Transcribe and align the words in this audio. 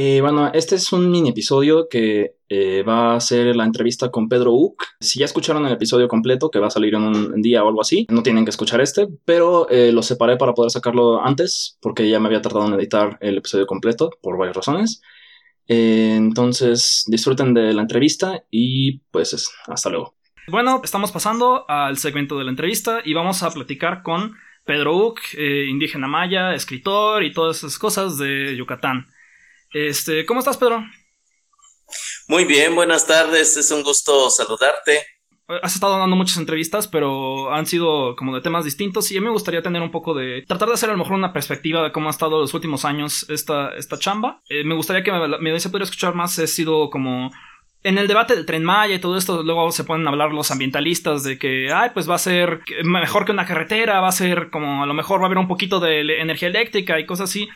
Eh, 0.00 0.20
bueno, 0.20 0.52
este 0.54 0.76
es 0.76 0.92
un 0.92 1.10
mini 1.10 1.30
episodio 1.30 1.88
que 1.88 2.36
eh, 2.48 2.84
va 2.84 3.16
a 3.16 3.20
ser 3.20 3.56
la 3.56 3.64
entrevista 3.64 4.12
con 4.12 4.28
Pedro 4.28 4.52
Uc. 4.52 4.80
Si 5.00 5.18
ya 5.18 5.24
escucharon 5.24 5.66
el 5.66 5.72
episodio 5.72 6.06
completo, 6.06 6.52
que 6.52 6.60
va 6.60 6.68
a 6.68 6.70
salir 6.70 6.94
en 6.94 7.02
un 7.02 7.42
día 7.42 7.64
o 7.64 7.68
algo 7.68 7.80
así, 7.80 8.06
no 8.08 8.22
tienen 8.22 8.44
que 8.44 8.50
escuchar 8.50 8.80
este, 8.80 9.08
pero 9.24 9.68
eh, 9.70 9.90
lo 9.90 10.04
separé 10.04 10.36
para 10.36 10.54
poder 10.54 10.70
sacarlo 10.70 11.20
antes, 11.20 11.78
porque 11.82 12.08
ya 12.08 12.20
me 12.20 12.28
había 12.28 12.40
tardado 12.40 12.68
en 12.68 12.74
editar 12.74 13.18
el 13.20 13.38
episodio 13.38 13.66
completo 13.66 14.10
por 14.22 14.38
varias 14.38 14.54
razones. 14.54 15.02
entonces, 15.66 17.02
disfruten 17.08 17.52
de 17.52 17.72
la 17.72 17.82
entrevista 17.82 18.44
y 18.52 19.00
pues 19.10 19.50
hasta 19.66 19.90
luego. 19.90 20.14
Bueno, 20.46 20.80
estamos 20.84 21.10
pasando 21.10 21.68
al 21.68 21.98
segmento 21.98 22.38
de 22.38 22.44
la 22.44 22.50
entrevista 22.50 23.00
y 23.04 23.14
vamos 23.14 23.42
a 23.42 23.50
platicar 23.50 24.04
con 24.04 24.36
Pedro 24.64 24.96
Uc, 24.96 25.18
indígena 25.36 26.06
maya, 26.06 26.54
escritor 26.54 27.24
y 27.24 27.32
todas 27.32 27.56
esas 27.56 27.80
cosas 27.80 28.16
de 28.16 28.54
Yucatán. 28.56 29.08
Este, 29.72 30.24
¿cómo 30.24 30.40
estás, 30.40 30.56
Pedro? 30.56 30.82
Muy 32.26 32.44
bien, 32.44 32.74
buenas 32.74 33.06
tardes, 33.06 33.56
es 33.56 33.70
un 33.70 33.82
gusto 33.82 34.30
saludarte. 34.30 35.02
Has 35.62 35.74
estado 35.74 35.98
dando 35.98 36.16
muchas 36.16 36.36
entrevistas, 36.36 36.88
pero 36.88 37.54
han 37.54 37.64
sido 37.64 38.14
como 38.16 38.34
de 38.34 38.42
temas 38.42 38.64
distintos 38.64 39.10
y 39.10 39.16
a 39.16 39.20
mí 39.20 39.26
me 39.26 39.32
gustaría 39.32 39.62
tener 39.62 39.80
un 39.80 39.90
poco 39.90 40.12
de... 40.12 40.44
tratar 40.46 40.68
de 40.68 40.74
hacer 40.74 40.90
a 40.90 40.92
lo 40.92 40.98
mejor 40.98 41.14
una 41.14 41.32
perspectiva 41.32 41.82
de 41.82 41.92
cómo 41.92 42.08
ha 42.08 42.10
estado 42.10 42.40
los 42.40 42.52
últimos 42.52 42.84
años 42.84 43.24
esta, 43.30 43.74
esta 43.76 43.98
chamba. 43.98 44.42
Eh, 44.50 44.64
me 44.64 44.74
gustaría 44.74 45.02
que 45.02 45.10
me, 45.10 45.38
me 45.38 45.60
poder 45.60 45.82
escuchar 45.82 46.14
más, 46.14 46.38
he 46.38 46.46
sido 46.46 46.90
como... 46.90 47.30
En 47.84 47.96
el 47.96 48.08
debate 48.08 48.34
del 48.34 48.44
tren 48.44 48.64
Maya 48.64 48.96
y 48.96 48.98
todo 48.98 49.16
esto, 49.16 49.42
luego 49.42 49.70
se 49.70 49.84
pueden 49.84 50.06
hablar 50.08 50.32
los 50.32 50.50
ambientalistas 50.50 51.22
de 51.22 51.38
que, 51.38 51.72
ay, 51.72 51.90
pues 51.94 52.10
va 52.10 52.16
a 52.16 52.18
ser 52.18 52.60
mejor 52.82 53.24
que 53.24 53.32
una 53.32 53.46
carretera, 53.46 54.00
va 54.00 54.08
a 54.08 54.12
ser 54.12 54.50
como 54.50 54.82
a 54.82 54.86
lo 54.86 54.94
mejor 54.94 55.20
va 55.20 55.24
a 55.24 55.26
haber 55.26 55.38
un 55.38 55.46
poquito 55.46 55.78
de 55.78 56.20
energía 56.20 56.48
eléctrica 56.48 56.98
y 56.98 57.06
cosas 57.06 57.30
así. 57.30 57.48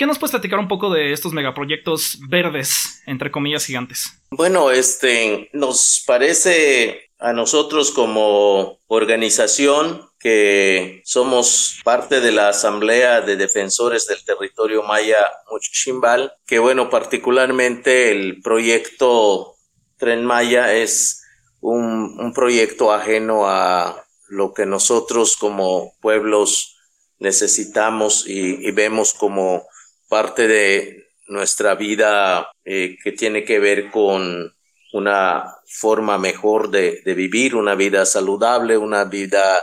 ¿Qué 0.00 0.06
nos 0.06 0.18
puedes 0.18 0.30
platicar 0.30 0.58
un 0.58 0.66
poco 0.66 0.88
de 0.88 1.12
estos 1.12 1.34
megaproyectos 1.34 2.20
verdes, 2.26 3.02
entre 3.04 3.30
comillas 3.30 3.66
gigantes? 3.66 4.18
Bueno, 4.30 4.70
este 4.70 5.50
nos 5.52 6.02
parece 6.06 7.10
a 7.18 7.34
nosotros 7.34 7.90
como 7.90 8.78
organización 8.86 10.08
que 10.18 11.02
somos 11.04 11.80
parte 11.84 12.22
de 12.22 12.32
la 12.32 12.48
Asamblea 12.48 13.20
de 13.20 13.36
Defensores 13.36 14.06
del 14.06 14.24
Territorio 14.24 14.82
Maya 14.82 15.18
Muchimbal, 15.50 16.32
que 16.46 16.58
bueno, 16.58 16.88
particularmente 16.88 18.10
el 18.10 18.40
proyecto 18.40 19.56
Tren 19.98 20.24
Maya 20.24 20.72
es 20.72 21.22
un, 21.60 22.32
proyecto 22.34 22.90
ajeno 22.90 23.46
a 23.46 24.02
lo 24.30 24.54
que 24.54 24.64
nosotros 24.64 25.36
como 25.36 25.92
pueblos 26.00 26.78
necesitamos 27.18 28.24
y 28.26 28.70
vemos 28.70 29.12
como 29.12 29.68
parte 30.10 30.48
de 30.48 31.06
nuestra 31.28 31.76
vida 31.76 32.50
eh, 32.64 32.96
que 33.02 33.12
tiene 33.12 33.44
que 33.44 33.60
ver 33.60 33.90
con 33.90 34.52
una 34.92 35.54
forma 35.66 36.18
mejor 36.18 36.68
de, 36.70 37.00
vivir, 37.14 37.54
una 37.54 37.76
vida 37.76 38.04
saludable, 38.04 38.76
una 38.76 39.04
vida 39.04 39.62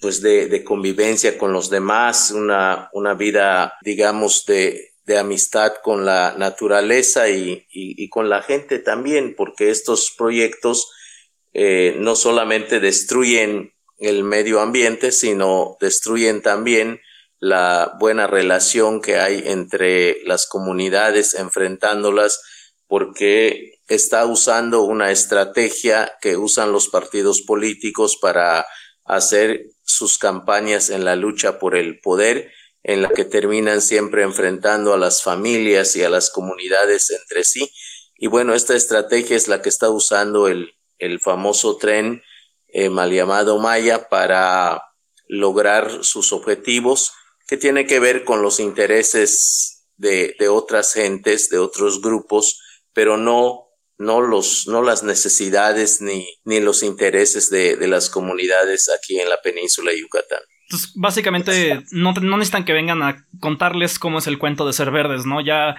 pues 0.00 0.22
de, 0.22 0.64
convivencia 0.64 1.36
con 1.36 1.52
los 1.52 1.68
demás, 1.68 2.30
una, 2.30 2.88
una 2.94 3.12
vida 3.12 3.74
digamos 3.82 4.46
de, 4.46 4.88
amistad 5.18 5.74
con 5.82 6.06
la 6.06 6.34
naturaleza 6.38 7.28
y, 7.28 8.08
con 8.08 8.30
la 8.30 8.40
gente 8.40 8.78
también, 8.78 9.34
porque 9.36 9.68
estos 9.68 10.14
proyectos 10.16 10.90
eh, 11.52 11.96
no 11.98 12.16
solamente 12.16 12.80
destruyen 12.80 13.74
el 13.98 14.24
medio 14.24 14.60
ambiente, 14.60 15.12
sino 15.12 15.76
destruyen 15.80 16.40
también 16.40 17.02
la 17.42 17.96
buena 17.98 18.28
relación 18.28 19.00
que 19.00 19.16
hay 19.16 19.42
entre 19.46 20.22
las 20.26 20.46
comunidades 20.46 21.34
enfrentándolas 21.34 22.40
porque 22.86 23.80
está 23.88 24.26
usando 24.26 24.82
una 24.82 25.10
estrategia 25.10 26.16
que 26.20 26.36
usan 26.36 26.70
los 26.70 26.86
partidos 26.86 27.42
políticos 27.42 28.16
para 28.16 28.64
hacer 29.04 29.64
sus 29.82 30.18
campañas 30.18 30.88
en 30.88 31.04
la 31.04 31.16
lucha 31.16 31.58
por 31.58 31.74
el 31.74 31.98
poder, 31.98 32.52
en 32.84 33.02
la 33.02 33.08
que 33.08 33.24
terminan 33.24 33.82
siempre 33.82 34.22
enfrentando 34.22 34.94
a 34.94 34.98
las 34.98 35.24
familias 35.24 35.96
y 35.96 36.04
a 36.04 36.10
las 36.10 36.30
comunidades 36.30 37.10
entre 37.10 37.42
sí. 37.42 37.72
Y 38.16 38.28
bueno, 38.28 38.54
esta 38.54 38.76
estrategia 38.76 39.36
es 39.36 39.48
la 39.48 39.62
que 39.62 39.68
está 39.68 39.90
usando 39.90 40.46
el, 40.46 40.76
el 40.98 41.18
famoso 41.18 41.76
tren 41.76 42.22
eh, 42.68 42.88
mal 42.88 43.10
llamado 43.10 43.58
Maya 43.58 44.08
para 44.08 44.80
lograr 45.26 46.04
sus 46.04 46.32
objetivos 46.32 47.14
que 47.52 47.58
tiene 47.58 47.84
que 47.84 48.00
ver 48.00 48.24
con 48.24 48.40
los 48.40 48.60
intereses 48.60 49.84
de, 49.98 50.34
otras 50.48 50.94
gentes, 50.94 51.50
de 51.50 51.58
otros 51.58 52.00
grupos, 52.00 52.58
pero 52.94 53.18
no, 53.18 53.66
no, 53.98 54.22
los, 54.22 54.66
no 54.68 54.80
las 54.80 55.02
necesidades 55.02 56.00
ni, 56.00 56.26
ni 56.46 56.60
los 56.60 56.82
intereses 56.82 57.50
de, 57.50 57.76
las 57.86 58.08
comunidades 58.08 58.88
aquí 58.88 59.20
en 59.20 59.28
la 59.28 59.36
península 59.42 59.90
de 59.90 60.00
Yucatán. 60.00 60.38
Entonces, 60.62 60.92
básicamente, 60.94 61.84
no, 61.90 62.14
no 62.14 62.38
necesitan 62.38 62.64
que 62.64 62.72
vengan 62.72 63.02
a 63.02 63.28
contarles 63.38 63.98
cómo 63.98 64.20
es 64.20 64.26
el 64.26 64.38
cuento 64.38 64.66
de 64.66 64.72
ser 64.72 64.90
verdes, 64.90 65.26
¿no? 65.26 65.42
Ya 65.42 65.76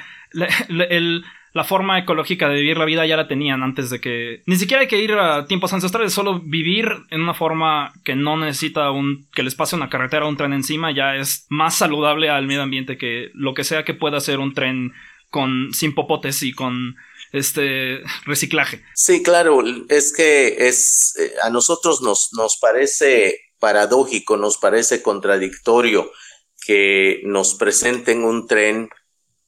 el, 0.69 1.25
la 1.53 1.63
forma 1.63 1.99
ecológica 1.99 2.49
de 2.49 2.55
vivir 2.55 2.77
la 2.77 2.85
vida 2.85 3.05
ya 3.05 3.15
la 3.15 3.27
tenían 3.27 3.61
antes 3.61 3.91
de 3.91 4.01
que... 4.01 4.41
Ni 4.47 4.55
siquiera 4.55 4.81
hay 4.81 4.87
que 4.87 5.01
ir 5.01 5.13
a 5.13 5.45
tiempos 5.45 5.71
ancestrales, 5.71 6.11
solo 6.11 6.39
vivir 6.39 6.87
en 7.11 7.21
una 7.21 7.35
forma 7.35 7.93
que 8.03 8.15
no 8.15 8.37
necesita 8.37 8.89
un... 8.89 9.27
que 9.33 9.43
les 9.43 9.53
pase 9.53 9.75
una 9.75 9.89
carretera 9.89 10.25
o 10.25 10.29
un 10.29 10.37
tren 10.37 10.53
encima 10.53 10.91
ya 10.91 11.15
es 11.15 11.45
más 11.49 11.77
saludable 11.77 12.29
al 12.29 12.47
medio 12.47 12.63
ambiente 12.63 12.97
que 12.97 13.29
lo 13.35 13.53
que 13.53 13.63
sea 13.63 13.85
que 13.85 13.93
pueda 13.93 14.19
ser 14.19 14.39
un 14.39 14.53
tren 14.53 14.93
con 15.29 15.73
sin 15.73 15.93
popotes 15.93 16.41
y 16.41 16.53
con 16.53 16.95
este 17.31 18.01
reciclaje. 18.25 18.83
Sí, 18.95 19.21
claro, 19.21 19.63
es 19.89 20.11
que 20.11 20.67
es 20.67 21.15
eh, 21.19 21.33
a 21.43 21.49
nosotros 21.49 22.01
nos, 22.01 22.29
nos 22.33 22.57
parece 22.57 23.39
paradójico, 23.59 24.37
nos 24.37 24.57
parece 24.57 25.01
contradictorio 25.01 26.11
que 26.65 27.21
nos 27.25 27.55
presenten 27.55 28.23
un 28.23 28.47
tren 28.47 28.89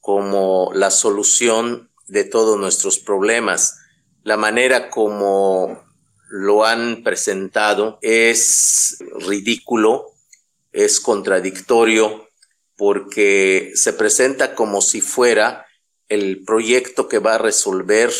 como 0.00 0.70
la 0.74 0.90
solución 0.90 1.90
de 2.06 2.24
todos 2.24 2.58
nuestros 2.58 2.98
problemas. 2.98 3.78
La 4.22 4.36
manera 4.36 4.90
como 4.90 5.84
lo 6.28 6.64
han 6.64 7.02
presentado 7.02 7.98
es 8.02 8.98
ridículo, 9.26 10.12
es 10.72 11.00
contradictorio, 11.00 12.28
porque 12.76 13.72
se 13.74 13.92
presenta 13.92 14.54
como 14.54 14.82
si 14.82 15.00
fuera 15.00 15.66
el 16.08 16.44
proyecto 16.44 17.08
que 17.08 17.18
va 17.18 17.36
a 17.36 17.38
resolver 17.38 18.12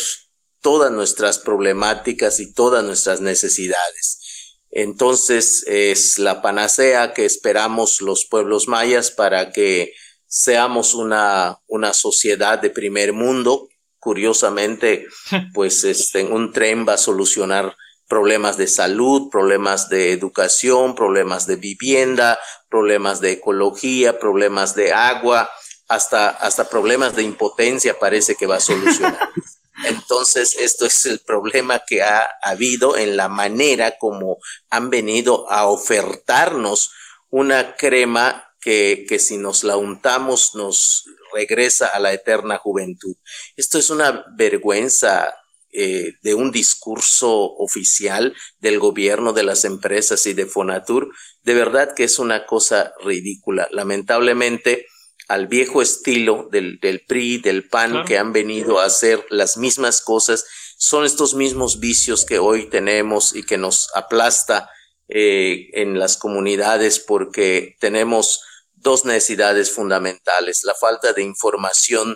todas 0.61 0.91
nuestras 0.91 1.37
problemáticas 1.37 2.39
y 2.39 2.53
todas 2.53 2.83
nuestras 2.83 3.21
necesidades. 3.21 4.57
Entonces 4.71 5.63
es 5.67 6.19
la 6.19 6.41
panacea 6.41 7.13
que 7.13 7.25
esperamos 7.25 8.01
los 8.01 8.25
pueblos 8.25 8.67
mayas 8.67 9.11
para 9.11 9.51
que 9.51 9.93
seamos 10.25 10.93
una, 10.93 11.59
una 11.67 11.93
sociedad 11.93 12.59
de 12.59 12.69
primer 12.69 13.13
mundo 13.13 13.69
curiosamente, 13.99 15.07
pues 15.53 15.83
este, 15.83 16.23
un 16.23 16.51
tren 16.51 16.85
va 16.87 16.93
a 16.93 16.97
solucionar 16.97 17.75
problemas 18.07 18.57
de 18.57 18.67
salud, 18.67 19.29
problemas 19.29 19.89
de 19.89 20.11
educación, 20.11 20.95
problemas 20.95 21.45
de 21.45 21.57
vivienda, 21.57 22.39
problemas 22.69 23.19
de 23.19 23.33
ecología, 23.33 24.17
problemas 24.17 24.75
de 24.75 24.93
agua, 24.93 25.49
hasta, 25.87 26.29
hasta 26.29 26.69
problemas 26.69 27.15
de 27.15 27.23
impotencia 27.23 27.99
parece 27.99 28.35
que 28.35 28.47
va 28.47 28.57
a 28.57 28.61
solucionar. 28.61 29.29
Entonces, 29.83 30.55
esto 30.57 30.85
es 30.85 31.05
el 31.05 31.19
problema 31.19 31.83
que 31.85 32.01
ha 32.01 32.27
habido 32.41 32.97
en 32.97 33.15
la 33.15 33.29
manera 33.29 33.97
como 33.99 34.37
han 34.69 34.89
venido 34.89 35.49
a 35.51 35.67
ofertarnos 35.67 36.91
una 37.29 37.75
crema 37.75 38.51
que, 38.59 39.05
que 39.07 39.19
si 39.19 39.37
nos 39.37 39.63
la 39.63 39.77
untamos 39.77 40.55
nos 40.55 41.05
regresa 41.33 41.87
a 41.87 41.99
la 41.99 42.13
eterna 42.13 42.57
juventud. 42.57 43.15
Esto 43.55 43.77
es 43.77 43.89
una 43.89 44.25
vergüenza 44.35 45.33
eh, 45.71 46.13
de 46.23 46.33
un 46.33 46.51
discurso 46.51 47.53
oficial 47.57 48.35
del 48.59 48.79
gobierno, 48.79 49.33
de 49.33 49.43
las 49.43 49.65
empresas 49.65 50.25
y 50.25 50.33
de 50.33 50.45
Fonatur. 50.45 51.11
De 51.43 51.53
verdad 51.53 51.93
que 51.95 52.03
es 52.03 52.19
una 52.19 52.45
cosa 52.45 52.93
ridícula. 53.03 53.67
Lamentablemente, 53.71 54.87
al 55.27 55.47
viejo 55.47 55.81
estilo 55.81 56.47
del, 56.51 56.79
del 56.79 57.01
PRI, 57.01 57.39
del 57.39 57.67
PAN, 57.67 58.05
que 58.05 58.17
han 58.17 58.31
venido 58.31 58.79
a 58.79 58.85
hacer 58.85 59.25
las 59.29 59.57
mismas 59.57 60.01
cosas, 60.01 60.45
son 60.77 61.05
estos 61.05 61.33
mismos 61.33 61.79
vicios 61.79 62.23
que 62.25 62.39
hoy 62.39 62.69
tenemos 62.69 63.35
y 63.35 63.43
que 63.43 63.57
nos 63.57 63.89
aplasta 63.95 64.69
eh, 65.09 65.69
en 65.73 65.99
las 65.99 66.17
comunidades 66.17 66.99
porque 66.99 67.75
tenemos 67.79 68.41
dos 68.87 69.03
necesidades 69.03 69.69
fundamentales, 69.75 70.61
la 70.63 70.73
falta 70.73 71.11
de 71.11 71.21
información 71.21 72.15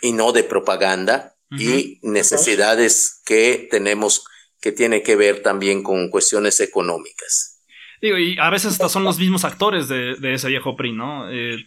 y 0.00 0.12
no 0.12 0.32
de 0.32 0.44
propaganda 0.44 1.34
y 1.50 1.98
necesidades 2.02 3.20
que 3.26 3.68
tenemos 3.70 4.24
que 4.62 4.72
tiene 4.72 5.02
que 5.02 5.14
ver 5.14 5.42
también 5.42 5.82
con 5.82 6.08
cuestiones 6.08 6.60
económicas. 6.60 7.62
Digo, 8.00 8.16
y 8.16 8.38
a 8.38 8.48
veces 8.48 8.78
son 8.88 9.04
los 9.04 9.18
mismos 9.18 9.44
actores 9.44 9.88
de, 9.88 10.16
ese 10.22 10.48
viejo 10.48 10.74
PRI, 10.74 10.92
¿no? 10.92 11.30
Eh, 11.30 11.66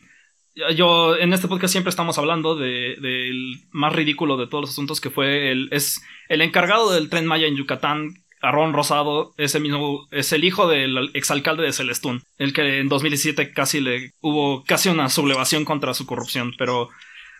yo 0.76 1.16
en 1.16 1.32
este 1.32 1.48
podcast 1.48 1.72
siempre 1.72 1.92
estamos 1.92 2.18
hablando 2.18 2.56
del 2.56 3.00
de, 3.02 3.68
más 3.72 3.94
ridículo 3.94 4.38
de 4.38 4.48
todos 4.48 4.64
los 4.64 4.72
asuntos 4.72 5.00
que 5.00 5.12
fue 5.12 5.52
el, 5.52 5.70
es 5.72 6.02
el 6.28 6.42
encargado 6.42 6.92
del 6.92 7.10
tren 7.10 7.28
Maya 7.28 7.46
en 7.46 7.56
Yucatán, 7.56 8.23
Arrón 8.44 8.74
Rosado, 8.74 9.34
ese 9.38 9.60
mismo, 9.60 10.08
es 10.12 10.32
el 10.34 10.44
hijo 10.44 10.68
del 10.68 11.10
exalcalde 11.14 11.64
de 11.64 11.74
Celestún, 11.74 12.24
el 12.38 12.54
que 12.54 12.80
en 12.80 12.90
2017 12.90 13.54
casi 13.54 13.80
le 13.80 14.12
hubo 14.22 14.64
casi 14.64 14.90
una 14.90 15.10
sublevación 15.10 15.66
contra 15.66 15.94
su 15.94 16.06
corrupción, 16.06 16.54
pero 16.58 16.90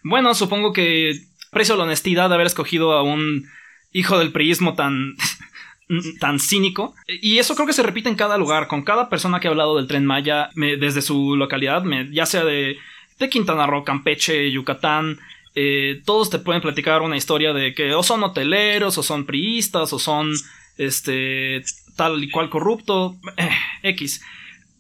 bueno, 0.04 0.34
supongo 0.34 0.74
que 0.74 1.20
precio 1.52 1.76
la 1.76 1.84
honestidad 1.84 2.30
de 2.30 2.36
haber 2.36 2.48
escogido 2.48 2.94
a 2.94 3.04
un 3.04 3.46
hijo 3.92 4.18
del 4.18 4.32
priismo 4.32 4.74
tan 4.74 5.16
tan 6.20 6.40
cínico. 6.40 6.96
Y 7.08 7.38
eso 7.38 7.54
creo 7.54 7.68
que 7.68 7.74
se 7.74 7.84
repite 7.84 8.10
en 8.10 8.16
cada 8.16 8.38
lugar, 8.38 8.68
con 8.68 8.84
cada 8.84 9.10
persona 9.10 9.40
que 9.40 9.48
ha 9.48 9.52
hablado 9.52 9.78
del 9.78 9.88
tren 9.88 10.06
Maya, 10.06 10.50
desde 10.56 11.02
su 11.02 11.36
localidad, 11.36 11.84
ya 12.12 12.26
sea 12.26 12.44
de 12.44 12.78
de 13.20 13.30
Quintana 13.30 13.68
Roo, 13.68 13.84
Campeche, 13.84 14.52
Yucatán, 14.52 15.20
eh, 15.56 16.02
todos 16.06 16.30
te 16.30 16.40
pueden 16.40 16.62
platicar 16.62 17.02
una 17.02 17.18
historia 17.18 17.54
de 17.54 17.74
que 17.74 17.94
o 17.94 18.04
son 18.04 18.24
hoteleros, 18.24 18.98
o 18.98 19.04
son 19.04 19.26
priistas, 19.26 19.94
o 19.94 20.00
son 20.00 20.34
este 20.78 21.64
tal 21.96 22.24
y 22.24 22.30
cual 22.30 22.50
corrupto, 22.50 23.18
eh, 23.38 23.50
X. 23.84 24.22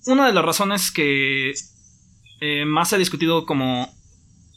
Una 0.05 0.27
de 0.27 0.33
las 0.33 0.43
razones 0.43 0.91
que 0.91 1.53
eh, 2.41 2.65
más 2.65 2.93
ha 2.93 2.97
discutido 2.97 3.45
como 3.45 3.93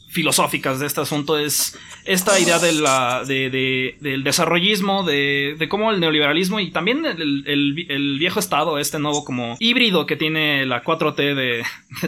filosóficas 0.09 0.79
de 0.79 0.87
este 0.87 1.01
asunto 1.01 1.37
es 1.37 1.77
esta 2.05 2.39
idea 2.39 2.59
de 2.59 2.71
la, 2.71 3.23
del 3.25 4.23
desarrollismo, 4.23 5.03
de, 5.03 5.55
de, 5.59 5.69
cómo 5.69 5.91
el 5.91 5.99
neoliberalismo 5.99 6.59
y 6.59 6.71
también 6.71 7.05
el, 7.05 8.15
viejo 8.17 8.39
Estado, 8.39 8.79
este 8.79 8.99
nuevo 8.99 9.23
como 9.25 9.57
híbrido 9.59 10.05
que 10.05 10.15
tiene 10.15 10.65
la 10.65 10.83
4T 10.83 11.35
de, 11.35 11.63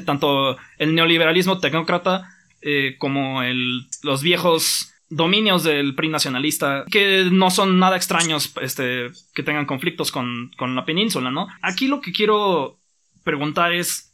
tanto 0.06 0.58
el 0.78 0.96
neoliberalismo 0.96 1.60
tecnócrata 1.60 2.36
eh, 2.62 2.96
como 2.98 3.44
el, 3.44 3.88
los 4.02 4.24
viejos 4.24 4.94
dominios 5.10 5.64
del 5.64 5.96
PRI 5.96 6.10
nacionalista, 6.10 6.86
que 6.92 7.28
no 7.32 7.50
son 7.52 7.80
nada 7.80 7.98
extraños 7.98 8.54
este, 8.62 9.10
que 9.34 9.44
tengan 9.44 9.66
conflictos 9.66 10.12
con, 10.12 10.52
con 10.58 10.76
la 10.76 10.86
península, 10.86 11.32
¿no? 11.32 11.48
Aquí 11.62 11.88
lo 11.88 12.02
que 12.02 12.12
quiero 12.12 12.78
preguntar 13.24 13.74
es 13.74 14.10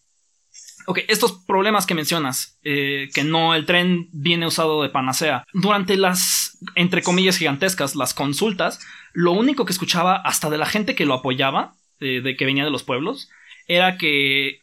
Ok, 0.88 1.00
estos 1.07 1.31
problemas 1.31 1.86
que 1.86 1.95
mencionas, 1.95 2.59
eh, 2.63 3.09
que 3.13 3.24
no 3.24 3.56
el 3.56 3.65
tren 3.65 4.07
viene 4.12 4.45
usado 4.45 4.83
de 4.83 4.89
panacea, 4.89 5.44
durante 5.51 5.97
las, 5.97 6.59
entre 6.75 7.01
comillas 7.01 7.38
gigantescas, 7.38 7.95
las 7.95 8.13
consultas, 8.13 8.80
lo 9.13 9.31
único 9.31 9.65
que 9.65 9.74
escuchaba 9.74 10.15
hasta 10.15 10.50
de 10.50 10.59
la 10.59 10.68
gente 10.68 10.94
que 10.94 11.06
lo 11.06 11.15
apoyaba, 11.15 11.74
eh, 12.00 12.21
de 12.21 12.36
que 12.36 12.45
venía 12.45 12.65
de 12.65 12.69
los 12.69 12.83
pueblos, 12.83 13.30
era 13.68 13.98
que, 13.98 14.62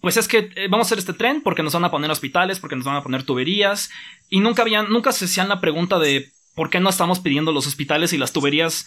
pues 0.00 0.16
es 0.16 0.28
que 0.28 0.50
eh, 0.54 0.68
vamos 0.68 0.86
a 0.86 0.88
hacer 0.88 0.98
este 0.98 1.12
tren 1.12 1.42
porque 1.42 1.62
nos 1.62 1.74
van 1.74 1.84
a 1.84 1.90
poner 1.90 2.10
hospitales, 2.10 2.60
porque 2.60 2.76
nos 2.76 2.84
van 2.84 2.96
a 2.96 3.02
poner 3.02 3.24
tuberías, 3.24 3.90
y 4.28 4.40
nunca 4.40 4.62
habían, 4.62 4.90
nunca 4.90 5.12
se 5.12 5.24
hacían 5.24 5.48
la 5.48 5.60
pregunta 5.60 5.98
de 5.98 6.30
por 6.54 6.70
qué 6.70 6.80
no 6.80 6.90
estamos 6.90 7.20
pidiendo 7.20 7.52
los 7.52 7.66
hospitales 7.66 8.12
y 8.12 8.18
las 8.18 8.32
tuberías 8.32 8.86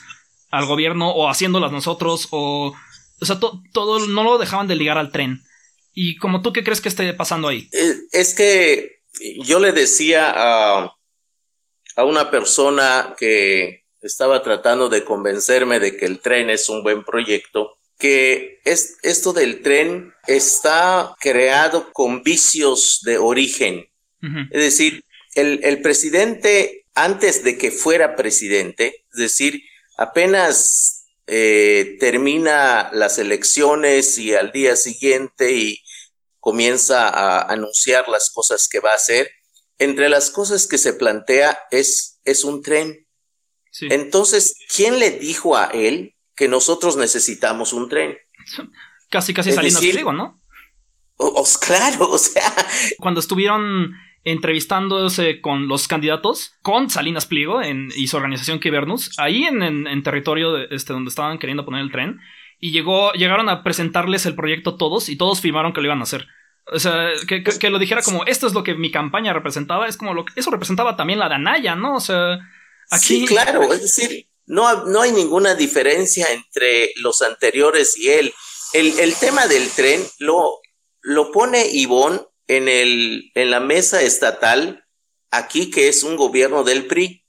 al 0.49 0.65
gobierno 0.65 1.11
o 1.11 1.29
haciéndolas 1.29 1.71
nosotros 1.71 2.27
o... 2.31 2.75
O 3.23 3.25
sea, 3.25 3.39
todo 3.39 4.07
no 4.07 4.23
lo 4.23 4.39
dejaban 4.39 4.67
de 4.67 4.75
ligar 4.75 4.97
al 4.97 5.11
tren. 5.11 5.43
¿Y 5.93 6.15
como 6.15 6.41
tú 6.41 6.51
qué 6.51 6.63
crees 6.63 6.81
que 6.81 6.89
esté 6.89 7.13
pasando 7.13 7.49
ahí? 7.49 7.69
Es 8.11 8.33
que 8.33 9.01
yo 9.43 9.59
le 9.59 9.73
decía 9.73 10.33
a, 10.35 10.97
a 11.95 12.03
una 12.03 12.31
persona 12.31 13.13
que 13.19 13.85
estaba 14.01 14.41
tratando 14.41 14.89
de 14.89 15.03
convencerme 15.03 15.79
de 15.79 15.97
que 15.97 16.05
el 16.05 16.19
tren 16.19 16.49
es 16.49 16.67
un 16.69 16.81
buen 16.81 17.03
proyecto, 17.03 17.77
que 18.01 18.59
es, 18.65 18.97
esto 19.03 19.31
del 19.31 19.61
tren 19.61 20.11
está 20.25 21.15
creado 21.19 21.93
con 21.93 22.23
vicios 22.23 23.01
de 23.05 23.19
origen. 23.19 23.87
Es 24.51 24.61
decir, 24.61 25.05
el, 25.35 25.59
el, 25.63 25.81
presidente, 25.81 26.85
antes 26.95 27.43
de 27.43 27.59
que 27.59 27.69
fuera 27.71 28.15
presidente, 28.15 29.05
es 29.13 29.19
decir, 29.19 29.61
apenas 29.97 31.05
eh, 31.27 31.97
termina 31.99 32.89
las 32.91 33.19
elecciones 33.19 34.17
y 34.17 34.33
al 34.33 34.51
día 34.51 34.75
siguiente 34.75 35.51
y 35.53 35.79
comienza 36.39 37.07
a 37.07 37.51
anunciar 37.51 38.07
las 38.09 38.31
cosas 38.31 38.67
que 38.67 38.79
va 38.79 38.91
a 38.91 38.95
hacer. 38.95 39.29
Entre 39.77 40.09
las 40.09 40.31
cosas 40.31 40.65
que 40.65 40.79
se 40.79 40.93
plantea 40.93 41.57
es, 41.69 42.19
es 42.25 42.43
un 42.43 42.63
tren. 42.63 43.07
Entonces, 43.79 44.55
¿quién 44.75 44.99
le 44.99 45.11
dijo 45.11 45.55
a 45.55 45.65
él 45.65 46.15
que 46.41 46.47
nosotros 46.47 46.97
necesitamos 46.97 47.71
un 47.71 47.87
tren? 47.87 48.17
Casi, 49.11 49.31
casi 49.31 49.51
Salinas 49.51 49.79
Pliego, 49.79 50.11
¿no? 50.11 50.39
claro, 51.63 52.09
o 52.09 52.17
sea. 52.17 52.51
Cuando 52.97 53.19
estuvieron 53.19 53.93
entrevistándose 54.23 55.39
con 55.39 55.67
los 55.67 55.87
candidatos, 55.87 56.55
con 56.63 56.89
Salinas 56.89 57.27
Pliego 57.27 57.61
en, 57.61 57.91
y 57.95 58.07
su 58.07 58.17
organización 58.17 58.59
Kibernus, 58.59 59.11
ahí 59.19 59.43
en, 59.43 59.61
en, 59.61 60.01
territorio 60.01 60.51
de, 60.53 60.67
este, 60.71 60.93
donde 60.93 61.09
estaban 61.09 61.37
queriendo 61.37 61.63
poner 61.63 61.81
el 61.81 61.91
tren, 61.91 62.19
y 62.59 62.71
llegó, 62.71 63.11
llegaron 63.13 63.47
a 63.47 63.61
presentarles 63.61 64.25
el 64.25 64.33
proyecto 64.33 64.77
todos 64.77 65.09
y 65.09 65.17
todos 65.17 65.41
firmaron 65.41 65.73
que 65.73 65.81
lo 65.81 65.85
iban 65.85 65.99
a 65.99 66.03
hacer. 66.03 66.27
O 66.73 66.79
sea, 66.79 67.09
que, 67.27 67.43
que, 67.43 67.69
lo 67.69 67.77
dijera 67.77 68.01
como, 68.01 68.25
esto 68.25 68.47
es 68.47 68.53
lo 68.53 68.63
que 68.63 68.73
mi 68.73 68.89
campaña 68.89 69.31
representaba, 69.31 69.87
es 69.87 69.95
como 69.95 70.15
lo 70.15 70.25
que, 70.25 70.33
eso 70.39 70.49
representaba 70.49 70.95
también 70.95 71.19
la 71.19 71.29
de 71.29 71.35
Anaya, 71.35 71.75
¿no? 71.75 71.97
O 71.97 71.99
sea, 71.99 72.39
aquí... 72.89 73.19
Sí, 73.19 73.25
claro, 73.27 73.71
es 73.71 73.83
decir, 73.83 74.25
no, 74.51 74.83
no 74.83 75.01
hay 75.01 75.13
ninguna 75.13 75.55
diferencia 75.55 76.27
entre 76.29 76.91
los 76.97 77.21
anteriores 77.21 77.97
y 77.97 78.09
él. 78.09 78.33
El, 78.73 78.99
el 78.99 79.15
tema 79.15 79.47
del 79.47 79.69
tren 79.69 80.05
lo, 80.19 80.59
lo 80.99 81.31
pone 81.31 81.67
Ivonne 81.67 82.19
en, 82.47 82.67
el, 82.67 83.31
en 83.33 83.49
la 83.49 83.61
mesa 83.61 84.01
estatal, 84.01 84.85
aquí 85.29 85.71
que 85.71 85.87
es 85.87 86.03
un 86.03 86.17
gobierno 86.17 86.65
del 86.65 86.85
PRI. 86.85 87.25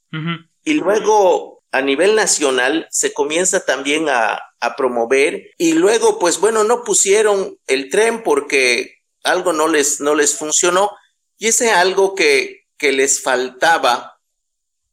Y 0.65 0.75
luego 0.75 1.63
a 1.71 1.81
nivel 1.81 2.17
nacional 2.17 2.89
se 2.91 3.13
comienza 3.13 3.65
también 3.65 4.09
a, 4.09 4.41
a, 4.61 4.77
promover 4.77 5.53
y 5.57 5.73
luego 5.73 6.19
pues 6.19 6.39
bueno 6.39 6.65
no 6.65 6.85
pusieron 6.85 7.57
el 7.67 7.89
tren 7.89 8.23
porque 8.23 8.97
algo 9.25 9.55
no 9.55 9.69
les, 9.69 10.01
no 10.01 10.15
les 10.15 10.37
funcionó 10.37 10.91
y 11.39 11.47
ese 11.49 11.71
algo 11.71 12.15
que, 12.15 12.67
que 12.77 12.93
les 12.93 13.23
faltaba 13.23 14.21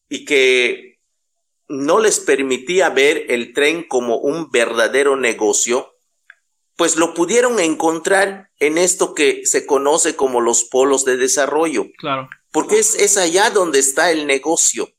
y 0.08 0.24
que 0.24 0.99
no 1.70 2.00
les 2.00 2.20
permitía 2.20 2.90
ver 2.90 3.26
el 3.30 3.54
tren 3.54 3.84
como 3.84 4.18
un 4.18 4.52
verdadero 4.52 5.16
negocio 5.16 5.94
pues 6.80 6.96
lo 6.96 7.14
pudieron 7.14 7.60
encontrar 7.60 8.52
en 8.58 8.78
esto 8.78 9.14
que 9.14 9.46
se 9.46 9.66
conoce 9.66 10.16
como 10.16 10.40
los 10.40 10.64
polos 10.64 11.04
de 11.04 11.18
desarrollo. 11.18 11.88
Claro. 11.98 12.30
Porque 12.54 12.80
es, 12.80 12.96
es 12.96 13.18
allá 13.18 13.50
donde 13.50 13.80
está 13.80 14.12
el 14.12 14.26
negocio. 14.26 14.90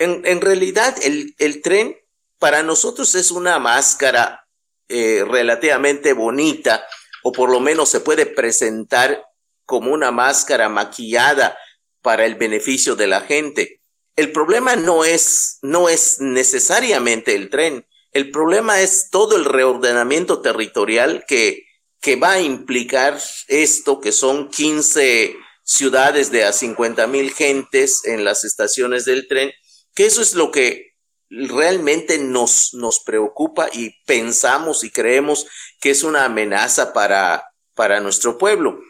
En, 0.00 0.26
en 0.26 0.40
realidad, 0.40 0.96
el, 1.00 1.36
el, 1.38 1.62
tren 1.62 1.96
para 2.40 2.64
nosotros 2.64 3.14
es 3.14 3.30
una 3.30 3.60
máscara 3.60 4.48
eh, 4.88 5.24
relativamente 5.28 6.12
bonita, 6.12 6.84
o 7.22 7.30
por 7.30 7.50
lo 7.50 7.60
menos 7.60 7.88
se 7.88 8.00
puede 8.00 8.26
presentar 8.26 9.24
como 9.64 9.92
una 9.92 10.10
máscara 10.10 10.68
maquillada 10.68 11.56
para 12.02 12.26
el 12.26 12.34
beneficio 12.34 12.96
de 12.96 13.06
la 13.06 13.20
gente. 13.20 13.77
El 14.18 14.32
problema 14.32 14.74
no 14.74 15.04
es, 15.04 15.60
no 15.62 15.88
es 15.88 16.16
necesariamente 16.18 17.36
el 17.36 17.50
tren. 17.50 17.86
El 18.10 18.32
problema 18.32 18.80
es 18.80 19.10
todo 19.10 19.36
el 19.36 19.44
reordenamiento 19.44 20.42
territorial 20.42 21.24
que, 21.28 21.66
que 22.00 22.16
va 22.16 22.32
a 22.32 22.40
implicar 22.40 23.22
esto, 23.46 24.00
que 24.00 24.10
son 24.10 24.50
15 24.50 25.36
ciudades 25.62 26.32
de 26.32 26.42
a 26.42 26.52
50 26.52 27.06
mil 27.06 27.32
gentes 27.32 28.04
en 28.06 28.24
las 28.24 28.42
estaciones 28.42 29.04
del 29.04 29.28
tren, 29.28 29.52
que 29.94 30.06
eso 30.06 30.20
es 30.20 30.34
lo 30.34 30.50
que 30.50 30.96
realmente 31.30 32.18
nos, 32.18 32.74
nos 32.74 32.98
preocupa 32.98 33.68
y 33.72 34.02
pensamos 34.04 34.82
y 34.82 34.90
creemos 34.90 35.46
que 35.80 35.90
es 35.90 36.02
una 36.02 36.24
amenaza 36.24 36.92
para, 36.92 37.44
para 37.76 38.00
nuestro 38.00 38.36
pueblo. 38.36 38.80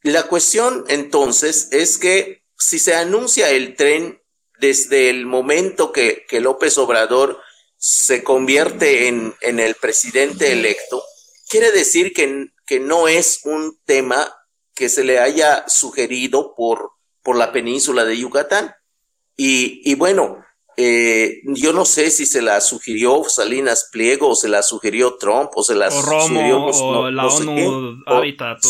La 0.00 0.22
cuestión 0.22 0.86
entonces 0.88 1.68
es 1.70 1.98
que 1.98 2.44
si 2.56 2.78
se 2.78 2.94
anuncia 2.94 3.50
el 3.50 3.76
tren 3.76 4.19
desde 4.60 5.10
el 5.10 5.26
momento 5.26 5.90
que, 5.90 6.26
que 6.28 6.40
López 6.40 6.76
Obrador 6.78 7.40
se 7.76 8.22
convierte 8.22 9.08
en, 9.08 9.34
en 9.40 9.58
el 9.58 9.74
presidente 9.74 10.52
electo, 10.52 11.02
quiere 11.48 11.72
decir 11.72 12.12
que, 12.12 12.48
que, 12.66 12.78
no 12.78 13.08
es 13.08 13.40
un 13.44 13.78
tema 13.86 14.36
que 14.74 14.90
se 14.90 15.02
le 15.02 15.18
haya 15.18 15.64
sugerido 15.66 16.54
por, 16.54 16.92
por 17.22 17.36
la 17.36 17.52
península 17.52 18.04
de 18.04 18.18
Yucatán. 18.18 18.74
Y, 19.34 19.80
y 19.90 19.94
bueno, 19.94 20.44
eh, 20.82 21.42
yo 21.44 21.74
no 21.74 21.84
sé 21.84 22.10
si 22.10 22.24
se 22.24 22.40
la 22.40 22.58
sugirió 22.62 23.22
Salinas 23.28 23.90
Pliego 23.92 24.30
o 24.30 24.34
se 24.34 24.48
la 24.48 24.62
sugirió 24.62 25.16
Trump 25.16 25.50
o 25.54 25.62
se 25.62 25.74
la 25.74 25.90
sugirió 25.90 26.64
o 26.64 27.10
la 27.10 27.26
ONU 27.26 28.02
Habitat. 28.06 28.60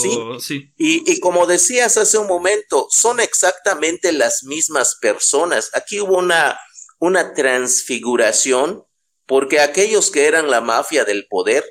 sí. 0.41 0.73
Y, 0.77 1.09
y, 1.09 1.21
como 1.21 1.47
decías 1.47 1.97
hace 1.97 2.19
un 2.19 2.27
momento, 2.27 2.89
son 2.91 3.21
exactamente 3.21 4.11
las 4.11 4.43
mismas 4.43 4.97
personas. 5.01 5.71
Aquí 5.73 6.01
hubo 6.01 6.19
una, 6.19 6.59
una 6.99 7.33
transfiguración 7.33 8.85
porque 9.27 9.61
aquellos 9.61 10.11
que 10.11 10.27
eran 10.27 10.51
la 10.51 10.61
mafia 10.61 11.05
del 11.05 11.29
poder 11.29 11.65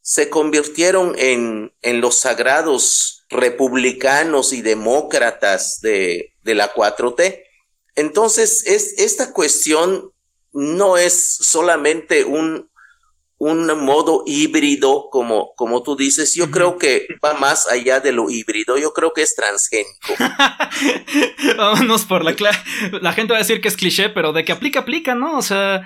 se 0.00 0.30
convirtieron 0.30 1.14
en, 1.18 1.74
en 1.82 2.00
los 2.00 2.14
sagrados 2.14 3.26
republicanos 3.28 4.54
y 4.54 4.62
demócratas 4.62 5.80
de, 5.82 6.32
de 6.42 6.54
la 6.54 6.72
4T. 6.72 7.44
Entonces, 7.94 8.64
es, 8.66 8.98
esta 8.98 9.32
cuestión 9.32 10.10
no 10.52 10.96
es 10.96 11.36
solamente 11.40 12.24
un, 12.24 12.70
un 13.42 13.66
modo 13.84 14.22
híbrido, 14.24 15.08
como, 15.10 15.52
como 15.56 15.82
tú 15.82 15.96
dices, 15.96 16.34
yo 16.34 16.50
creo 16.52 16.78
que 16.78 17.08
va 17.24 17.34
más 17.34 17.66
allá 17.66 17.98
de 17.98 18.12
lo 18.12 18.30
híbrido, 18.30 18.78
yo 18.78 18.92
creo 18.92 19.12
que 19.12 19.22
es 19.22 19.34
transgénico. 19.34 20.14
Vámonos 21.56 22.04
por 22.04 22.24
la 22.24 22.36
La 23.00 23.12
gente 23.12 23.32
va 23.32 23.38
a 23.38 23.42
decir 23.42 23.60
que 23.60 23.66
es 23.66 23.76
cliché, 23.76 24.10
pero 24.10 24.32
de 24.32 24.44
que 24.44 24.52
aplica, 24.52 24.80
aplica, 24.80 25.16
¿no? 25.16 25.36
O 25.38 25.42
sea... 25.42 25.82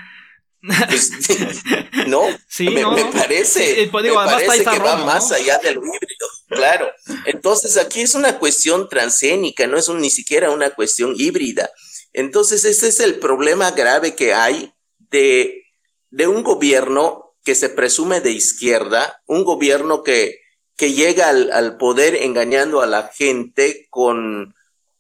Pues, 0.61 1.13
no, 2.09 2.23
sí, 2.49 2.69
me, 2.69 2.83
parece, 3.13 3.89
pues, 3.91 4.05
digo, 4.05 4.17
parece 4.17 4.65
que 4.65 4.79
va 4.79 5.05
más 5.05 5.31
allá 5.31 5.59
de 5.59 5.75
lo 5.75 5.81
híbrido, 5.81 6.27
claro. 6.49 6.91
Entonces 7.25 7.77
aquí 7.77 8.01
es 8.01 8.15
una 8.15 8.39
cuestión 8.39 8.89
transgénica, 8.89 9.67
no 9.67 9.79
es 9.79 9.89
ni 9.89 10.11
siquiera 10.11 10.51
una 10.51 10.71
cuestión 10.71 11.15
híbrida. 11.17 11.71
Entonces 12.17 12.65
ese 12.65 12.89
es 12.89 13.01
el 13.01 13.19
problema 13.19 13.73
grave 13.73 14.15
que 14.15 14.33
hay 14.33 14.73
de, 15.11 15.65
de 16.09 16.27
un 16.27 16.43
gobierno 16.43 17.35
que 17.45 17.55
se 17.55 17.69
presume 17.69 18.23
de 18.23 18.31
izquierda, 18.31 19.23
un 19.27 19.45
gobierno 19.45 20.03
que, 20.03 20.41
que 20.79 20.95
llega 20.95 21.29
al, 21.29 21.77
poder 21.77 22.17
engañando 22.17 22.81
a 22.81 22.87
la 22.87 23.11
gente 23.15 23.87
con 23.91 24.55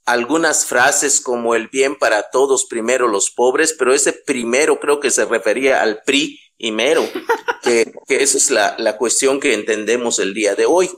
algunas 0.04 0.66
frases 0.66 1.23
como 1.23 1.54
el 1.54 1.68
bien 1.68 1.96
para 1.96 2.28
todos, 2.30 2.66
primero 2.66 3.08
los 3.08 3.30
pobres, 3.30 3.75
pero 3.78 3.94
ese 3.94 4.12
primero 4.12 4.78
creo 4.78 5.00
que 5.00 5.11
se 5.11 5.25
refería 5.25 5.80
al 5.80 6.02
PRI 6.04 6.38
y 6.58 6.70
mero, 6.70 7.02
que, 7.62 7.94
que 8.06 8.23
esa 8.23 8.37
es 8.37 8.50
la, 8.50 8.76
la, 8.78 8.99
cuestión 8.99 9.40
que 9.40 9.54
entendemos 9.54 10.18
el 10.18 10.35
día 10.35 10.54
de 10.54 10.66
hoy. 10.66 10.90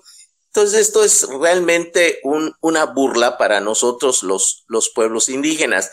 Entonces 0.48 0.80
esto 0.80 1.04
es 1.04 1.28
realmente 1.40 2.18
un, 2.24 2.54
una 2.60 2.86
burla 2.86 3.38
para 3.38 3.60
nosotros 3.60 4.24
los, 4.24 4.64
los 4.66 4.90
pueblos 4.90 5.28
indígenas. 5.28 5.92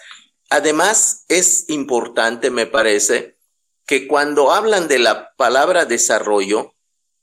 Además, 0.49 1.25
es 1.27 1.65
importante, 1.69 2.51
me 2.51 2.65
parece, 2.65 3.37
que 3.85 4.07
cuando 4.07 4.51
hablan 4.51 4.87
de 4.87 4.99
la 4.99 5.33
palabra 5.35 5.85
desarrollo, 5.85 6.73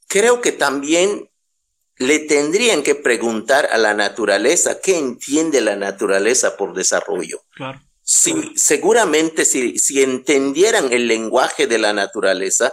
creo 0.08 0.40
que 0.40 0.52
también 0.52 1.30
le 1.96 2.18
tendrían 2.20 2.82
que 2.82 2.94
preguntar 2.94 3.68
a 3.72 3.78
la 3.78 3.94
naturaleza 3.94 4.80
qué 4.80 4.98
entiende 4.98 5.60
la 5.60 5.76
naturaleza 5.76 6.56
por 6.56 6.74
desarrollo. 6.74 7.42
Claro. 7.54 7.80
Si, 8.02 8.52
seguramente 8.56 9.44
si, 9.44 9.78
si 9.78 10.02
entendieran 10.02 10.92
el 10.92 11.06
lenguaje 11.06 11.66
de 11.66 11.78
la 11.78 11.92
naturaleza, 11.92 12.72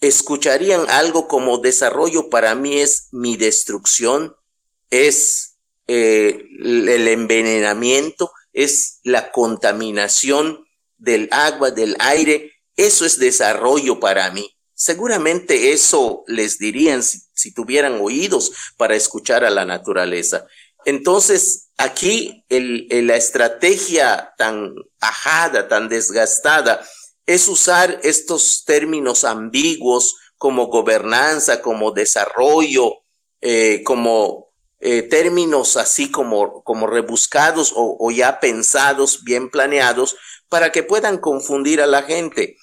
escucharían 0.00 0.88
algo 0.88 1.26
como 1.26 1.58
desarrollo 1.58 2.28
para 2.28 2.54
mí 2.54 2.78
es 2.78 3.08
mi 3.10 3.36
destrucción, 3.36 4.36
es 4.90 5.56
eh, 5.86 6.44
el 6.60 7.08
envenenamiento, 7.08 8.30
es 8.52 9.00
la 9.02 9.30
contaminación 9.30 10.64
del 10.96 11.28
agua, 11.30 11.70
del 11.70 11.96
aire, 11.98 12.52
eso 12.76 13.04
es 13.04 13.18
desarrollo 13.18 14.00
para 14.00 14.30
mí. 14.30 14.54
Seguramente 14.74 15.72
eso 15.72 16.22
les 16.26 16.58
dirían 16.58 17.02
si, 17.02 17.52
tuvieran 17.52 18.00
oídos 18.00 18.52
para 18.76 18.94
escuchar 18.94 19.44
a 19.44 19.50
la 19.50 19.64
naturaleza. 19.64 20.46
Entonces, 20.84 21.70
aquí 21.76 22.44
la 22.48 23.16
estrategia 23.16 24.32
tan 24.38 24.74
ajada, 25.00 25.66
tan 25.66 25.88
desgastada, 25.88 26.86
es 27.26 27.48
usar 27.48 28.00
estos 28.02 28.64
términos 28.64 29.24
ambiguos 29.24 30.16
como 30.36 30.68
gobernanza, 30.68 31.60
como 31.60 31.90
desarrollo, 31.90 33.02
eh, 33.40 33.82
como 33.84 34.47
eh, 34.80 35.02
términos 35.02 35.76
así 35.76 36.10
como, 36.10 36.62
como 36.62 36.86
rebuscados 36.86 37.72
o 37.76 38.10
ya 38.10 38.40
pensados, 38.40 39.24
bien 39.24 39.50
planeados, 39.50 40.16
para 40.48 40.72
que 40.72 40.82
puedan 40.82 41.18
confundir 41.18 41.80
a 41.80 41.86
la 41.86 42.02
gente. 42.02 42.56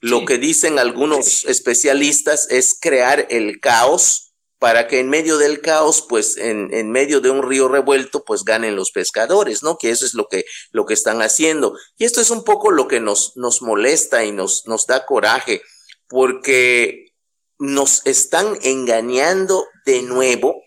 Lo 0.00 0.24
que 0.24 0.38
dicen 0.38 0.78
algunos 0.78 1.44
especialistas 1.44 2.48
es 2.50 2.76
crear 2.78 3.26
el 3.30 3.60
caos 3.60 4.32
para 4.62 4.86
que 4.86 5.00
en 5.00 5.08
medio 5.08 5.38
del 5.38 5.60
caos, 5.60 6.06
pues 6.08 6.36
en, 6.36 6.72
en, 6.72 6.92
medio 6.92 7.20
de 7.20 7.30
un 7.30 7.42
río 7.42 7.66
revuelto, 7.66 8.24
pues 8.24 8.44
ganen 8.44 8.76
los 8.76 8.92
pescadores, 8.92 9.64
¿no? 9.64 9.76
Que 9.76 9.90
eso 9.90 10.06
es 10.06 10.14
lo 10.14 10.28
que, 10.28 10.44
lo 10.70 10.86
que 10.86 10.94
están 10.94 11.20
haciendo. 11.20 11.76
Y 11.98 12.04
esto 12.04 12.20
es 12.20 12.30
un 12.30 12.44
poco 12.44 12.70
lo 12.70 12.86
que 12.86 13.00
nos, 13.00 13.36
nos 13.36 13.60
molesta 13.60 14.24
y 14.24 14.30
nos, 14.30 14.64
nos 14.68 14.86
da 14.86 15.04
coraje, 15.04 15.62
porque 16.08 17.12
nos 17.58 18.06
están 18.06 18.56
engañando 18.62 19.66
de 19.84 20.02
nuevo 20.02 20.62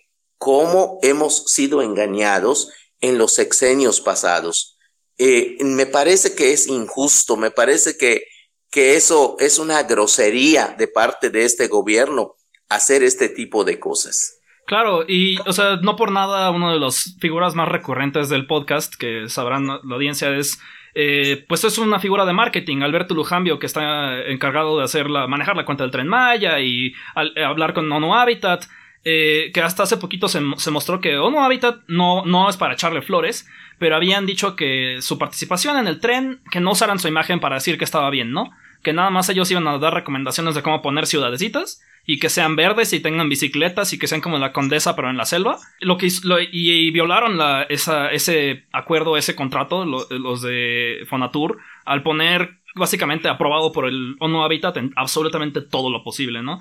como 0.45 0.99
hemos 1.01 1.45
sido 1.51 1.81
engañados 1.81 2.71
en 3.01 3.17
los 3.17 3.33
sexenios 3.33 3.99
pasados. 3.99 4.77
Eh, 5.17 5.57
me 5.61 5.87
parece 5.87 6.35
que 6.35 6.53
es 6.53 6.67
injusto, 6.67 7.35
me 7.35 7.49
parece 7.49 7.97
que 7.97 8.27
que 8.71 8.95
eso 8.95 9.37
es 9.39 9.57
una 9.57 9.81
grosería 9.81 10.75
de 10.77 10.87
parte 10.87 11.31
de 11.31 11.45
este 11.45 11.67
gobierno 11.67 12.35
hacer 12.69 13.01
este 13.01 13.27
tipo 13.29 13.63
de 13.63 13.79
cosas. 13.79 14.39
Claro, 14.67 15.03
y 15.07 15.39
o 15.47 15.53
sea, 15.53 15.77
no 15.77 15.95
por 15.95 16.11
nada 16.11 16.51
una 16.51 16.73
de 16.73 16.79
las 16.79 17.15
figuras 17.19 17.55
más 17.55 17.67
recurrentes 17.67 18.29
del 18.29 18.45
podcast, 18.45 18.93
que 18.93 19.29
sabrán 19.29 19.65
la 19.65 19.95
audiencia, 19.95 20.29
es 20.37 20.59
eh, 20.93 21.43
pues 21.47 21.63
es 21.63 21.79
una 21.79 21.99
figura 21.99 22.23
de 22.23 22.33
marketing, 22.33 22.83
Alberto 22.83 23.15
Lujambio, 23.15 23.57
que 23.57 23.65
está 23.65 24.21
encargado 24.27 24.77
de 24.77 24.83
hacer 24.83 25.09
manejar 25.09 25.55
la 25.55 25.65
cuenta 25.65 25.83
del 25.83 25.91
tren 25.91 26.07
Maya 26.07 26.59
y 26.59 26.93
hablar 27.15 27.73
con 27.73 27.91
ONU 27.91 28.13
Habitat. 28.13 28.65
Eh, 29.07 29.51
que 29.53 29.61
hasta 29.61 29.83
hace 29.83 29.97
poquito 29.97 30.27
se, 30.27 30.41
mostró 30.41 30.99
que 30.99 31.17
ONU 31.17 31.39
Habitat 31.39 31.81
no, 31.87 32.25
no 32.25 32.49
es 32.49 32.57
para 32.57 32.73
echarle 32.73 33.03
flores, 33.03 33.47
pero 33.77 33.95
habían 33.95 34.25
dicho 34.25 34.55
que 34.55 34.97
su 35.01 35.19
participación 35.19 35.77
en 35.77 35.87
el 35.87 35.99
tren, 35.99 36.41
que 36.49 36.59
no 36.59 36.71
usaran 36.71 36.97
su 36.97 37.07
imagen 37.07 37.39
para 37.39 37.55
decir 37.55 37.77
que 37.77 37.83
estaba 37.83 38.09
bien, 38.09 38.31
¿no? 38.31 38.51
que 38.85 38.93
nada 38.93 39.09
más 39.09 39.27
ellos 39.27 39.49
iban 39.51 39.67
a 39.67 39.79
dar 39.79 39.95
recomendaciones 39.95 40.55
de 40.55 40.61
cómo 40.61 40.81
poner 40.81 41.07
ciudadecitas 41.07 41.81
y 42.05 42.19
que 42.19 42.29
sean 42.29 42.55
verdes 42.55 42.93
y 42.93 42.99
tengan 42.99 43.27
bicicletas 43.27 43.91
y 43.91 43.97
que 43.97 44.07
sean 44.07 44.21
como 44.21 44.37
la 44.37 44.53
condesa 44.53 44.95
pero 44.95 45.09
en 45.09 45.17
la 45.17 45.25
selva. 45.25 45.57
Lo 45.81 45.97
que 45.97 46.07
y, 46.51 46.91
violaron 46.91 47.39
ese 47.67 48.65
acuerdo, 48.71 49.17
ese 49.17 49.35
contrato, 49.35 49.83
los 49.85 50.41
de 50.43 51.03
Fonatur, 51.09 51.57
al 51.83 52.03
poner 52.03 52.59
básicamente 52.75 53.27
aprobado 53.27 53.71
por 53.71 53.87
el 53.87 54.15
ONU 54.19 54.43
Habitat 54.43 54.77
en 54.77 54.93
absolutamente 54.95 55.61
todo 55.61 55.89
lo 55.89 56.03
posible, 56.03 56.43
¿no? 56.43 56.59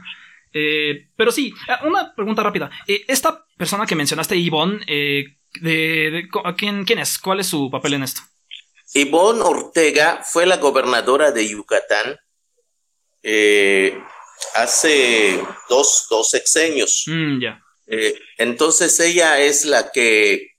Eh, 0.54 1.08
pero 1.16 1.32
sí, 1.32 1.52
eh, 1.68 1.86
una 1.86 2.14
pregunta 2.14 2.42
rápida. 2.42 2.70
Eh, 2.86 3.04
esta 3.08 3.44
persona 3.58 3.84
que 3.84 3.96
mencionaste, 3.96 4.40
Yvonne, 4.40 4.78
de, 4.86 6.28
¿quién, 6.56 6.84
¿quién 6.84 6.98
es? 7.00 7.18
¿Cuál 7.18 7.40
es 7.40 7.48
su 7.48 7.70
papel 7.70 7.94
en 7.94 8.04
esto? 8.04 8.22
Ivonne 8.94 9.42
Ortega 9.42 10.22
fue 10.24 10.46
la 10.46 10.58
gobernadora 10.58 11.32
de 11.32 11.48
Yucatán 11.48 12.16
eh, 13.26 13.98
hace 14.54 15.42
dos, 15.68 16.06
dos 16.10 16.30
sexenios. 16.30 17.04
Mm, 17.06 17.42
eh, 17.86 18.14
entonces 18.38 18.98
ella 19.00 19.40
es 19.40 19.64
la 19.64 19.90
que 19.90 20.53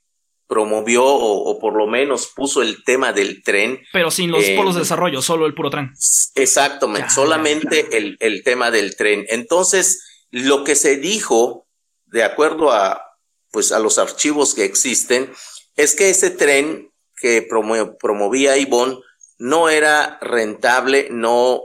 promovió 0.46 1.04
o, 1.04 1.58
por 1.58 1.74
lo 1.74 1.86
menos 1.86 2.32
puso 2.34 2.62
el 2.62 2.84
tema 2.84 3.12
del 3.12 3.42
tren. 3.42 3.80
Pero 3.92 4.10
sin 4.10 4.30
los 4.30 4.44
polos 4.50 4.74
de 4.74 4.80
desarrollo, 4.80 5.20
solo 5.22 5.46
el 5.46 5.54
puro 5.54 5.70
tren. 5.70 5.92
Exactamente, 6.34 7.10
solamente 7.10 7.96
El, 7.96 8.16
el 8.20 8.42
tema 8.44 8.70
del 8.70 8.96
tren. 8.96 9.26
Entonces, 9.28 10.04
lo 10.30 10.64
que 10.64 10.76
se 10.76 10.96
dijo, 10.96 11.66
de 12.06 12.22
acuerdo 12.22 12.70
a, 12.70 13.02
pues, 13.50 13.72
a 13.72 13.78
los 13.78 13.98
archivos 13.98 14.54
que 14.54 14.64
existen, 14.64 15.32
es 15.74 15.94
que 15.94 16.10
ese 16.10 16.30
tren 16.30 16.90
que 17.16 17.42
promovía 17.42 18.56
Ivonne 18.56 18.98
no 19.38 19.68
era 19.68 20.18
rentable, 20.20 21.08
no 21.10 21.62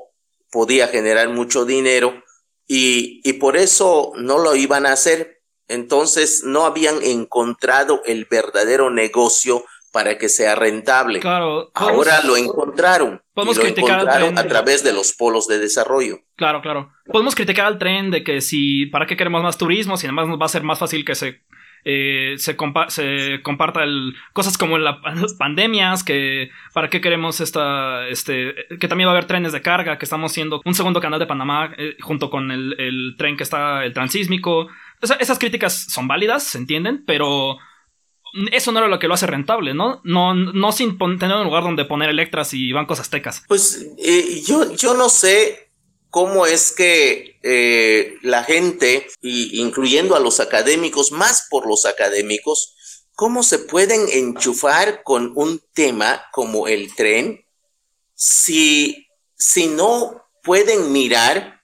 podía 0.49 0.87
generar 0.87 1.29
mucho 1.29 1.65
dinero 1.65 2.23
y, 2.67 3.21
y 3.23 3.33
por 3.33 3.57
eso 3.57 4.11
no 4.15 4.37
lo 4.37 4.55
iban 4.55 4.85
a 4.85 4.93
hacer. 4.93 5.40
Entonces 5.71 6.43
no 6.45 6.65
habían 6.65 7.01
encontrado 7.01 8.01
el 8.05 8.25
verdadero 8.29 8.89
negocio 8.89 9.63
para 9.91 10.17
que 10.17 10.29
sea 10.29 10.55
rentable. 10.55 11.19
Claro, 11.19 11.71
Ahora 11.73 12.21
lo 12.23 12.37
encontraron. 12.37 13.21
Podemos 13.33 13.57
y 13.57 13.61
lo 13.61 13.67
encontraron 13.67 14.37
a 14.37 14.47
través 14.47 14.83
de 14.83 14.93
los 14.93 15.13
polos 15.13 15.47
de 15.47 15.59
desarrollo. 15.59 16.19
Claro, 16.35 16.61
claro. 16.61 16.91
Podemos 17.05 17.35
criticar 17.35 17.65
al 17.65 17.77
tren 17.77 18.11
de 18.11 18.23
que 18.23 18.41
si 18.41 18.85
para 18.87 19.05
qué 19.05 19.17
queremos 19.17 19.43
más 19.43 19.57
turismo, 19.57 19.97
si 19.97 20.07
además 20.07 20.27
nos 20.27 20.39
va 20.39 20.45
a 20.45 20.49
ser 20.49 20.63
más 20.63 20.79
fácil 20.79 21.03
que 21.05 21.15
se 21.15 21.41
eh, 21.83 22.35
se, 22.37 22.55
se, 22.89 23.41
comparta 23.41 23.83
el, 23.83 24.13
cosas 24.33 24.57
como 24.57 24.77
las 24.77 25.33
pandemias, 25.37 26.03
que 26.03 26.51
para 26.73 26.89
qué 26.89 27.01
queremos 27.01 27.39
esta, 27.41 28.07
este, 28.07 28.53
que 28.79 28.87
también 28.87 29.07
va 29.07 29.13
a 29.13 29.15
haber 29.15 29.25
trenes 29.25 29.51
de 29.51 29.61
carga, 29.61 29.97
que 29.97 30.05
estamos 30.05 30.31
siendo 30.31 30.61
un 30.63 30.75
segundo 30.75 31.01
canal 31.01 31.19
de 31.19 31.25
Panamá 31.25 31.73
eh, 31.77 31.97
junto 32.01 32.29
con 32.29 32.51
el, 32.51 32.75
el, 32.79 33.15
tren 33.17 33.37
que 33.37 33.43
está, 33.43 33.83
el 33.83 33.93
transísmico. 33.93 34.67
Esas 35.01 35.39
críticas 35.39 35.85
son 35.89 36.07
válidas, 36.07 36.43
se 36.43 36.57
entienden, 36.57 37.03
pero 37.05 37.57
eso 38.51 38.71
no 38.71 38.79
era 38.79 38.87
lo 38.87 38.99
que 38.99 39.07
lo 39.07 39.13
hace 39.13 39.27
rentable, 39.27 39.73
¿no? 39.73 40.01
No, 40.03 40.33
no 40.33 40.71
sin 40.71 40.97
tener 40.97 41.35
un 41.35 41.43
lugar 41.45 41.63
donde 41.63 41.85
poner 41.85 42.09
electras 42.09 42.53
y 42.53 42.71
bancos 42.71 42.99
aztecas. 42.99 43.43
Pues 43.47 43.87
eh, 43.97 44.41
yo, 44.45 44.73
yo 44.75 44.93
no 44.93 45.09
sé 45.09 45.71
cómo 46.09 46.45
es 46.45 46.71
que 46.71 47.39
eh, 47.43 48.17
la 48.21 48.43
gente, 48.43 49.07
incluyendo 49.21 50.15
a 50.15 50.19
los 50.19 50.39
académicos, 50.39 51.11
más 51.11 51.47
por 51.49 51.67
los 51.67 51.85
académicos, 51.85 52.75
cómo 53.15 53.43
se 53.43 53.59
pueden 53.59 54.01
enchufar 54.11 55.03
con 55.03 55.31
un 55.35 55.61
tema 55.73 56.23
como 56.31 56.67
el 56.67 56.93
tren 56.95 57.45
si, 58.13 59.07
si 59.35 59.67
no 59.67 60.29
pueden 60.43 60.91
mirar, 60.91 61.60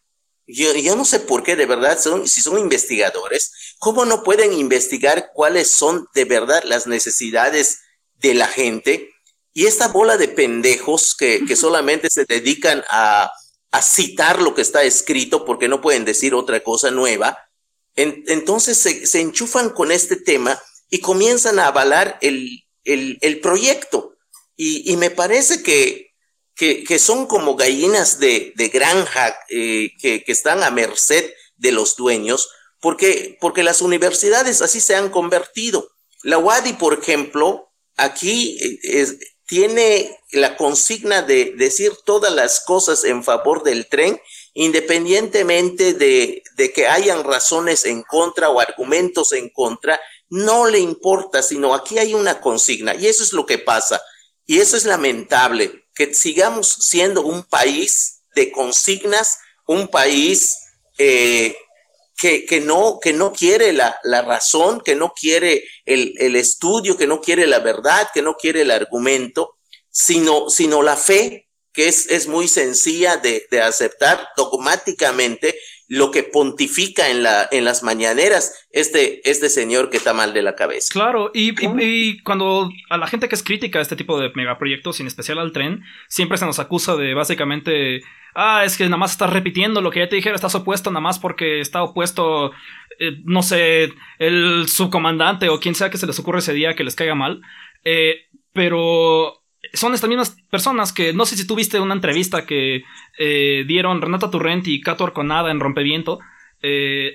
yo, 0.48 0.74
yo 0.74 0.96
no 0.96 1.06
sé 1.06 1.20
por 1.20 1.44
qué 1.44 1.56
de 1.56 1.66
verdad, 1.66 2.00
son, 2.00 2.28
si 2.28 2.42
son 2.42 2.58
investigadores, 2.58 3.52
cómo 3.80 4.06
no 4.06 4.24
pueden 4.24 4.54
investigar 4.54 5.32
cuáles 5.34 5.70
son 5.70 6.08
de 6.14 6.26
verdad 6.26 6.64
las 6.64 6.88
necesidades 6.88 7.80
de 8.16 8.34
la 8.34 8.48
gente 8.48 9.12
y 9.54 9.66
esta 9.66 9.88
bola 9.88 10.18
de 10.18 10.28
pendejos 10.28 11.16
que, 11.16 11.46
que 11.46 11.56
solamente 11.56 12.10
se 12.10 12.26
dedican 12.26 12.84
a 12.90 13.32
a 13.72 13.82
citar 13.82 14.42
lo 14.42 14.56
que 14.56 14.62
está 14.62 14.84
escrito 14.84 15.46
porque 15.46 15.68
no 15.68 15.82
pueden 15.82 16.06
decir 16.06 16.34
otra 16.34 16.62
cosa 16.62 16.92
nueva. 16.92 17.38
entonces 17.96 18.78
se, 18.78 19.22
enchufan 19.22 19.72
con 19.72 19.92
este 19.92 20.16
tema 20.16 20.60
y 20.90 21.00
comienzan 21.00 21.60
a 21.60 21.68
avalar 21.68 22.18
el, 22.22 22.64
el, 22.84 23.40
proyecto. 23.40 24.16
Y, 24.56 24.96
me 24.98 25.10
parece 25.10 25.64
que, 25.64 26.07
que, 26.58 27.00
son 27.00 27.28
como 27.28 27.56
gallinas 27.56 28.20
de, 28.20 28.52
de 28.56 28.70
granja 28.70 29.38
eh, 29.50 29.92
que, 30.02 30.24
que, 30.24 30.32
están 30.32 30.64
a 30.64 30.72
merced 30.72 31.32
de 31.56 31.72
los 31.72 31.96
dueños, 31.96 32.50
porque, 32.82 33.38
porque 33.40 33.64
las 33.64 33.82
universidades 33.82 34.62
así 34.62 34.82
se 34.82 34.96
han 34.96 35.10
convertido. 35.10 35.90
La 36.24 36.40
UADI, 36.40 36.74
por 36.74 37.00
ejemplo, 37.00 37.72
aquí 37.96 38.58
eh, 38.60 38.80
es, 38.84 39.18
tiene 39.48 40.20
la 40.32 40.58
consigna 40.58 41.22
de 41.22 41.54
decir 41.56 41.94
todas 42.06 42.34
las 42.34 42.60
cosas 42.66 43.06
en 43.06 43.24
favor 43.24 43.64
del 43.64 43.88
tren, 43.88 44.20
independientemente 44.54 45.94
de, 45.94 46.44
que 46.76 46.88
hayan 46.88 47.24
razones 47.24 47.86
en 47.86 48.04
contra 48.04 48.50
o 48.50 48.60
argumentos 48.60 49.32
en 49.32 49.50
contra, 49.50 50.00
no 50.30 50.68
le 50.68 50.80
importa, 50.80 51.42
sino 51.42 51.74
aquí 51.74 51.98
hay 51.98 52.14
una 52.14 52.42
consigna 52.42 52.94
y 52.94 53.08
eso 53.08 53.24
es 53.24 53.32
lo 53.32 53.46
que 53.46 53.58
pasa. 53.58 54.02
Y 54.46 54.60
eso 54.60 54.78
es 54.78 54.86
lamentable, 54.86 55.87
que 55.98 56.14
sigamos 56.14 56.68
siendo 56.68 57.24
un 57.24 57.44
país 57.44 58.22
de 58.36 58.52
consignas, 58.52 59.40
un 59.66 59.88
país 59.88 60.56
eh, 61.00 61.58
que, 62.16 62.62
no, 62.64 63.00
que 63.02 63.14
no 63.14 63.34
quiere 63.34 63.74
la, 63.74 64.00
razón, 64.22 64.82
que 64.82 64.96
no 64.96 65.14
quiere 65.14 65.64
el, 65.86 66.36
estudio, 66.36 66.98
que 66.98 67.08
no 67.08 67.20
quiere 67.20 67.48
la 67.48 67.60
verdad, 67.60 68.10
que 68.14 68.22
no 68.22 68.36
quiere 68.36 68.62
el 68.62 68.72
argumento, 68.72 69.56
sino, 69.90 70.50
sino 70.50 70.84
la 70.84 70.96
fe, 70.96 71.48
que 71.74 71.88
es, 71.88 72.08
es 72.08 72.28
muy 72.28 72.48
sencilla 72.48 73.18
de, 73.18 73.48
aceptar 73.62 74.30
dogmáticamente 74.38 75.60
lo 75.88 76.12
que 76.12 76.24
pontifica 76.24 77.10
en, 77.10 77.24
la, 77.24 77.48
en 77.52 77.64
las 77.64 77.82
mañaneras 77.84 78.68
este, 78.72 79.28
este 79.30 79.50
señor 79.50 79.90
que 79.90 79.98
está 79.98 80.14
mal 80.14 80.34
de 80.34 80.42
la 80.42 80.56
cabeza. 80.56 80.90
Claro, 80.92 81.32
y, 81.34 81.54
y, 81.82 82.22
cuando 82.24 82.70
a 82.90 82.98
la 82.98 83.08
gente 83.08 83.30
que 83.30 83.36
es 83.36 83.44
crítica 83.44 83.80
a 83.80 83.82
este 83.82 83.96
tipo 83.96 84.20
de 84.20 84.32
megaproyectos, 84.36 85.00
en 85.00 85.08
especial 85.08 85.40
al 85.40 85.54
tren, 85.54 85.84
siempre 86.10 86.38
se 86.38 86.46
nos 86.46 86.60
acusa 86.60 86.96
de 86.96 87.14
básicamente 87.14 88.02
ah, 88.38 88.64
es 88.64 88.78
que 88.78 88.84
nada 88.86 88.98
más 88.98 89.12
estás 89.12 89.34
repitiendo 89.34 89.82
lo 89.82 89.90
que 89.92 90.00
ya 90.00 90.10
te 90.10 90.16
dijeron, 90.16 90.36
estás 90.36 90.56
opuesto 90.56 90.92
nada 90.92 91.02
más 91.02 91.20
porque 91.20 91.60
está 91.60 91.82
opuesto, 91.82 92.52
eh, 93.00 93.18
no 93.26 93.42
sé, 93.42 93.94
el 94.20 94.68
subcomandante 94.68 95.50
o 95.50 95.60
quien 95.60 95.74
sea 95.74 95.90
que 95.90 95.98
se 95.98 96.06
les 96.06 96.20
ocurre 96.20 96.40
ese 96.40 96.54
día 96.54 96.76
que 96.76 96.84
les 96.84 96.96
caiga 96.96 97.16
mal. 97.16 97.42
Eh, 97.84 98.28
pero 98.54 99.44
son 99.74 99.94
estas 99.94 100.10
mismas 100.10 100.38
personas 100.50 100.94
que 100.94 101.14
no 101.14 101.26
sé 101.26 101.38
si 101.38 101.48
tuviste 101.48 101.80
una 101.80 101.94
entrevista 101.94 102.46
que 102.46 102.84
eh, 103.18 103.64
dieron 103.68 104.02
Renata 104.02 104.30
Turrent 104.30 104.68
y 104.68 104.82
Cato 104.82 105.04
Arconada 105.04 105.52
en 105.52 105.60
Rompeviento 105.60 106.20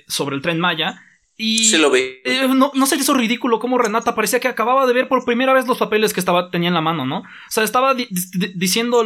sobre 0.07 0.37
el 0.37 0.43
tren 0.43 0.61
Maya 0.61 1.03
y 1.37 1.65
Se 1.65 1.79
lo 1.79 1.91
ve. 1.91 2.21
Eh, 2.25 2.47
no, 2.49 2.71
no 2.73 2.87
se 2.87 2.97
hizo 2.97 3.15
ridículo 3.15 3.59
como 3.59 3.79
Renata 3.79 4.15
parecía 4.15 4.39
que 4.39 4.49
acababa 4.49 4.87
de 4.87 4.93
ver 4.93 5.09
por 5.09 5.25
primera 5.25 5.53
vez 5.53 5.67
los 5.67 5.79
papeles 5.79 6.13
que 6.13 6.21
estaba, 6.21 6.51
tenía 6.51 6.69
en 6.69 6.75
la 6.75 6.81
mano, 6.81 7.07
¿no? 7.07 7.19
O 7.19 7.25
sea, 7.49 7.65
estaba 7.65 7.95
diciendo 7.95 9.03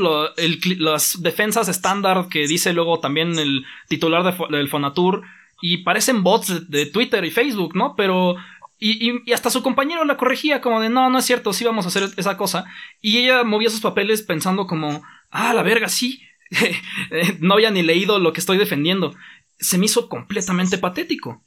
las 0.78 1.22
defensas 1.22 1.68
estándar 1.68 2.26
que 2.28 2.46
dice 2.46 2.72
luego 2.72 2.98
también 2.98 3.38
el 3.38 3.64
titular 3.88 4.22
del 4.50 4.68
Fonatur 4.68 5.22
y 5.62 5.78
parecen 5.78 6.22
bots 6.22 6.68
de, 6.68 6.86
Twitter 6.86 7.24
y 7.24 7.30
Facebook, 7.30 7.74
¿no? 7.74 7.94
Pero... 7.96 8.36
Y, 8.78 9.10
y, 9.26 9.32
hasta 9.32 9.50
su 9.50 9.62
compañero 9.62 10.04
la 10.04 10.16
corregía 10.16 10.60
como 10.60 10.80
de 10.80 10.90
no, 10.90 11.08
no 11.08 11.18
es 11.18 11.24
cierto, 11.24 11.52
sí 11.52 11.64
vamos 11.64 11.86
a 11.86 11.88
hacer 11.88 12.10
esa 12.16 12.36
cosa. 12.36 12.66
Y 13.00 13.18
ella 13.18 13.42
movía 13.44 13.70
sus 13.70 13.80
papeles 13.80 14.22
pensando 14.22 14.66
como, 14.66 15.02
ah, 15.30 15.54
la 15.54 15.62
verga, 15.62 15.88
sí. 15.88 16.20
no 17.40 17.54
había 17.54 17.70
ni 17.70 17.82
leído 17.82 18.18
lo 18.18 18.32
que 18.32 18.40
estoy 18.40 18.58
defendiendo. 18.58 19.14
Se 19.58 19.78
me 19.78 19.86
hizo 19.86 20.08
completamente 20.08 20.78
patético. 20.78 21.42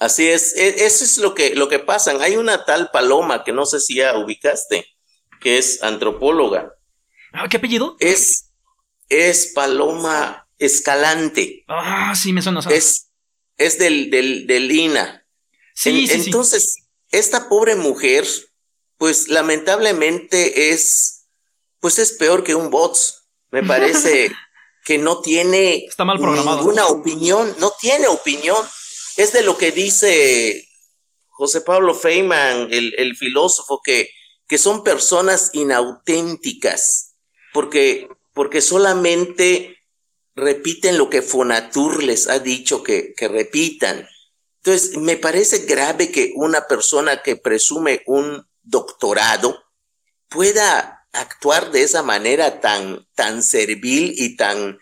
Así 0.00 0.28
es, 0.28 0.56
e, 0.56 0.84
eso 0.84 1.04
es 1.04 1.18
lo 1.18 1.34
que, 1.34 1.54
lo 1.54 1.68
que 1.68 1.78
pasa. 1.78 2.12
Hay 2.20 2.36
una 2.36 2.64
tal 2.64 2.90
Paloma 2.90 3.42
que 3.42 3.52
no 3.52 3.66
sé 3.66 3.80
si 3.80 3.96
ya 3.96 4.16
ubicaste, 4.16 4.86
que 5.40 5.58
es 5.58 5.82
antropóloga. 5.82 6.72
Ah, 7.32 7.48
¿Qué 7.48 7.56
apellido? 7.56 7.96
Es, 7.98 8.52
es 9.08 9.52
Paloma 9.54 10.48
Escalante. 10.58 11.64
Ah, 11.68 12.14
sí, 12.14 12.32
me 12.32 12.42
suena. 12.42 12.60
Es, 12.70 13.10
es 13.56 13.78
del, 13.78 14.10
del, 14.10 14.46
del 14.46 14.70
INA. 14.70 15.24
Sí, 15.78 16.08
sí, 16.08 16.22
entonces, 16.24 16.88
esta 17.10 17.48
pobre 17.48 17.76
mujer, 17.76 18.26
pues 18.96 19.28
lamentablemente 19.28 20.70
es, 20.72 21.28
pues 21.78 22.00
es 22.00 22.12
peor 22.14 22.42
que 22.42 22.56
un 22.56 22.68
bots. 22.68 23.28
Me 23.52 23.62
parece 23.62 24.32
que 24.84 24.98
no 24.98 25.20
tiene 25.20 25.84
Está 25.86 26.04
mal 26.04 26.18
programado. 26.18 26.58
ninguna 26.58 26.88
opinión, 26.88 27.54
no 27.60 27.72
tiene 27.80 28.08
opinión 28.08 28.56
es 29.16 29.32
de 29.32 29.42
lo 29.42 29.56
que 29.56 29.70
dice 29.70 30.68
José 31.28 31.60
Pablo 31.60 31.94
Feynman, 31.94 32.68
el, 32.72 33.16
filósofo, 33.16 33.80
que, 33.84 34.10
que, 34.48 34.58
son 34.58 34.82
personas 34.82 35.50
inauténticas, 35.52 37.14
porque, 37.52 38.08
porque 38.32 38.60
solamente 38.60 39.76
repiten 40.34 40.98
lo 40.98 41.08
que 41.08 41.22
Fonatur 41.22 42.02
les 42.02 42.26
ha 42.26 42.40
dicho 42.40 42.82
que, 42.82 43.14
que 43.16 43.28
repitan. 43.28 44.08
Entonces, 44.62 44.96
me 44.98 45.16
parece 45.16 45.66
grave 45.66 46.10
que 46.10 46.32
una 46.34 46.66
persona 46.66 47.22
que 47.22 47.36
presume 47.36 48.02
un 48.06 48.46
doctorado 48.62 49.56
pueda 50.28 51.06
actuar 51.12 51.70
de 51.70 51.82
esa 51.82 52.02
manera 52.02 52.60
tan, 52.60 53.06
tan 53.14 53.42
servil 53.42 54.14
y 54.16 54.36
tan 54.36 54.78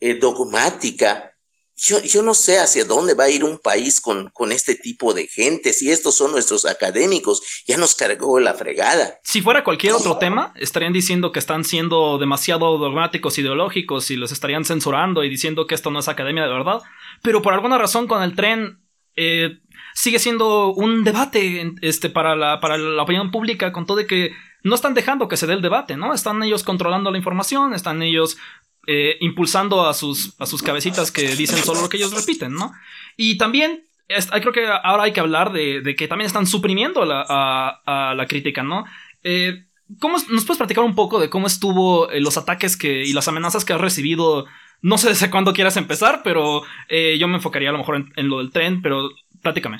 eh, 0.00 0.14
dogmática 0.14 1.34
yo, 1.78 2.22
no 2.22 2.34
sé 2.34 2.58
hacia 2.58 2.84
dónde 2.84 3.14
va 3.14 3.24
a 3.24 3.30
ir 3.30 3.44
un 3.44 3.58
país 3.58 4.00
con, 4.00 4.30
con 4.30 4.50
este 4.50 4.74
tipo 4.74 5.14
de 5.14 5.28
gente. 5.28 5.72
Si 5.72 5.90
estos 5.90 6.16
son 6.16 6.32
nuestros 6.32 6.66
académicos, 6.66 7.62
ya 7.66 7.76
nos 7.76 7.94
cargó 7.94 8.40
la 8.40 8.54
fregada. 8.54 9.20
Si 9.22 9.42
fuera 9.42 9.62
cualquier 9.62 9.92
otro 9.92 10.18
tema, 10.18 10.52
estarían 10.56 10.92
diciendo 10.92 11.30
que 11.30 11.38
están 11.38 11.64
siendo 11.64 12.18
demasiado 12.18 12.78
dogmáticos, 12.78 13.38
ideológicos 13.38 14.10
y 14.10 14.16
los 14.16 14.32
estarían 14.32 14.64
censurando 14.64 15.22
y 15.22 15.28
diciendo 15.28 15.66
que 15.66 15.76
esto 15.76 15.90
no 15.90 16.00
es 16.00 16.08
academia 16.08 16.42
de 16.42 16.52
verdad. 16.52 16.80
Pero 17.22 17.42
por 17.42 17.54
alguna 17.54 17.78
razón 17.78 18.08
con 18.08 18.22
el 18.22 18.34
tren 18.34 18.80
eh, 19.20 19.58
sigue 19.94 20.20
siendo 20.20 20.72
un 20.72 21.02
debate 21.02 21.74
este, 21.82 22.08
para, 22.08 22.36
la, 22.36 22.60
para 22.60 22.78
la 22.78 23.02
opinión 23.02 23.32
pública 23.32 23.72
con 23.72 23.84
todo 23.84 23.96
de 23.96 24.06
que 24.06 24.32
no 24.62 24.76
están 24.76 24.94
dejando 24.94 25.26
que 25.26 25.36
se 25.36 25.48
dé 25.48 25.54
el 25.54 25.60
debate, 25.60 25.96
¿no? 25.96 26.14
Están 26.14 26.40
ellos 26.44 26.62
controlando 26.62 27.10
la 27.10 27.18
información, 27.18 27.74
están 27.74 28.00
ellos 28.00 28.38
eh, 28.86 29.16
impulsando 29.20 29.88
a 29.88 29.94
sus, 29.94 30.36
a 30.38 30.46
sus 30.46 30.62
cabecitas 30.62 31.10
que 31.10 31.34
dicen 31.34 31.58
solo 31.64 31.80
lo 31.80 31.88
que 31.88 31.96
ellos 31.96 32.14
repiten, 32.14 32.54
¿no? 32.54 32.72
Y 33.16 33.38
también 33.38 33.82
creo 34.06 34.52
que 34.52 34.68
ahora 34.68 35.02
hay 35.02 35.12
que 35.12 35.20
hablar 35.20 35.52
de, 35.52 35.94
que 35.98 36.06
también 36.06 36.26
están 36.26 36.46
suprimiendo 36.46 37.02
a, 37.04 38.14
la 38.16 38.26
crítica, 38.28 38.62
¿no? 38.62 38.84
Eh, 39.24 39.64
¿cómo, 39.98 40.16
¿Nos 40.28 40.44
puedes 40.44 40.58
platicar 40.58 40.84
un 40.84 40.94
poco 40.94 41.18
de 41.18 41.28
cómo 41.28 41.48
estuvo 41.48 42.08
los 42.12 42.36
ataques 42.36 42.76
que, 42.76 43.02
y 43.04 43.12
las 43.12 43.26
amenazas 43.26 43.64
que 43.64 43.72
has 43.72 43.80
recibido? 43.80 44.46
No 44.80 44.98
sé 44.98 45.08
desde 45.08 45.30
cuándo 45.30 45.52
quieras 45.52 45.76
empezar, 45.76 46.22
pero 46.22 46.62
yo 46.88 47.28
me 47.28 47.36
enfocaría 47.36 47.70
a 47.70 47.72
lo 47.72 47.78
mejor 47.78 48.06
en, 48.14 48.28
lo 48.28 48.38
del 48.38 48.52
tren, 48.52 48.80
pero 48.80 49.10
platícame. 49.42 49.78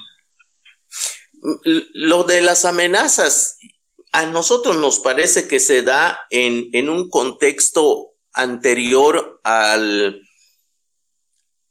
Lo 1.94 2.24
de 2.24 2.40
las 2.42 2.64
amenazas, 2.64 3.58
a 4.12 4.26
nosotros 4.26 4.76
nos 4.76 4.98
parece 4.98 5.46
que 5.46 5.60
se 5.60 5.82
da 5.82 6.18
en, 6.30 6.68
en 6.72 6.88
un 6.88 7.08
contexto 7.08 8.14
anterior 8.32 9.40
al, 9.44 10.22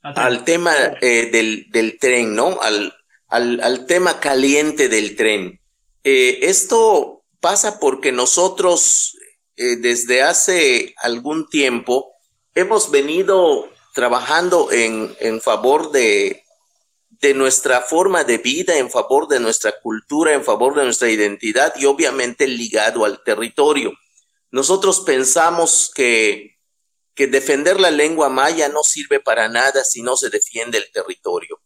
al 0.02 0.44
tema 0.44 0.74
eh, 1.02 1.30
del, 1.32 1.98
tren, 2.00 2.36
¿no? 2.36 2.60
Al, 2.62 2.94
al, 3.30 3.86
tema 3.86 4.20
caliente 4.20 4.90
del 4.90 5.16
tren. 5.16 5.60
Eh, 6.04 6.40
esto 6.44 7.26
pasa 7.40 7.80
porque 7.80 8.12
nosotros 8.12 9.18
eh, 9.56 9.78
desde 9.78 10.22
hace 10.24 10.94
algún 10.98 11.50
tiempo 11.50 12.14
hemos 12.60 12.92
venido 12.92 13.70
trabajando 13.94 14.72
en, 14.72 15.16
en 15.20 15.42
favor 15.42 15.92
de, 15.92 16.44
de 17.10 17.34
nuestra 17.34 17.82
forma 17.82 18.24
de 18.24 18.38
vida, 18.38 18.78
en 18.78 18.90
favor 18.90 19.28
de 19.28 19.40
nuestra 19.40 19.80
cultura, 19.82 20.34
en 20.34 20.44
favor 20.44 20.76
de 20.76 20.84
nuestra 20.84 21.10
identidad 21.10 21.74
y 21.78 21.86
obviamente 21.86 22.48
ligado 22.48 23.06
al 23.06 23.24
territorio. 23.24 23.94
Nosotros 24.52 25.02
pensamos 25.02 25.92
que 25.94 26.58
que 27.18 27.26
defender 27.26 27.80
la 27.80 27.90
lengua 27.90 28.30
maya 28.30 28.70
no 28.70 28.84
sirve 28.84 29.20
para 29.20 29.50
nada 29.50 29.84
si 29.84 30.04
no 30.04 30.16
se 30.16 30.30
defiende 30.30 30.78
el 30.78 30.92
territorio. 30.92 31.60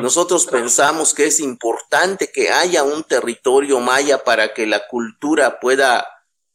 Nosotros 0.00 0.46
pensamos 0.46 1.12
que 1.12 1.26
es 1.26 1.40
importante 1.40 2.32
que 2.32 2.48
haya 2.48 2.82
un 2.82 3.04
territorio 3.04 3.80
maya 3.80 4.24
para 4.24 4.54
que 4.54 4.66
la 4.66 4.88
cultura 4.88 5.60
pueda 5.60 6.06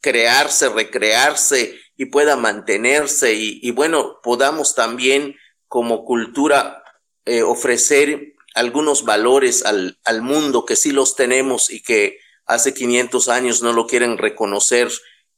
crearse, 0.02 0.68
recrearse 0.70 1.80
y 2.00 2.06
pueda 2.06 2.38
mantenerse 2.38 3.34
y, 3.34 3.70
bueno, 3.72 4.22
podamos 4.24 4.74
también 4.74 5.36
como 5.68 6.06
cultura 6.06 6.82
eh, 7.26 7.42
ofrecer 7.44 8.36
algunos 8.56 9.04
valores 9.04 9.66
al, 9.66 10.00
al, 10.06 10.22
mundo 10.22 10.64
que 10.64 10.78
sí 10.78 10.94
los 10.94 11.18
tenemos 11.18 11.70
y 11.70 11.82
que 11.84 12.20
hace 12.46 12.74
500 12.74 13.28
años 13.28 13.62
no 13.62 13.74
lo 13.74 13.86
quieren 13.86 14.18
reconocer 14.18 14.90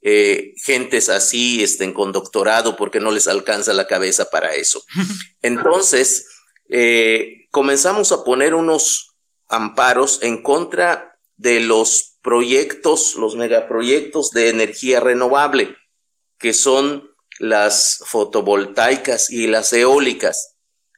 eh, 0.03 0.53
gentes 0.63 1.09
así 1.09 1.63
estén 1.63 1.93
con 1.93 2.11
doctorado 2.11 2.75
porque 2.75 2.99
no 2.99 3.09
les 3.09 3.27
alcanza 3.27 3.73
la 3.73 3.87
cabeza 3.87 4.29
para 4.29 4.53
eso. 4.53 4.83
Entonces, 5.41 6.27
eh, 6.69 7.47
comenzamos 7.49 8.11
a 8.11 8.23
poner 8.23 8.53
unos 8.53 9.15
amparos 9.49 10.21
en 10.21 10.43
contra 10.43 11.17
de 11.37 11.59
los 11.59 12.19
proyectos, 12.21 13.15
los 13.15 13.35
megaproyectos 13.35 14.29
de 14.29 14.49
energía 14.49 14.99
renovable, 14.99 15.75
que 16.41 16.53
son 16.53 17.09
las 17.39 18.03
fotovoltaicas 18.05 19.29
y 19.29 19.47
las 19.47 19.73
eólicas. 19.73 20.55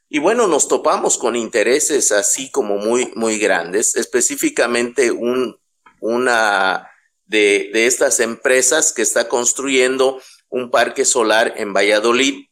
Y 0.09 0.19
bueno, 0.19 0.47
nos 0.47 0.67
topamos 0.67 1.17
con 1.17 1.35
intereses 1.35 2.11
así 2.11 2.51
como 2.51 2.77
muy, 2.77 3.11
muy 3.15 3.39
grandes, 3.39 3.95
específicamente 3.95 5.11
un, 5.11 5.57
una 5.99 6.89
de, 7.25 7.71
estas 7.87 8.19
empresas 8.19 8.93
que 8.93 9.01
está 9.01 9.27
construyendo 9.27 10.21
un 10.49 10.69
parque 10.69 11.05
solar 11.05 11.53
en 11.57 11.73
Valladolid 11.73 12.45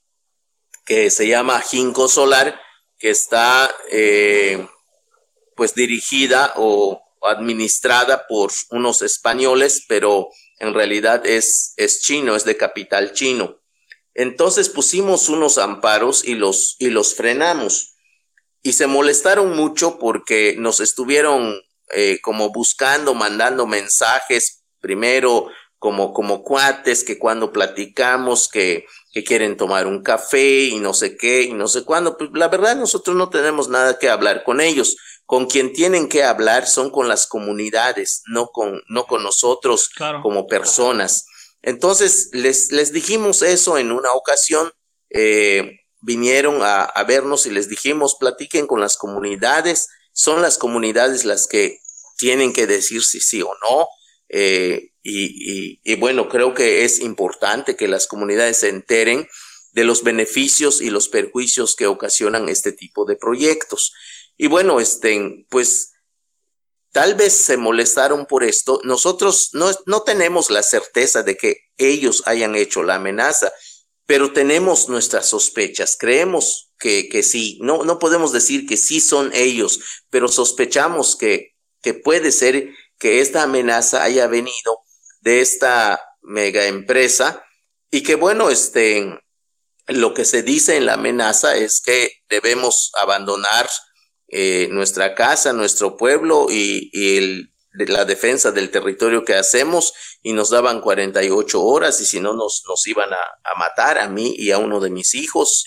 que 0.85 1.11
se 1.11 1.27
llama 1.27 1.61
Jinco 1.61 2.07
Solar, 2.07 2.59
que 2.97 3.11
está 3.11 3.69
eh, 3.91 4.67
pues 5.55 5.75
dirigida 5.75 6.53
o 6.55 6.99
administrada 7.21 8.25
por 8.27 8.51
unos 8.71 9.03
españoles, 9.03 9.85
pero 9.87 10.29
en 10.61 10.75
realidad 10.75 11.25
es, 11.25 11.73
es 11.75 12.01
chino, 12.01 12.35
es 12.35 12.45
de 12.45 12.55
capital 12.55 13.13
chino. 13.13 13.59
Entonces 14.13 14.69
pusimos 14.69 15.27
unos 15.27 15.57
amparos 15.57 16.23
y 16.23 16.35
los, 16.35 16.75
y 16.77 16.91
los 16.91 17.15
frenamos. 17.15 17.95
Y 18.61 18.73
se 18.73 18.85
molestaron 18.85 19.55
mucho 19.55 19.97
porque 19.97 20.55
nos 20.59 20.79
estuvieron 20.79 21.59
eh, 21.95 22.19
como 22.21 22.51
buscando, 22.51 23.15
mandando 23.15 23.65
mensajes 23.65 24.63
primero 24.79 25.47
como, 25.79 26.13
como 26.13 26.43
cuates 26.43 27.03
que 27.03 27.17
cuando 27.17 27.51
platicamos 27.51 28.47
que, 28.47 28.85
que 29.11 29.23
quieren 29.23 29.57
tomar 29.57 29.87
un 29.87 30.03
café 30.03 30.65
y 30.65 30.79
no 30.79 30.93
sé 30.93 31.17
qué 31.17 31.41
y 31.41 31.53
no 31.53 31.67
sé 31.67 31.83
cuándo, 31.83 32.17
pues 32.17 32.29
la 32.33 32.49
verdad 32.49 32.75
nosotros 32.75 33.15
no 33.15 33.31
tenemos 33.31 33.67
nada 33.67 33.97
que 33.97 34.09
hablar 34.09 34.43
con 34.43 34.61
ellos. 34.61 34.95
Con 35.31 35.45
quien 35.45 35.71
tienen 35.71 36.09
que 36.09 36.23
hablar 36.25 36.67
son 36.67 36.89
con 36.89 37.07
las 37.07 37.25
comunidades, 37.25 38.21
no 38.27 38.47
con, 38.47 38.81
no 38.89 39.05
con 39.05 39.23
nosotros 39.23 39.89
como 40.21 40.45
personas. 40.45 41.25
Entonces 41.61 42.29
les, 42.33 42.73
les 42.73 42.91
dijimos 42.91 43.41
eso 43.41 43.77
en 43.77 43.93
una 43.93 44.11
ocasión, 44.11 44.73
eh, 45.09 45.79
vinieron 46.01 46.61
a, 46.63 46.83
a 46.83 47.03
vernos 47.05 47.45
y 47.45 47.51
les 47.51 47.69
dijimos, 47.69 48.17
platiquen 48.19 48.67
con 48.67 48.81
las 48.81 48.97
comunidades, 48.97 49.87
son 50.11 50.41
las 50.41 50.57
comunidades 50.57 51.23
las 51.23 51.47
que 51.47 51.79
tienen 52.17 52.51
que 52.51 52.67
decir 52.67 53.01
si 53.01 53.21
sí 53.21 53.41
o 53.41 53.53
no, 53.69 53.87
eh, 54.33 54.91
y, 55.03 55.95
bueno, 55.95 56.29
creo 56.29 56.53
que 56.53 56.85
es 56.85 56.99
importante 56.99 57.75
que 57.75 57.87
las 57.87 58.07
comunidades 58.07 58.57
se 58.57 58.69
enteren 58.69 59.27
de 59.73 59.83
los 59.83 60.03
beneficios 60.03 60.81
y 60.81 60.89
los 60.89 61.09
perjuicios 61.09 61.75
que 61.75 61.87
ocasionan 61.87 62.49
este 62.49 62.71
tipo 62.71 63.05
de 63.05 63.15
proyectos. 63.15 63.93
Y 64.37 64.47
bueno, 64.47 64.79
este, 64.79 65.45
pues 65.49 65.93
tal 66.91 67.15
vez 67.15 67.33
se 67.33 67.57
molestaron 67.57 68.25
por 68.25 68.43
esto. 68.43 68.81
Nosotros 68.83 69.49
no, 69.53 69.71
no 69.85 70.01
tenemos 70.03 70.49
la 70.49 70.63
certeza 70.63 71.23
de 71.23 71.37
que 71.37 71.57
ellos 71.77 72.23
hayan 72.25 72.55
hecho 72.55 72.83
la 72.83 72.95
amenaza, 72.95 73.51
pero 74.05 74.33
tenemos 74.33 74.89
nuestras 74.89 75.27
sospechas. 75.27 75.95
Creemos 75.99 76.71
que, 76.77 77.07
que 77.09 77.23
sí. 77.23 77.59
No, 77.61 77.83
no 77.83 77.99
podemos 77.99 78.31
decir 78.31 78.65
que 78.67 78.77
sí 78.77 78.99
son 78.99 79.31
ellos, 79.33 79.79
pero 80.09 80.27
sospechamos 80.27 81.15
que, 81.15 81.55
que 81.81 81.93
puede 81.93 82.31
ser 82.31 82.69
que 82.97 83.21
esta 83.21 83.43
amenaza 83.43 84.03
haya 84.03 84.27
venido 84.27 84.79
de 85.21 85.41
esta 85.41 85.99
mega 86.21 86.65
empresa 86.65 87.43
y 87.89 88.03
que 88.03 88.15
bueno, 88.15 88.49
este, 88.49 89.19
lo 89.87 90.13
que 90.13 90.23
se 90.23 90.43
dice 90.43 90.77
en 90.77 90.85
la 90.85 90.93
amenaza 90.93 91.55
es 91.55 91.81
que 91.81 92.11
debemos 92.29 92.91
abandonar 93.01 93.69
eh, 94.31 94.69
nuestra 94.71 95.13
casa, 95.13 95.53
nuestro 95.53 95.97
pueblo 95.97 96.47
y, 96.49 97.47
la 97.73 98.03
defensa 98.03 98.51
del 98.51 98.69
territorio 98.69 99.23
que 99.23 99.35
hacemos 99.35 99.93
y 100.21 100.33
nos 100.33 100.49
daban 100.49 100.81
48 100.81 101.61
horas 101.63 102.01
y 102.01 102.05
si 102.05 102.19
no 102.19 102.33
nos, 102.33 102.63
iban 102.85 103.13
a, 103.13 103.57
matar 103.57 103.97
a 103.97 104.09
mí 104.09 104.33
y 104.37 104.51
a 104.51 104.57
uno 104.57 104.81
de 104.81 104.89
mis 104.89 105.15
hijos 105.15 105.65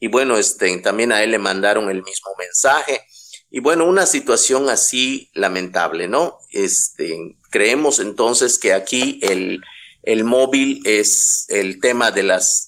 y, 0.00 0.06
y 0.06 0.08
bueno, 0.08 0.38
este, 0.38 0.74
también 0.78 1.12
a 1.12 1.22
él 1.22 1.32
le 1.32 1.38
mandaron 1.38 1.90
el 1.90 2.02
mismo 2.02 2.30
mensaje. 2.38 3.02
Y 3.50 3.60
bueno, 3.60 3.86
una 3.86 4.06
situación 4.06 4.68
así 4.68 5.30
lamentable, 5.34 6.08
¿no? 6.08 6.38
Este, 6.50 7.36
creemos 7.50 7.98
entonces 7.98 8.58
que 8.58 8.72
aquí 8.74 9.18
el, 9.22 9.60
el 10.02 10.24
móvil 10.24 10.82
es 10.84 11.46
el 11.48 11.80
tema 11.80 12.10
de 12.10 12.22
las, 12.22 12.67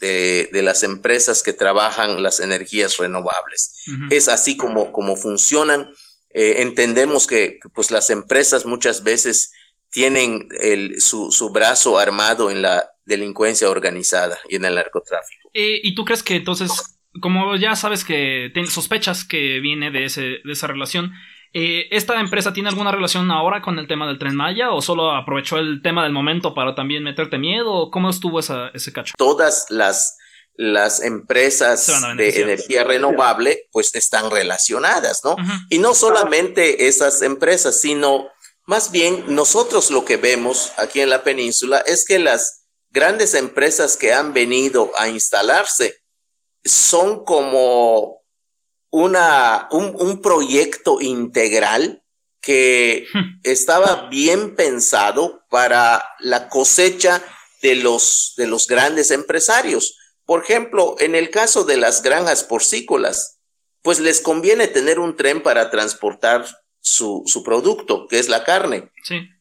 de, 0.00 0.48
de, 0.52 0.62
las 0.62 0.82
empresas 0.82 1.42
que 1.42 1.52
trabajan 1.52 2.22
las 2.22 2.40
energías 2.40 2.96
renovables. 2.98 3.74
Es 4.10 4.28
así 4.28 4.56
como, 4.56 4.92
como 4.92 5.16
funcionan. 5.16 5.90
Eh, 6.30 6.56
entendemos 6.58 7.26
que 7.26 7.58
pues 7.74 7.90
las 7.90 8.10
empresas 8.10 8.66
muchas 8.66 9.02
veces 9.02 9.52
tienen 9.90 10.48
el, 10.60 11.00
su, 11.00 11.32
su 11.32 11.50
brazo 11.50 11.98
armado 11.98 12.50
en 12.50 12.62
la 12.62 12.90
delincuencia 13.06 13.70
organizada 13.70 14.38
y 14.48 14.56
en 14.56 14.64
el 14.66 14.74
narcotráfico. 14.74 15.50
Eh, 15.54 15.80
¿Y 15.82 15.94
tú 15.94 16.04
crees 16.04 16.22
que 16.22 16.36
entonces 16.36 16.98
como 17.20 17.56
ya 17.56 17.74
sabes 17.76 18.04
que 18.04 18.52
sospechas 18.68 19.24
que 19.24 19.60
viene 19.60 19.90
de, 19.90 20.04
ese, 20.04 20.22
de 20.44 20.52
esa 20.52 20.66
relación, 20.66 21.12
eh, 21.52 21.86
¿esta 21.90 22.20
empresa 22.20 22.52
tiene 22.52 22.68
alguna 22.68 22.92
relación 22.92 23.30
ahora 23.30 23.62
con 23.62 23.78
el 23.78 23.86
tema 23.86 24.06
del 24.06 24.18
tren 24.18 24.36
Maya 24.36 24.70
o 24.70 24.82
solo 24.82 25.14
aprovechó 25.14 25.58
el 25.58 25.80
tema 25.82 26.02
del 26.02 26.12
momento 26.12 26.54
para 26.54 26.74
también 26.74 27.02
meterte 27.02 27.38
miedo? 27.38 27.90
¿Cómo 27.90 28.10
estuvo 28.10 28.40
esa, 28.40 28.68
ese 28.74 28.92
cacho? 28.92 29.14
Todas 29.16 29.66
las, 29.70 30.18
las 30.54 31.02
empresas 31.02 31.90
de 32.16 32.42
energía 32.42 32.84
renovable 32.84 33.68
pues 33.72 33.94
están 33.94 34.30
relacionadas, 34.30 35.22
¿no? 35.24 35.36
Y 35.70 35.78
no 35.78 35.94
solamente 35.94 36.88
esas 36.88 37.22
empresas, 37.22 37.80
sino 37.80 38.28
más 38.66 38.90
bien 38.90 39.24
nosotros 39.28 39.90
lo 39.90 40.04
que 40.04 40.18
vemos 40.18 40.72
aquí 40.76 41.00
en 41.00 41.08
la 41.08 41.22
península 41.22 41.78
es 41.78 42.04
que 42.04 42.18
las 42.18 42.66
grandes 42.90 43.34
empresas 43.34 43.96
que 43.96 44.12
han 44.12 44.34
venido 44.34 44.90
a 44.98 45.08
instalarse 45.08 46.02
son 46.64 47.24
como 47.24 48.18
una, 48.90 49.68
un, 49.70 50.22
proyecto 50.22 51.00
integral 51.00 52.02
que 52.40 53.06
hmm. 53.12 53.40
estaba 53.42 54.08
bien 54.08 54.54
pensado 54.56 55.44
para 55.50 56.04
la 56.20 56.48
cosecha 56.48 57.22
de 57.62 57.76
los, 57.76 58.34
de 58.36 58.46
los 58.46 58.66
grandes 58.66 59.10
empresarios. 59.10 59.96
Por 60.24 60.42
ejemplo, 60.42 60.96
en 60.98 61.14
el 61.14 61.30
caso 61.30 61.64
de 61.64 61.76
las 61.76 62.02
granjas 62.02 62.44
porcícolas, 62.44 63.38
pues 63.82 64.00
les 64.00 64.20
conviene 64.20 64.68
tener 64.68 64.98
un 64.98 65.16
tren 65.16 65.42
para 65.42 65.70
transportar 65.70 66.46
su, 66.80 67.22
su 67.26 67.42
producto, 67.42 68.06
que 68.06 68.18
es 68.18 68.28
la 68.28 68.44
carne. 68.44 68.90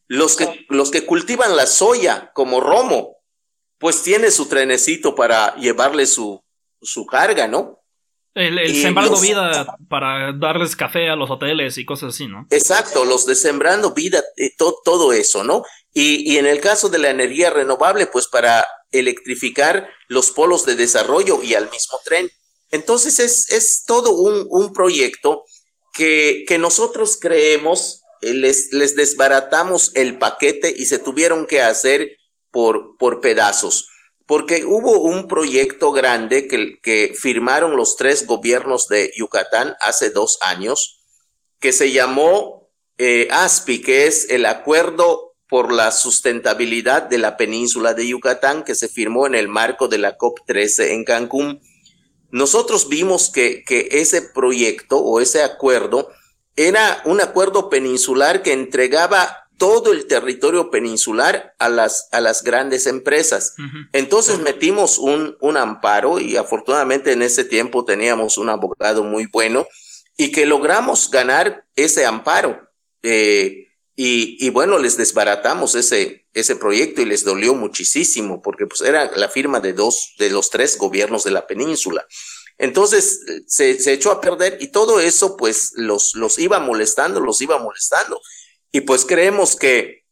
Los, 0.08 0.38
que, 0.38 0.66
los 0.70 0.92
que 0.92 1.06
cultivan 1.06 1.56
la 1.56 1.68
soya 1.68 2.32
como 2.34 2.62
Romo, 2.62 3.18
pues 3.78 4.04
tiene 4.04 4.32
su 4.32 4.48
trenecito 4.48 5.16
para 5.16 5.56
llevarle 5.56 6.08
su, 6.08 6.44
su 6.82 7.06
carga, 7.06 7.48
¿no? 7.48 7.82
El, 8.38 8.80
sembrando 8.80 9.20
vida 9.20 9.78
para 9.90 10.32
darles 10.32 10.76
café 10.76 11.10
a 11.10 11.16
los 11.16 11.32
hoteles 11.32 11.80
y 11.80 11.86
cosas 11.86 12.14
así, 12.14 12.28
¿no? 12.28 12.46
Exacto, 12.52 13.04
los 13.04 13.26
de 13.26 13.34
sembrando 13.34 13.94
vida, 13.94 14.24
eh, 14.36 14.52
todo 14.58 15.12
eso, 15.12 15.44
¿no? 15.44 15.64
Y, 15.92 16.32
y, 16.32 16.38
en 16.38 16.46
el 16.46 16.60
caso 16.60 16.90
de 16.90 17.00
la 17.00 17.10
energía 17.10 17.50
renovable, 17.50 18.06
pues 18.06 18.28
para 18.28 18.64
electrificar 18.92 19.90
los 20.08 20.30
polos 20.30 20.68
de 20.68 20.76
desarrollo 20.76 21.42
y 21.42 21.56
al 21.56 21.68
mismo 21.72 22.00
tren. 22.06 22.30
Entonces 22.70 23.20
es, 23.20 23.50
es 23.50 23.84
todo 23.88 24.12
un, 24.12 24.46
un 24.50 24.72
proyecto 24.72 25.44
que, 25.96 26.46
que, 26.48 26.60
nosotros 26.60 27.18
creemos, 27.20 28.04
eh, 28.22 28.36
les, 28.36 28.72
les 28.72 28.96
desbaratamos 28.96 29.96
el 29.96 30.20
paquete 30.20 30.72
y 30.78 30.86
se 30.86 31.00
tuvieron 31.00 31.48
que 31.48 31.64
hacer 31.64 32.18
por, 32.52 32.98
por 33.00 33.20
pedazos 33.20 33.90
porque 34.28 34.66
hubo 34.66 35.00
un 35.00 35.28
proyecto 35.28 35.92
grande 35.94 36.48
que, 36.48 37.14
firmaron 37.18 37.78
los 37.78 37.96
tres 37.96 38.28
gobiernos 38.28 38.88
de 38.88 39.12
Yucatán 39.16 39.76
hace 39.80 40.10
dos 40.10 40.38
años, 40.42 41.02
que 41.60 41.72
se 41.72 41.92
llamó 41.92 42.70
eh, 42.98 43.30
ASPI, 43.32 43.82
que 43.82 44.06
es 44.06 44.30
el 44.30 44.46
Acuerdo 44.46 45.36
por 45.48 45.72
la 45.72 45.92
sustentabilidad 45.92 47.04
de 47.04 47.18
la 47.18 47.38
península 47.38 47.94
de 47.94 48.06
Yucatán 48.06 48.66
que 48.66 48.76
se 48.76 48.90
firmó 48.90 49.28
en 49.28 49.36
el 49.36 49.48
marco 49.48 49.88
de 49.88 49.98
la 49.98 50.18
COP13 50.18 50.90
en 50.90 51.06
Cancún. 51.06 51.62
Nosotros 52.30 52.90
vimos 52.90 53.30
que 53.30 53.64
ese 53.68 54.22
proyecto 54.22 54.98
o 54.98 55.22
ese 55.22 55.42
acuerdo 55.42 56.10
era 56.58 57.02
un 57.06 57.22
acuerdo 57.22 57.70
peninsular 57.70 58.44
que 58.44 58.52
entregaba 58.52 59.47
todo 59.58 59.92
el 59.92 60.06
territorio 60.06 60.70
peninsular 60.70 61.56
a 61.60 61.70
las, 61.70 62.10
a 62.12 62.22
las 62.22 62.44
grandes 62.44 62.86
empresas. 62.86 63.56
Entonces 63.92 64.40
metimos 64.40 64.98
un, 64.98 65.36
un 65.42 65.58
amparo 65.58 66.20
y 66.20 66.38
afortunadamente 66.38 67.12
en 67.12 67.22
ese 67.22 67.44
tiempo 67.44 67.84
teníamos 67.84 68.38
un 68.38 68.50
abogado 68.50 69.04
muy 69.04 69.26
bueno 69.26 69.68
y 70.16 70.32
que 70.32 70.46
logramos 70.46 71.10
ganar 71.12 71.66
ese 71.76 72.06
amparo. 72.06 72.70
Eh, 73.04 73.68
y, 73.96 74.38
y, 74.46 74.52
bueno, 74.52 74.78
les 74.78 74.96
desbaratamos 74.96 75.74
ese, 75.74 76.28
ese 76.34 76.56
proyecto 76.56 77.02
y 77.02 77.06
les 77.06 77.24
dolió 77.24 77.56
muchísimo 77.56 78.44
porque 78.44 78.68
pues 78.68 78.82
era 78.82 79.12
la 79.16 79.28
firma 79.28 79.60
de 79.60 79.74
dos, 79.74 80.14
de 80.20 80.30
los 80.30 80.52
tres 80.52 80.78
gobiernos 80.78 81.24
de 81.24 81.32
la 81.32 81.48
península. 81.48 82.06
Entonces 82.60 83.22
se, 83.48 83.80
se 83.80 83.94
echó 83.94 84.12
a 84.12 84.22
perder 84.22 84.58
y 84.62 84.68
todo 84.68 85.00
eso 85.00 85.36
pues 85.36 85.74
los, 85.76 86.14
los 86.16 86.38
iba 86.38 86.60
molestando, 86.60 87.20
los 87.20 87.42
iba 87.42 87.58
molestando. 87.58 88.22
Y 88.72 88.82
pues 88.82 89.06
creemos 89.06 89.56
que, 89.56 90.06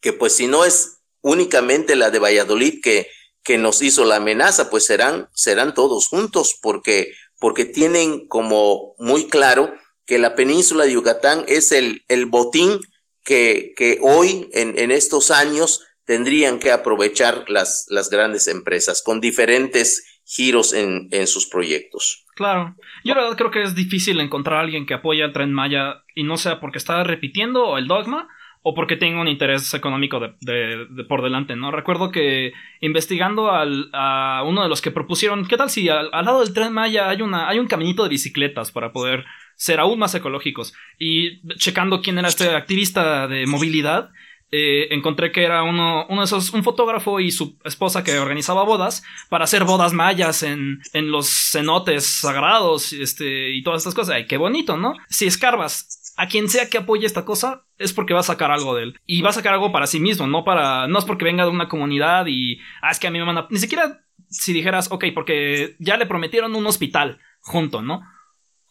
que 0.00 0.12
pues 0.12 0.34
si 0.34 0.46
no 0.46 0.64
es 0.64 1.00
únicamente 1.22 1.96
la 1.96 2.10
de 2.10 2.18
Valladolid 2.18 2.80
que, 2.82 3.08
que 3.42 3.58
nos 3.58 3.82
hizo 3.82 4.04
la 4.04 4.16
amenaza, 4.16 4.70
pues 4.70 4.86
serán, 4.86 5.28
serán 5.34 5.74
todos 5.74 6.08
juntos, 6.08 6.56
porque, 6.60 7.12
porque 7.38 7.64
tienen 7.64 8.26
como 8.28 8.94
muy 8.98 9.28
claro 9.28 9.72
que 10.06 10.18
la 10.18 10.34
península 10.34 10.84
de 10.84 10.92
Yucatán 10.92 11.44
es 11.46 11.72
el, 11.72 12.04
el 12.08 12.26
botín 12.26 12.80
que, 13.24 13.72
que 13.76 13.98
hoy, 14.02 14.48
en, 14.52 14.78
en 14.78 14.90
estos 14.90 15.30
años, 15.30 15.82
tendrían 16.04 16.58
que 16.58 16.72
aprovechar 16.72 17.44
las, 17.48 17.86
las 17.88 18.10
grandes 18.10 18.48
empresas 18.48 19.02
con 19.02 19.20
diferentes 19.20 20.02
giros 20.24 20.72
en, 20.72 21.08
en, 21.12 21.26
sus 21.26 21.46
proyectos. 21.46 22.26
Claro, 22.40 22.74
yo 23.04 23.14
la 23.14 23.20
verdad 23.20 23.36
creo 23.36 23.50
que 23.50 23.60
es 23.60 23.74
difícil 23.74 24.18
encontrar 24.18 24.56
a 24.56 24.60
alguien 24.62 24.86
que 24.86 24.94
apoye 24.94 25.22
al 25.22 25.34
tren 25.34 25.52
Maya 25.52 26.04
y 26.14 26.22
no 26.22 26.38
sea 26.38 26.58
porque 26.58 26.78
está 26.78 27.04
repitiendo 27.04 27.76
el 27.76 27.86
dogma 27.86 28.28
o 28.62 28.74
porque 28.74 28.96
tenga 28.96 29.20
un 29.20 29.28
interés 29.28 29.74
económico 29.74 30.20
de, 30.20 30.86
de, 30.88 31.04
por 31.04 31.20
delante, 31.20 31.54
¿no? 31.54 31.70
Recuerdo 31.70 32.10
que 32.10 32.54
investigando 32.80 33.50
al, 33.50 33.90
a 33.92 34.42
uno 34.46 34.62
de 34.62 34.70
los 34.70 34.80
que 34.80 34.90
propusieron, 34.90 35.46
¿qué 35.46 35.58
tal 35.58 35.68
si 35.68 35.90
al, 35.90 36.08
al, 36.14 36.24
lado 36.24 36.40
del 36.40 36.54
tren 36.54 36.72
Maya 36.72 37.10
hay, 37.10 37.20
una, 37.20 37.46
hay 37.46 37.58
un 37.58 37.66
caminito 37.66 38.04
de 38.04 38.08
bicicletas 38.08 38.72
para 38.72 38.90
poder 38.90 39.26
ser 39.56 39.78
aún 39.78 39.98
más 39.98 40.14
ecológicos? 40.14 40.72
Y 40.98 41.46
checando 41.58 42.00
quién 42.00 42.16
era 42.16 42.28
este 42.28 42.48
activista 42.54 43.28
de 43.28 43.44
movilidad, 43.46 44.12
eh, 44.52 44.88
encontré 44.90 45.32
que 45.32 45.44
era 45.44 45.62
uno, 45.62 46.06
uno 46.08 46.20
de 46.20 46.24
esos, 46.24 46.52
un 46.52 46.64
fotógrafo 46.64 47.20
y 47.20 47.30
su 47.30 47.58
esposa 47.64 48.02
que 48.02 48.18
organizaba 48.18 48.64
bodas 48.64 49.02
para 49.28 49.44
hacer 49.44 49.64
bodas 49.64 49.92
mayas 49.92 50.42
en, 50.42 50.80
en 50.92 51.10
los 51.10 51.28
cenotes 51.28 52.04
sagrados 52.04 52.92
este, 52.92 53.50
y 53.50 53.62
todas 53.62 53.82
estas 53.82 53.94
cosas. 53.94 54.14
Ay, 54.16 54.26
qué 54.26 54.36
bonito, 54.36 54.76
¿no? 54.76 54.94
Si 55.08 55.26
escarbas 55.26 56.14
a 56.16 56.26
quien 56.26 56.48
sea 56.48 56.68
que 56.68 56.78
apoye 56.78 57.06
esta 57.06 57.24
cosa, 57.24 57.64
es 57.78 57.92
porque 57.92 58.12
va 58.12 58.20
a 58.20 58.24
sacar 58.24 58.50
algo 58.50 58.74
de 58.74 58.82
él. 58.84 59.00
Y 59.06 59.22
va 59.22 59.30
a 59.30 59.32
sacar 59.32 59.54
algo 59.54 59.72
para 59.72 59.86
sí 59.86 60.00
mismo, 60.00 60.26
no 60.26 60.44
para. 60.44 60.86
No 60.86 60.98
es 60.98 61.04
porque 61.04 61.24
venga 61.24 61.44
de 61.44 61.50
una 61.50 61.68
comunidad 61.68 62.26
y. 62.26 62.60
Ah, 62.82 62.90
es 62.90 62.98
que 62.98 63.06
a 63.06 63.10
mí 63.10 63.18
me 63.18 63.24
manda. 63.24 63.46
Ni 63.50 63.58
siquiera 63.58 64.02
si 64.28 64.52
dijeras, 64.52 64.90
ok, 64.90 65.06
porque 65.14 65.76
ya 65.78 65.96
le 65.96 66.06
prometieron 66.06 66.54
un 66.54 66.66
hospital 66.66 67.18
junto, 67.40 67.82
¿no? 67.82 68.02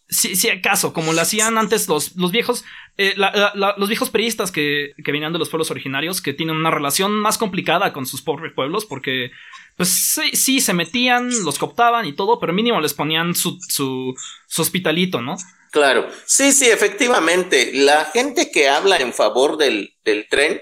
Si, 0.10 0.36
si, 0.36 0.50
acaso, 0.50 0.92
como 0.92 1.14
lo 1.14 1.22
hacían 1.22 1.58
antes 1.58 1.88
los, 1.88 2.16
los 2.16 2.32
viejos, 2.32 2.66
eh, 2.98 3.14
la, 3.16 3.54
la, 3.56 3.76
los 3.78 3.88
viejos 3.88 4.10
periodistas 4.10 4.52
que, 4.52 4.94
que, 5.04 5.12
venían 5.12 5.32
de 5.32 5.40
los 5.40 5.50
pueblos 5.50 5.72
originarios, 5.72 6.22
que 6.22 6.34
tienen 6.34 6.56
una 6.56 6.72
relación 6.72 7.20
más 7.20 7.38
complicada 7.38 7.94
con 7.94 8.06
sus 8.06 8.22
pobres 8.22 8.52
pueblos, 8.54 8.86
porque, 8.86 9.32
pues 9.78 9.90
sí, 9.90 10.32
sí, 10.34 10.62
se 10.62 10.74
metían, 10.74 11.30
los 11.44 11.60
cooptaban 11.60 12.06
y 12.06 12.14
todo, 12.14 12.40
pero 12.40 12.54
mínimo 12.54 12.82
les 12.82 12.94
ponían 12.94 13.36
su, 13.36 13.58
su, 13.68 14.16
su 14.48 14.62
hospitalito, 14.62 15.22
¿no? 15.22 15.38
Claro, 15.72 16.08
sí, 16.26 16.52
sí, 16.52 16.66
efectivamente, 16.66 17.72
la 17.74 18.06
gente 18.06 18.50
que 18.50 18.68
habla 18.68 18.98
en 18.98 19.14
favor 19.14 19.58
del, 19.58 19.96
del 20.04 20.28
tren, 20.28 20.60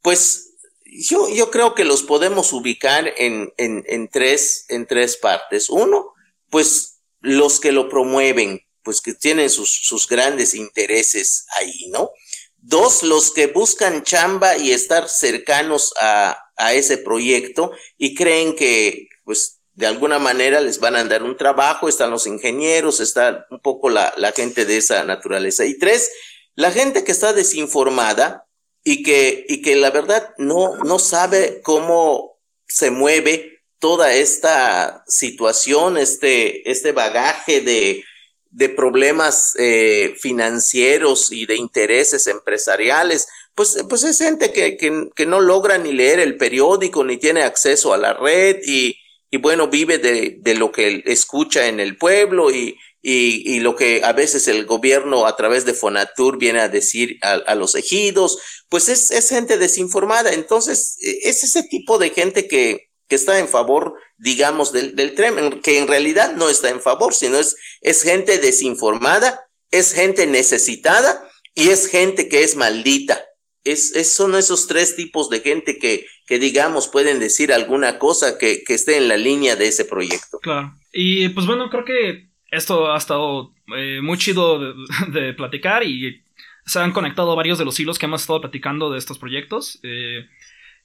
pues 0.00 0.48
yo, 0.84 1.28
yo 1.28 1.50
creo 1.50 1.74
que 1.74 1.84
los 1.84 2.02
podemos 2.04 2.52
ubicar 2.52 3.12
en, 3.18 3.52
en, 3.56 3.84
en, 3.88 4.08
tres, 4.08 4.66
en 4.68 4.86
tres 4.86 5.16
partes. 5.16 5.68
Uno, 5.68 6.12
pues 6.50 7.00
los 7.20 7.60
que 7.60 7.72
lo 7.72 7.88
promueven, 7.88 8.60
pues 8.82 9.00
que 9.00 9.14
tienen 9.14 9.50
sus, 9.50 9.70
sus 9.70 10.08
grandes 10.08 10.54
intereses 10.54 11.46
ahí, 11.58 11.88
¿no? 11.88 12.10
Dos, 12.56 13.02
los 13.02 13.32
que 13.32 13.46
buscan 13.46 14.02
chamba 14.02 14.56
y 14.56 14.72
estar 14.72 15.08
cercanos 15.08 15.94
a, 16.00 16.38
a 16.56 16.74
ese 16.74 16.98
proyecto 16.98 17.72
y 17.96 18.14
creen 18.14 18.56
que, 18.56 19.08
pues, 19.24 19.60
de 19.74 19.86
alguna 19.86 20.18
manera 20.18 20.60
les 20.60 20.80
van 20.80 20.96
a 20.96 21.04
dar 21.04 21.22
un 21.22 21.36
trabajo, 21.36 21.88
están 21.88 22.10
los 22.10 22.26
ingenieros, 22.26 22.98
está 22.98 23.46
un 23.50 23.60
poco 23.60 23.88
la, 23.88 24.12
la 24.16 24.32
gente 24.32 24.64
de 24.64 24.78
esa 24.78 25.04
naturaleza. 25.04 25.64
Y 25.64 25.78
tres, 25.78 26.10
la 26.56 26.72
gente 26.72 27.04
que 27.04 27.12
está 27.12 27.32
desinformada 27.32 28.48
y 28.82 29.04
que, 29.04 29.46
y 29.48 29.62
que 29.62 29.76
la 29.76 29.90
verdad 29.90 30.34
no, 30.38 30.76
no 30.78 30.98
sabe 30.98 31.60
cómo 31.62 32.40
se 32.66 32.90
mueve 32.90 33.62
toda 33.78 34.12
esta 34.12 35.04
situación, 35.06 35.96
este, 35.96 36.68
este 36.68 36.90
bagaje 36.90 37.60
de, 37.60 38.04
de 38.50 38.68
problemas 38.68 39.54
eh, 39.58 40.14
financieros 40.18 41.32
y 41.32 41.46
de 41.46 41.56
intereses 41.56 42.26
empresariales, 42.26 43.28
pues, 43.54 43.84
pues 43.88 44.04
es 44.04 44.18
gente 44.18 44.52
que, 44.52 44.76
que, 44.76 45.26
no 45.26 45.40
logra 45.40 45.78
ni 45.78 45.92
leer 45.92 46.20
el 46.20 46.36
periódico, 46.36 47.04
ni 47.04 47.16
tiene 47.16 47.42
acceso 47.42 47.92
a 47.92 47.98
la 47.98 48.14
red 48.14 48.58
y, 48.64 48.96
y 49.30 49.36
bueno, 49.38 49.68
vive 49.68 49.98
de, 49.98 50.36
de 50.40 50.54
lo 50.54 50.70
que 50.70 51.02
escucha 51.06 51.66
en 51.66 51.80
el 51.80 51.96
pueblo 51.98 52.50
y, 52.50 52.76
y, 53.02 53.54
y, 53.56 53.60
lo 53.60 53.76
que 53.76 54.02
a 54.04 54.12
veces 54.12 54.48
el 54.48 54.64
gobierno 54.64 55.26
a 55.26 55.36
través 55.36 55.64
de 55.64 55.74
Fonatur 55.74 56.38
viene 56.38 56.60
a 56.60 56.68
decir 56.68 57.18
a, 57.22 57.32
a 57.32 57.54
los 57.54 57.74
ejidos, 57.74 58.38
pues 58.68 58.88
es, 58.88 59.10
es 59.10 59.28
gente 59.28 59.58
desinformada. 59.58 60.32
Entonces, 60.32 60.96
e, 61.02 61.28
es 61.28 61.44
ese 61.44 61.62
tipo 61.64 61.98
de 61.98 62.10
gente 62.10 62.48
que, 62.48 62.90
que 63.08 63.16
está 63.16 63.38
en 63.38 63.48
favor, 63.48 63.94
digamos, 64.18 64.72
del, 64.72 64.94
del 64.94 65.14
tren, 65.14 65.60
que 65.60 65.78
en 65.78 65.88
realidad 65.88 66.34
no 66.36 66.48
está 66.48 66.68
en 66.68 66.80
favor, 66.80 67.14
sino 67.14 67.38
es, 67.38 67.56
es 67.80 68.02
gente 68.02 68.38
desinformada, 68.38 69.48
es 69.70 69.92
gente 69.92 70.26
necesitada 70.26 71.28
y 71.54 71.68
es 71.68 71.88
gente 71.88 72.28
que 72.28 72.42
es 72.42 72.56
maldita. 72.56 73.24
Es, 73.64 73.94
es, 73.94 74.14
son 74.14 74.34
esos 74.34 74.66
tres 74.66 74.96
tipos 74.96 75.30
de 75.30 75.40
gente 75.40 75.78
que, 75.78 76.06
que 76.26 76.38
digamos, 76.38 76.88
pueden 76.88 77.20
decir 77.20 77.52
alguna 77.52 77.98
cosa 77.98 78.38
que, 78.38 78.62
que 78.64 78.74
esté 78.74 78.96
en 78.96 79.08
la 79.08 79.16
línea 79.16 79.56
de 79.56 79.68
ese 79.68 79.84
proyecto. 79.84 80.38
Claro. 80.40 80.74
Y 80.92 81.28
pues 81.30 81.46
bueno, 81.46 81.68
creo 81.70 81.84
que 81.84 82.28
esto 82.50 82.92
ha 82.92 82.96
estado 82.96 83.52
eh, 83.76 84.00
muy 84.02 84.18
chido 84.18 84.74
de, 85.12 85.34
platicar 85.34 85.84
y 85.84 86.22
se 86.64 86.78
han 86.80 86.92
conectado 86.92 87.36
varios 87.36 87.58
de 87.58 87.64
los 87.64 87.78
hilos 87.78 87.98
que 87.98 88.06
hemos 88.06 88.22
estado 88.22 88.40
platicando 88.40 88.90
de 88.90 88.98
estos 88.98 89.18
proyectos. 89.18 89.78
Eh, 89.82 90.26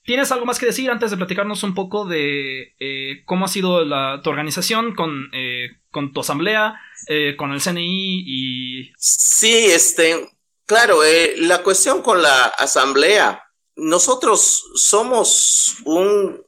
¿Tienes 0.05 0.33
algo 0.33 0.45
más 0.45 0.59
que 0.59 0.65
decir 0.65 0.91
antes 0.91 1.11
de 1.11 1.17
platicarnos 1.17 1.63
un 1.63 1.73
poco 1.73 2.05
de 2.05 2.75
eh, 2.77 3.23
cómo 3.25 3.45
ha 3.45 3.47
sido 3.47 3.85
la, 3.85 4.19
tu 4.21 4.29
organización 4.29 4.95
con, 4.95 5.29
eh, 5.33 5.69
con 5.91 6.11
tu 6.11 6.19
asamblea, 6.19 6.75
eh, 7.07 7.35
con 7.37 7.53
el 7.53 7.61
CNI 7.61 8.23
y... 8.27 8.91
Sí, 8.97 9.71
este, 9.71 10.29
claro, 10.65 10.99
la 11.37 11.63
cuestión 11.63 12.01
con 12.01 12.21
la 12.21 12.43
asamblea, 12.47 13.43
nosotros 13.77 14.65
somos 14.75 15.77
un, 15.85 16.45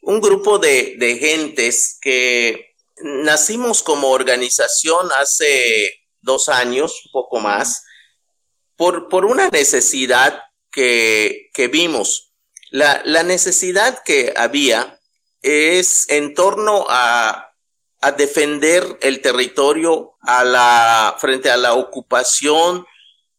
un 0.00 0.20
grupo 0.22 0.58
de, 0.58 0.96
de 0.98 1.18
gentes 1.18 1.98
que 2.00 2.74
nacimos 3.02 3.82
como 3.82 4.08
organización 4.08 5.08
hace 5.20 6.06
dos 6.22 6.48
años, 6.48 7.02
un 7.04 7.12
poco 7.12 7.38
más, 7.38 7.84
por, 8.76 9.08
por 9.10 9.26
una 9.26 9.50
necesidad 9.50 10.40
que, 10.70 11.50
que 11.52 11.68
vimos 11.68 12.27
la, 12.70 13.02
la 13.04 13.22
necesidad 13.22 14.02
que 14.04 14.32
había 14.36 14.98
es 15.42 16.08
en 16.08 16.34
torno 16.34 16.86
a, 16.88 17.52
a 18.00 18.12
defender 18.12 18.98
el 19.00 19.20
territorio 19.20 20.14
a 20.20 20.44
la, 20.44 21.16
frente 21.18 21.50
a 21.50 21.56
la 21.56 21.74
ocupación 21.74 22.86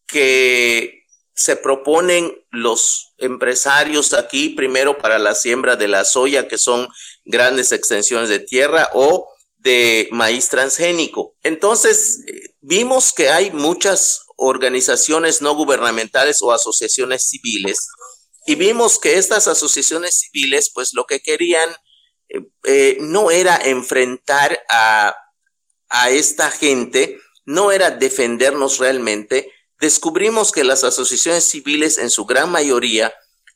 que 0.06 1.04
se 1.34 1.56
proponen 1.56 2.36
los 2.50 3.14
empresarios 3.18 4.12
aquí, 4.12 4.50
primero 4.50 4.98
para 4.98 5.18
la 5.18 5.34
siembra 5.34 5.76
de 5.76 5.88
la 5.88 6.04
soya, 6.04 6.48
que 6.48 6.58
son 6.58 6.88
grandes 7.24 7.72
extensiones 7.72 8.28
de 8.28 8.40
tierra, 8.40 8.90
o 8.92 9.28
de 9.56 10.08
maíz 10.10 10.48
transgénico. 10.48 11.34
Entonces, 11.42 12.24
vimos 12.60 13.12
que 13.12 13.30
hay 13.30 13.50
muchas 13.50 14.22
organizaciones 14.36 15.42
no 15.42 15.54
gubernamentales 15.54 16.42
o 16.42 16.52
asociaciones 16.52 17.28
civiles 17.28 17.88
y 18.46 18.54
vimos 18.54 18.98
que 18.98 19.18
estas 19.18 19.48
asociaciones 19.48 20.18
civiles, 20.20 20.70
pues 20.72 20.94
lo 20.94 21.04
que 21.06 21.20
querían 21.20 21.70
eh, 22.28 22.40
eh, 22.64 22.98
no 23.00 23.30
era 23.30 23.56
enfrentar 23.56 24.64
a, 24.70 25.14
a 25.88 26.10
esta 26.10 26.50
gente, 26.50 27.18
no 27.44 27.72
era 27.72 27.90
defendernos 27.90 28.78
realmente. 28.78 29.52
Descubrimos 29.78 30.52
que 30.52 30.64
las 30.64 30.84
asociaciones 30.84 31.44
civiles 31.44 31.98
en 31.98 32.10
su 32.10 32.24
gran 32.24 32.50
mayoría 32.50 33.12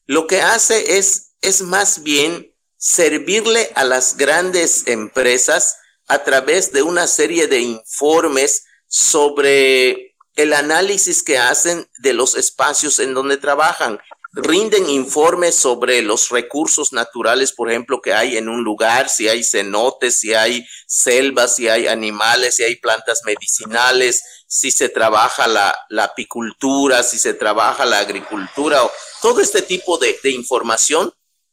lo 0.06 0.26
que 0.26 0.42
hace 0.42 0.98
es, 0.98 1.32
es 1.40 1.62
más 1.62 2.02
bien 2.02 2.54
servirle 2.76 3.70
a 3.74 3.84
las 3.84 4.16
grandes 4.16 4.86
empresas 4.86 5.78
a 6.06 6.22
través 6.24 6.72
de 6.72 6.82
una 6.82 7.06
serie 7.06 7.46
de 7.46 7.60
informes 7.60 8.64
sobre 8.86 10.14
el 10.34 10.52
análisis 10.52 11.22
que 11.22 11.38
hacen 11.38 11.88
de 11.98 12.12
los 12.12 12.34
espacios 12.34 12.98
en 12.98 13.14
donde 13.14 13.38
trabajan. 13.38 13.98
Rinden 14.36 14.90
informes 14.90 15.54
sobre 15.54 16.02
los 16.02 16.30
recursos 16.30 16.92
naturales, 16.92 17.52
por 17.52 17.70
ejemplo, 17.70 18.00
que 18.00 18.12
hay 18.12 18.36
en 18.36 18.48
un 18.48 18.64
lugar, 18.64 19.08
si 19.08 19.28
hay 19.28 19.44
cenotes, 19.44 20.18
si 20.18 20.34
hay 20.34 20.66
selvas, 20.88 21.54
si 21.54 21.68
hay 21.68 21.86
animales, 21.86 22.56
si 22.56 22.64
hay 22.64 22.74
plantas 22.74 23.20
medicinales, 23.24 24.24
si 24.48 24.72
se 24.72 24.88
trabaja 24.88 25.46
la, 25.46 25.76
apicultura, 26.02 27.04
si 27.04 27.16
se 27.16 27.34
trabaja 27.34 27.84
la 27.84 28.00
agricultura, 28.00 28.80
todo 29.22 29.40
este 29.40 29.62
tipo 29.62 29.98
de, 29.98 30.18
información 30.24 31.12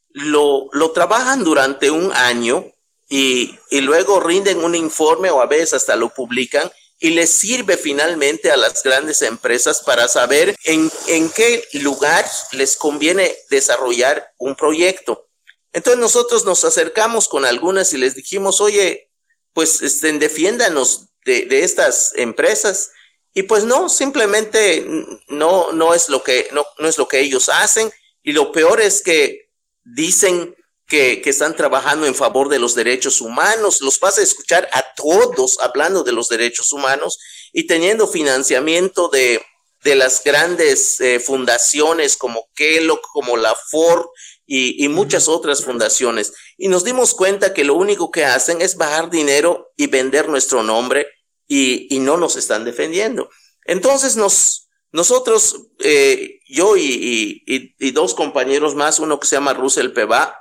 lo, 0.09 0.67
lo, 0.71 0.91
trabajan 0.91 1.43
durante 1.43 1.91
un 1.91 2.11
año 2.11 2.65
y, 3.07 3.59
y, 3.69 3.81
luego 3.81 4.19
rinden 4.19 4.63
un 4.63 4.73
informe 4.73 5.29
o 5.29 5.39
a 5.39 5.45
veces 5.45 5.75
hasta 5.75 5.95
lo 5.95 6.09
publican 6.09 6.71
y 7.03 7.09
les 7.09 7.31
sirve 7.31 7.77
finalmente 7.77 8.51
a 8.51 8.57
las 8.57 8.83
grandes 8.83 9.23
empresas 9.23 9.81
para 9.81 10.07
saber 10.07 10.55
en, 10.63 10.89
en 11.07 11.31
qué 11.31 11.67
lugar 11.73 12.29
les 12.51 12.75
conviene 12.75 13.35
desarrollar 13.49 14.31
un 14.37 14.55
proyecto. 14.55 15.27
Entonces 15.73 15.99
nosotros 15.99 16.45
nos 16.45 16.63
acercamos 16.63 17.27
con 17.27 17.43
algunas 17.43 17.91
y 17.93 17.97
les 17.97 18.13
dijimos, 18.13 18.61
oye, 18.61 19.09
pues 19.51 19.81
estén, 19.81 20.19
defiéndanos 20.19 21.07
de, 21.25 21.63
estas 21.63 22.13
empresas. 22.17 22.91
Y 23.33 23.43
pues 23.43 23.63
no, 23.63 23.89
simplemente 23.89 24.85
no, 25.27 25.71
no 25.71 25.95
es 25.95 26.07
lo 26.07 26.21
que, 26.21 26.49
no, 26.51 26.63
no 26.77 26.87
es 26.87 26.99
lo 26.99 27.07
que 27.07 27.19
ellos 27.19 27.49
hacen. 27.49 27.91
Y 28.21 28.33
lo 28.33 28.51
peor 28.51 28.79
es 28.79 29.01
que 29.01 29.49
dicen 29.83 30.55
que, 30.91 31.21
que, 31.21 31.29
están 31.29 31.55
trabajando 31.55 32.05
en 32.05 32.13
favor 32.13 32.49
de 32.49 32.59
los 32.59 32.75
derechos 32.75 33.21
humanos. 33.21 33.79
Los 33.79 33.97
vas 34.01 34.17
a 34.17 34.23
escuchar 34.23 34.67
a 34.73 34.83
todos 34.93 35.57
hablando 35.61 36.03
de 36.03 36.11
los 36.11 36.27
derechos 36.27 36.73
humanos 36.73 37.17
y 37.53 37.65
teniendo 37.65 38.09
financiamiento 38.09 39.07
de, 39.07 39.41
de 39.85 39.95
las 39.95 40.21
grandes 40.21 40.99
eh, 40.99 41.21
fundaciones 41.21 42.17
como 42.17 42.49
Kellogg, 42.55 42.99
como 43.13 43.37
la 43.37 43.55
Ford 43.55 44.05
y, 44.45 44.83
y, 44.83 44.89
muchas 44.89 45.29
otras 45.29 45.63
fundaciones. 45.63 46.33
Y 46.57 46.67
nos 46.67 46.83
dimos 46.83 47.13
cuenta 47.13 47.53
que 47.53 47.63
lo 47.63 47.75
único 47.75 48.11
que 48.11 48.25
hacen 48.25 48.61
es 48.61 48.75
bajar 48.75 49.09
dinero 49.09 49.71
y 49.77 49.87
vender 49.87 50.27
nuestro 50.27 50.61
nombre 50.61 51.07
y, 51.47 51.87
no 52.01 52.17
nos 52.17 52.35
están 52.35 52.65
defendiendo. 52.65 53.29
Entonces 53.63 54.17
nos, 54.17 54.67
nosotros, 54.91 55.67
eh, 55.79 56.41
yo 56.49 56.75
y, 56.75 57.43
y, 57.47 57.91
dos 57.91 58.13
compañeros 58.13 58.75
más, 58.75 58.99
uno 58.99 59.21
que 59.21 59.27
se 59.27 59.37
llama 59.37 59.53
Russell 59.53 59.91
Peba 59.91 60.40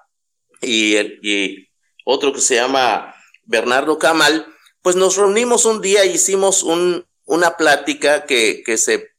y, 0.61 0.97
y 1.23 1.69
otro 2.05 2.33
que 2.33 2.41
se 2.41 2.57
llama 2.57 3.15
Bernardo 3.45 3.99
Camal, 3.99 4.47
pues 4.83 4.97
nos 4.97 5.17
reunimos 5.17 5.65
un 5.65 5.81
día 5.81 6.05
y 6.05 6.13
hicimos 6.13 6.63
un, 6.63 7.07
una 7.25 7.57
plática 7.57 8.25
que, 8.27 8.63
que 8.65 8.77
se 8.77 9.11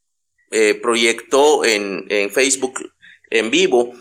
eh, 0.52 0.76
proyectó 0.76 1.64
en, 1.64 2.06
en, 2.10 2.32
Facebook 2.32 2.94
en 3.30 3.52
vivo. 3.52 3.94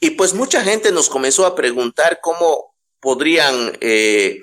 Y 0.00 0.10
pues 0.10 0.34
mucha 0.34 0.62
gente 0.62 0.92
nos 0.92 1.08
comenzó 1.08 1.46
a 1.46 1.54
preguntar 1.54 2.20
cómo 2.22 2.74
podrían 3.00 3.76
eh, 3.80 4.40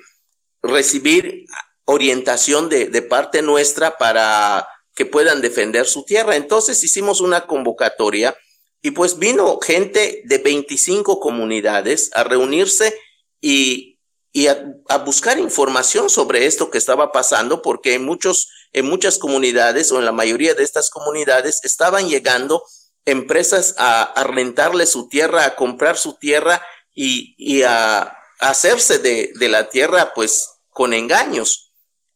recibir 0.62 1.46
orientación 1.84 2.68
de, 2.68 2.86
de 2.86 3.02
parte 3.02 3.42
nuestra 3.42 3.98
para 3.98 4.68
que 4.94 5.06
puedan 5.06 5.40
defender 5.40 5.86
su 5.86 6.04
tierra. 6.04 6.36
Entonces 6.36 6.84
hicimos 6.84 7.20
una 7.20 7.46
convocatoria 7.46 8.36
y 8.82 8.92
pues 8.92 9.18
vino 9.18 9.58
gente 9.60 10.22
de 10.24 10.38
25 10.38 11.20
comunidades 11.20 12.10
a 12.14 12.24
reunirse 12.24 12.98
y, 13.40 13.98
y 14.32 14.46
a, 14.46 14.76
buscar 15.04 15.38
información 15.38 16.08
sobre 16.08 16.46
esto 16.46 16.70
que 16.70 16.78
estaba 16.78 17.12
pasando, 17.12 17.62
porque 17.62 17.94
en, 17.94 18.04
muchos, 18.04 18.48
en 18.72 18.86
muchas 18.86 19.18
comunidades 19.18 19.92
o 19.92 19.98
en 19.98 20.04
la 20.04 20.12
mayoría 20.12 20.54
de 20.54 20.62
estas 20.62 20.90
comunidades 20.90 21.60
estaban 21.64 22.08
llegando 22.08 22.62
empresas 23.04 23.74
a, 23.78 24.24
rentarle 24.24 24.86
su 24.86 25.08
tierra, 25.08 25.44
a 25.44 25.56
comprar 25.56 25.96
su 25.96 26.14
tierra 26.14 26.62
y, 26.94 27.34
y 27.36 27.62
a, 27.62 28.16
hacerse 28.38 28.98
de, 28.98 29.32
de 29.34 29.48
la 29.50 29.68
tierra 29.68 30.14
pues 30.14 30.48
con 30.70 30.94
engaños. 30.94 31.74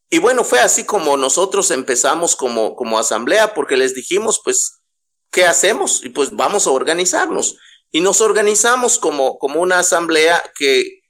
Y 0.09 0.19
bueno, 0.19 0.45
fue 0.45 0.61
así 0.61 0.85
como 0.85 1.17
nosotros 1.17 1.71
empezamos 1.71 2.37
como, 2.37 2.77
como 2.77 2.99
asamblea, 2.99 3.53
porque 3.53 3.77
les 3.77 3.95
dijimos, 3.95 4.41
pues, 4.45 4.81
¿qué 5.35 5.45
hacemos? 5.45 6.03
Y 6.05 6.11
pues 6.11 6.31
vamos 6.31 6.67
a 6.67 6.71
organizarnos. 6.71 7.57
Y 7.91 8.01
nos 8.01 8.21
organizamos 8.21 8.99
como, 8.99 9.37
como 9.39 9.61
una 9.61 9.81
asamblea 9.81 10.43
que, 10.57 11.03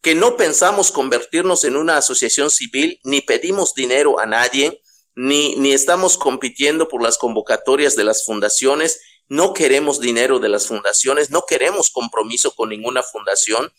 que 0.00 0.14
no 0.14 0.36
pensamos 0.36 0.92
convertirnos 0.92 1.64
en 1.64 1.76
una 1.76 1.96
asociación 1.96 2.50
civil, 2.50 3.00
ni 3.02 3.20
pedimos 3.20 3.74
dinero 3.74 4.20
a 4.20 4.26
nadie, 4.26 4.80
ni, 5.16 5.56
ni 5.56 5.72
estamos 5.72 6.16
compitiendo 6.16 6.88
por 6.88 7.02
las 7.02 7.18
convocatorias 7.18 7.96
de 7.96 8.04
las 8.04 8.24
fundaciones, 8.24 9.00
no 9.28 9.52
queremos 9.52 10.00
dinero 10.00 10.38
de 10.38 10.48
las 10.48 10.68
fundaciones, 10.68 11.30
no 11.30 11.42
queremos 11.48 11.90
compromiso 11.90 12.54
con 12.54 12.68
ninguna 12.68 13.02
fundación. 13.02 13.72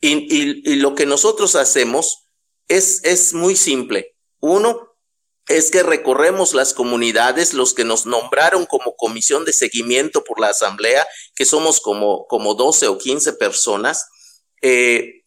Y, 0.00 0.70
y, 0.70 0.76
lo 0.76 0.94
que 0.94 1.06
nosotros 1.06 1.54
hacemos 1.54 2.26
es, 2.68 3.02
es 3.04 3.32
muy 3.32 3.56
simple. 3.56 4.16
Uno 4.40 4.95
es 5.48 5.70
que 5.70 5.82
recorremos 5.82 6.54
las 6.54 6.74
comunidades, 6.74 7.54
los 7.54 7.72
que 7.72 7.84
nos 7.84 8.04
nombraron 8.04 8.66
como 8.66 8.96
comisión 8.96 9.44
de 9.44 9.52
seguimiento 9.52 10.24
por 10.24 10.40
la 10.40 10.48
asamblea, 10.48 11.06
que 11.34 11.44
somos 11.44 11.80
como, 11.80 12.26
como 12.26 12.54
12 12.54 12.88
o 12.88 12.98
15 12.98 13.32
personas, 13.34 14.06
eh, 14.62 15.22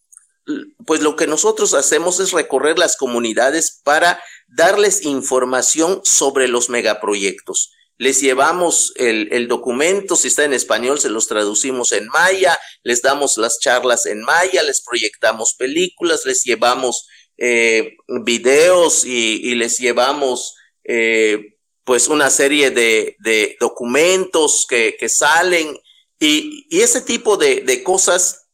pues 0.85 1.01
lo 1.01 1.15
que 1.15 1.27
nosotros 1.27 1.73
hacemos 1.73 2.19
es 2.19 2.31
recorrer 2.31 2.77
las 2.77 2.97
comunidades 2.97 3.79
para 3.83 4.21
darles 4.47 5.05
información 5.05 6.01
sobre 6.03 6.47
los 6.47 6.69
megaproyectos. 6.69 7.71
Les 7.97 8.21
llevamos 8.21 8.93
el, 8.95 9.27
el, 9.31 9.47
documento, 9.47 10.15
si 10.15 10.29
está 10.29 10.43
en 10.45 10.53
español, 10.53 10.99
se 10.99 11.09
los 11.09 11.27
traducimos 11.27 11.91
en 11.91 12.07
maya, 12.07 12.57
les 12.83 13.01
damos 13.01 13.37
las 13.37 13.59
charlas 13.59 14.05
en 14.05 14.21
maya, 14.21 14.63
les 14.63 14.81
proyectamos 14.81 15.53
películas, 15.53 16.25
les 16.25 16.43
llevamos 16.43 17.07
eh, 17.41 17.95
videos 18.25 19.05
y, 19.05 19.55
les 19.55 19.77
llevamos 19.77 20.55
eh, 20.83 21.55
pues 21.85 22.09
una 22.09 22.29
serie 22.29 22.69
de, 22.69 23.15
documentos 23.59 24.67
que, 24.69 24.97
salen 25.07 25.79
y, 26.19 26.67
ese 26.69 26.99
tipo 27.01 27.37
de, 27.37 27.81
cosas 27.83 28.47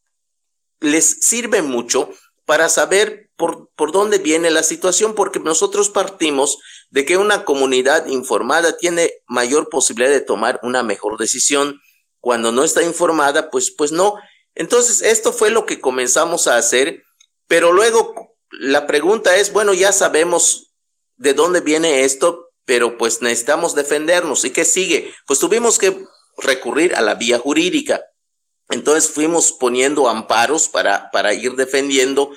les 0.80 1.18
sirve 1.20 1.62
mucho 1.62 2.10
para 2.44 2.68
saber 2.68 3.28
por, 3.36 3.70
por 3.74 3.90
dónde 3.90 4.18
viene 4.18 4.50
la 4.50 4.62
situación, 4.62 5.14
porque 5.16 5.40
nosotros 5.40 5.90
partimos 5.90 6.58
de 6.90 7.04
que 7.04 7.16
una 7.16 7.44
comunidad 7.44 8.06
informada 8.06 8.76
tiene 8.76 9.12
mayor 9.26 9.68
posibilidad 9.68 10.12
de 10.12 10.20
tomar 10.20 10.60
una 10.62 10.84
mejor 10.84 11.18
decisión. 11.18 11.80
Cuando 12.20 12.52
no 12.52 12.62
está 12.62 12.84
informada, 12.84 13.50
pues, 13.50 13.72
pues 13.76 13.90
no. 13.90 14.14
Entonces, 14.54 15.02
esto 15.02 15.32
fue 15.32 15.50
lo 15.50 15.66
que 15.66 15.80
comenzamos 15.80 16.46
a 16.46 16.56
hacer, 16.56 17.02
pero 17.48 17.72
luego 17.72 18.14
la 18.58 18.86
pregunta 18.86 19.36
es, 19.36 19.52
bueno, 19.52 19.74
ya 19.74 19.92
sabemos 19.92 20.74
de 21.16 21.34
dónde 21.34 21.60
viene 21.60 22.04
esto, 22.04 22.50
pero 22.64 22.96
pues 22.96 23.20
necesitamos 23.20 23.74
defendernos. 23.74 24.44
¿Y 24.44 24.50
qué 24.50 24.64
sigue? 24.64 25.14
Pues 25.26 25.38
tuvimos 25.38 25.78
que 25.78 26.04
recurrir 26.38 26.94
a 26.94 27.02
la 27.02 27.14
vía 27.14 27.38
jurídica. 27.38 28.02
Entonces 28.70 29.10
fuimos 29.10 29.52
poniendo 29.52 30.08
amparos 30.08 30.68
para, 30.68 31.10
para 31.10 31.34
ir 31.34 31.54
defendiendo 31.54 32.30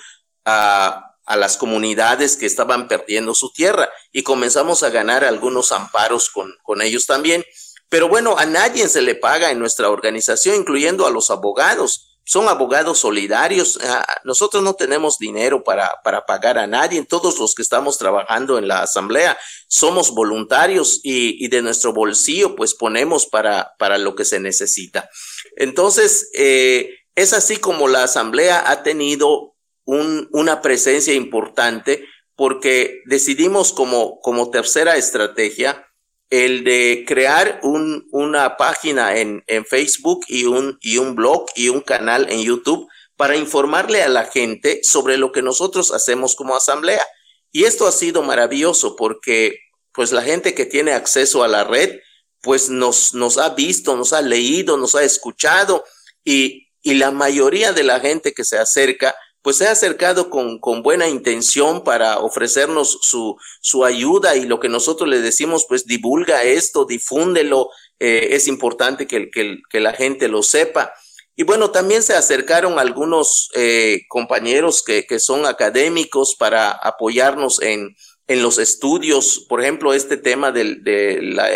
a, 0.46 1.16
a 1.26 1.38
las 1.38 1.58
comunidades 1.58 2.36
que 2.38 2.46
estaban 2.46 2.88
perdiendo 2.88 3.34
su 3.34 3.52
tierra 3.52 3.90
y 4.12 4.24
comenzamos 4.24 4.84
a 4.84 4.90
ganar 4.90 5.24
algunos 5.24 5.72
amparos 5.72 6.30
con, 6.30 6.54
con 6.64 6.82
ellos 6.82 7.06
también. 7.06 7.46
Pero 7.88 8.10
bueno, 8.10 8.38
a 8.38 8.46
nadie 8.46 8.88
se 8.90 9.02
le 9.02 9.16
paga 9.16 9.52
en 9.52 9.60
nuestra 9.60 9.90
organización, 9.90 10.58
incluyendo 10.58 11.08
a 11.08 11.12
los 11.12 11.32
abogados 11.32 12.09
son 12.30 12.48
abogados 12.48 13.00
solidarios. 13.00 13.80
Ah, 13.82 14.06
nosotros 14.24 14.62
no 14.62 14.76
tenemos 14.76 15.18
dinero 15.18 15.64
para, 15.64 16.00
para 16.04 16.28
pagar 16.28 16.60
a 16.60 16.68
nadie. 16.68 17.04
Todos 17.04 17.40
los 17.40 17.56
que 17.56 17.64
estamos 17.64 17.98
trabajando 17.98 18.60
en 18.60 18.68
la 18.68 18.84
asamblea 18.84 19.36
somos 19.68 20.12
voluntarios 20.12 21.00
y, 21.02 21.48
de 21.48 21.64
nuestro 21.64 21.92
bolsillo 21.92 22.56
pues 22.56 22.76
ponemos 22.76 23.26
para, 23.26 23.74
para 23.80 23.98
lo 23.98 24.14
que 24.14 24.26
se 24.26 24.40
necesita. 24.40 25.10
Entonces, 25.56 26.30
eh, 26.36 27.00
es 27.16 27.34
así 27.34 27.58
como 27.58 27.88
la 27.88 28.04
asamblea 28.04 28.70
ha 28.70 28.84
tenido 28.84 29.56
un, 29.86 30.30
una 30.32 30.62
presencia 30.62 31.16
importante 31.16 32.06
porque 32.36 33.02
decidimos 33.06 33.74
como, 33.74 34.20
como 34.22 34.52
tercera 34.52 34.98
estrategia 34.98 35.84
el 36.30 36.64
de 36.64 37.06
crear 37.08 37.60
un, 37.64 38.08
una 38.12 38.56
página 38.58 39.18
en, 39.18 39.44
en, 39.48 39.66
Facebook 39.66 40.26
y 40.28 40.46
un, 40.46 40.78
y 40.82 40.98
un 40.98 41.16
blog 41.16 41.48
y 41.56 41.70
un 41.70 41.82
canal 41.82 42.32
en 42.32 42.42
YouTube 42.42 42.88
para 43.16 43.36
informarle 43.36 44.04
a 44.04 44.10
la 44.10 44.26
gente 44.26 44.82
sobre 44.84 45.18
lo 45.18 45.32
que 45.32 45.42
nosotros 45.42 45.92
hacemos 45.92 46.36
como 46.36 46.56
asamblea. 46.56 47.04
Y 47.52 47.64
esto 47.64 47.88
ha 47.88 47.92
sido 47.92 48.22
maravilloso 48.22 48.96
porque 48.96 49.58
pues 49.92 50.12
la 50.12 50.22
gente 50.22 50.54
que 50.54 50.66
tiene 50.66 50.94
acceso 50.94 51.44
a 51.44 51.48
la 51.48 51.64
red 51.64 52.00
pues 52.42 52.70
nos, 52.70 53.14
nos 53.14 53.38
ha 53.38 53.50
visto, 53.50 53.98
nos 53.98 54.14
ha 54.14 54.22
leído, 54.22 54.78
nos 54.78 54.96
ha 54.96 55.04
escuchado 55.04 55.84
y, 56.24 56.70
y 56.82 56.94
la 56.94 57.12
mayoría 57.12 57.74
de 57.74 57.84
la 57.84 58.00
gente 58.00 58.34
que 58.34 58.46
se 58.46 58.58
acerca, 58.58 59.16
pues 59.50 59.58
se 59.58 59.68
ha 59.68 59.72
acercado 59.72 60.30
con, 60.30 60.60
con 60.60 60.84
buena 60.84 61.08
intención 61.08 61.84
para 61.84 62.20
ofrecernos 62.20 63.00
su, 63.02 63.36
su 63.62 63.84
ayuda 63.84 64.36
y 64.36 64.46
lo 64.46 64.60
que 64.60 64.70
nosotros 64.70 65.10
le 65.10 65.22
decimos, 65.22 65.66
pues 65.68 65.88
divulga 65.88 66.44
esto, 66.44 66.86
difúndelo, 66.86 67.72
eh, 67.98 68.28
es 68.34 68.48
importante 68.48 69.08
que, 69.08 69.32
que, 69.32 69.58
que, 69.68 69.80
la 69.80 69.94
gente 69.94 70.28
lo 70.28 70.44
sepa. 70.44 70.94
Y 71.36 71.46
bueno, 71.46 71.72
también 71.72 72.04
se 72.04 72.14
acercaron 72.14 72.78
algunos 72.78 73.50
eh, 73.56 74.02
compañeros 74.08 74.84
que, 74.84 75.08
que, 75.08 75.18
son 75.18 75.48
académicos 75.48 76.36
para 76.36 76.70
apoyarnos 76.70 77.60
en, 77.64 77.96
en 78.28 78.44
los 78.44 78.60
estudios, 78.60 79.48
por 79.50 79.62
ejemplo, 79.62 79.96
este 79.96 80.18
tema 80.18 80.52
del, 80.52 80.84
de, 80.84 81.24
la, 81.24 81.50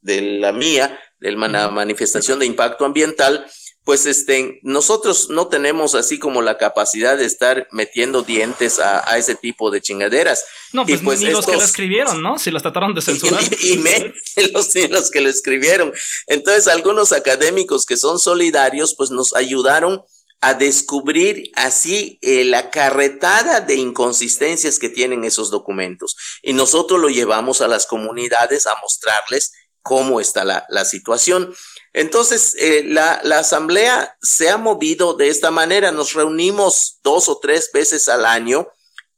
de 0.00 0.20
la 0.22 0.52
mía, 0.52 0.98
de 1.20 1.32
la 1.32 1.68
manifestación 1.68 2.38
de 2.38 2.46
impacto 2.46 2.86
ambiental, 2.86 3.44
pues 3.84 4.06
este, 4.06 4.60
nosotros 4.62 5.28
no 5.28 5.48
tenemos 5.48 5.94
así 5.94 6.18
como 6.18 6.40
la 6.40 6.56
capacidad 6.56 7.18
de 7.18 7.26
estar 7.26 7.68
metiendo 7.70 8.22
dientes 8.22 8.78
a, 8.78 9.08
a 9.08 9.18
ese 9.18 9.34
tipo 9.34 9.70
de 9.70 9.82
chingaderas. 9.82 10.44
No, 10.72 10.86
pues, 10.86 11.02
pues 11.04 11.20
ni 11.20 11.30
los 11.30 11.44
que 11.44 11.52
lo 11.52 11.62
escribieron, 11.62 12.22
¿no? 12.22 12.38
Si 12.38 12.50
las 12.50 12.62
trataron 12.62 12.94
de 12.94 13.02
censurar. 13.02 13.42
Y, 13.62 13.76
me, 13.76 14.14
los, 14.52 14.74
los 14.74 15.10
que 15.10 15.20
lo 15.20 15.28
escribieron. 15.28 15.92
Entonces, 16.26 16.66
algunos 16.66 17.12
académicos 17.12 17.84
que 17.84 17.98
son 17.98 18.18
solidarios, 18.18 18.94
pues 18.96 19.10
nos 19.10 19.34
ayudaron 19.34 20.02
a 20.40 20.54
descubrir 20.54 21.50
así 21.54 22.18
eh, 22.22 22.44
la 22.44 22.70
carretada 22.70 23.60
de 23.60 23.76
inconsistencias 23.76 24.78
que 24.78 24.88
tienen 24.88 25.24
esos 25.24 25.50
documentos. 25.50 26.16
Y 26.42 26.54
nosotros 26.54 27.00
lo 27.00 27.08
llevamos 27.10 27.60
a 27.60 27.68
las 27.68 27.86
comunidades 27.86 28.66
a 28.66 28.76
mostrarles 28.80 29.52
cómo 29.82 30.20
está 30.20 30.44
la, 30.44 30.64
la 30.70 30.86
situación. 30.86 31.54
Entonces, 31.94 32.56
eh, 32.58 32.82
la, 32.84 33.20
la, 33.22 33.38
asamblea 33.38 34.16
se 34.20 34.50
ha 34.50 34.58
movido 34.58 35.14
de 35.14 35.28
esta 35.28 35.52
manera. 35.52 35.92
Nos 35.92 36.12
reunimos 36.12 36.98
dos 37.04 37.28
o 37.28 37.38
tres 37.38 37.70
veces 37.72 38.08
al 38.08 38.26
año 38.26 38.66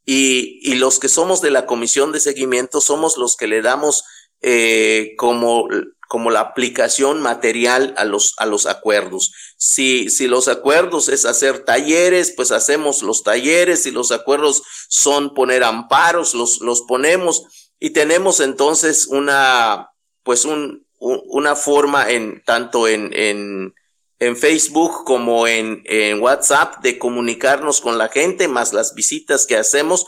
y, 0.04 0.60
y 0.62 0.74
los 0.74 0.98
que 0.98 1.08
somos 1.08 1.40
de 1.40 1.50
la 1.50 1.64
comisión 1.64 2.12
de 2.12 2.20
seguimiento 2.20 2.82
somos 2.82 3.16
los 3.16 3.34
que 3.36 3.46
le 3.46 3.62
damos 3.62 4.04
eh, 4.42 5.14
como, 5.16 5.66
como 6.06 6.30
la 6.30 6.40
aplicación 6.40 7.22
material 7.22 7.94
a 7.96 8.04
los, 8.04 8.34
a 8.36 8.44
los 8.44 8.66
acuerdos. 8.66 9.32
Si, 9.56 10.10
si 10.10 10.28
los 10.28 10.46
acuerdos 10.46 11.08
es 11.08 11.24
hacer 11.24 11.64
talleres, 11.64 12.34
pues 12.36 12.52
hacemos 12.52 13.02
los 13.02 13.22
talleres. 13.22 13.84
Si 13.84 13.90
los 13.90 14.12
acuerdos 14.12 14.62
son 14.88 15.32
poner 15.32 15.64
amparos, 15.64 16.34
los, 16.34 16.60
los 16.60 16.82
ponemos 16.82 17.42
y 17.80 17.90
tenemos 17.90 18.40
entonces 18.40 19.06
una, 19.06 19.88
pues 20.22 20.44
un, 20.44 20.86
una 20.99 21.57
forma 21.57 22.11
en 22.11 22.42
tanto 22.44 22.88
en, 22.88 23.12
en, 23.12 23.74
en 24.18 24.36
Facebook 24.36 25.05
como 25.05 25.47
en, 25.47 25.82
en, 25.84 26.20
WhatsApp 26.20 26.82
de 26.82 26.99
comunicarnos 26.99 27.80
con 27.80 27.99
la 27.99 28.09
gente, 28.09 28.49
más 28.49 28.72
las 28.72 28.94
visitas 28.94 29.47
que 29.47 29.57
hacemos 29.57 30.07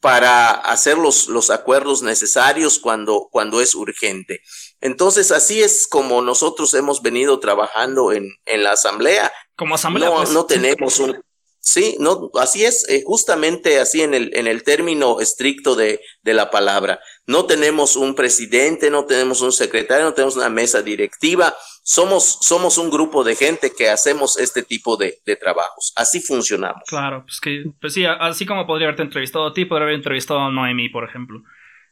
para 0.00 0.50
hacer 0.50 0.98
los, 0.98 1.28
los 1.28 1.50
acuerdos 1.50 2.02
necesarios 2.02 2.78
cuando, 2.78 3.28
cuando 3.30 3.60
es 3.60 3.74
urgente. 3.74 4.40
Entonces, 4.80 5.32
así 5.32 5.62
es 5.62 5.86
como 5.88 6.22
nosotros 6.22 6.74
hemos 6.74 7.02
venido 7.02 7.40
trabajando 7.40 8.12
en, 8.12 8.30
en 8.44 8.62
la 8.62 8.72
asamblea. 8.72 9.32
Como 9.56 9.74
asamblea. 9.74 10.10
No, 10.10 10.16
pues. 10.16 10.30
no 10.30 10.44
tenemos 10.46 10.98
un, 11.00 11.20
Sí, 11.66 11.96
no, 11.98 12.30
así 12.40 12.64
es, 12.64 12.88
eh, 12.88 13.02
justamente 13.04 13.80
así 13.80 14.00
en 14.00 14.14
el, 14.14 14.30
en 14.36 14.46
el 14.46 14.62
término 14.62 15.20
estricto 15.20 15.74
de, 15.74 16.00
de, 16.22 16.32
la 16.32 16.48
palabra. 16.48 17.00
No 17.26 17.44
tenemos 17.46 17.96
un 17.96 18.14
presidente, 18.14 18.88
no 18.88 19.04
tenemos 19.04 19.40
un 19.40 19.50
secretario, 19.50 20.04
no 20.04 20.14
tenemos 20.14 20.36
una 20.36 20.48
mesa 20.48 20.80
directiva. 20.80 21.52
Somos, 21.82 22.38
somos 22.40 22.78
un 22.78 22.88
grupo 22.88 23.24
de 23.24 23.34
gente 23.34 23.72
que 23.76 23.88
hacemos 23.88 24.38
este 24.38 24.62
tipo 24.62 24.96
de, 24.96 25.18
de 25.26 25.34
trabajos. 25.34 25.92
Así 25.96 26.20
funcionamos. 26.20 26.84
Claro, 26.86 27.24
pues 27.26 27.40
que, 27.40 27.64
pues 27.80 27.94
sí, 27.94 28.04
así 28.06 28.46
como 28.46 28.64
podría 28.64 28.86
haberte 28.86 29.02
entrevistado 29.02 29.48
a 29.48 29.52
ti, 29.52 29.64
podría 29.64 29.86
haber 29.86 29.96
entrevistado 29.96 30.38
a 30.38 30.52
Noemi, 30.52 30.88
por 30.88 31.02
ejemplo. 31.02 31.42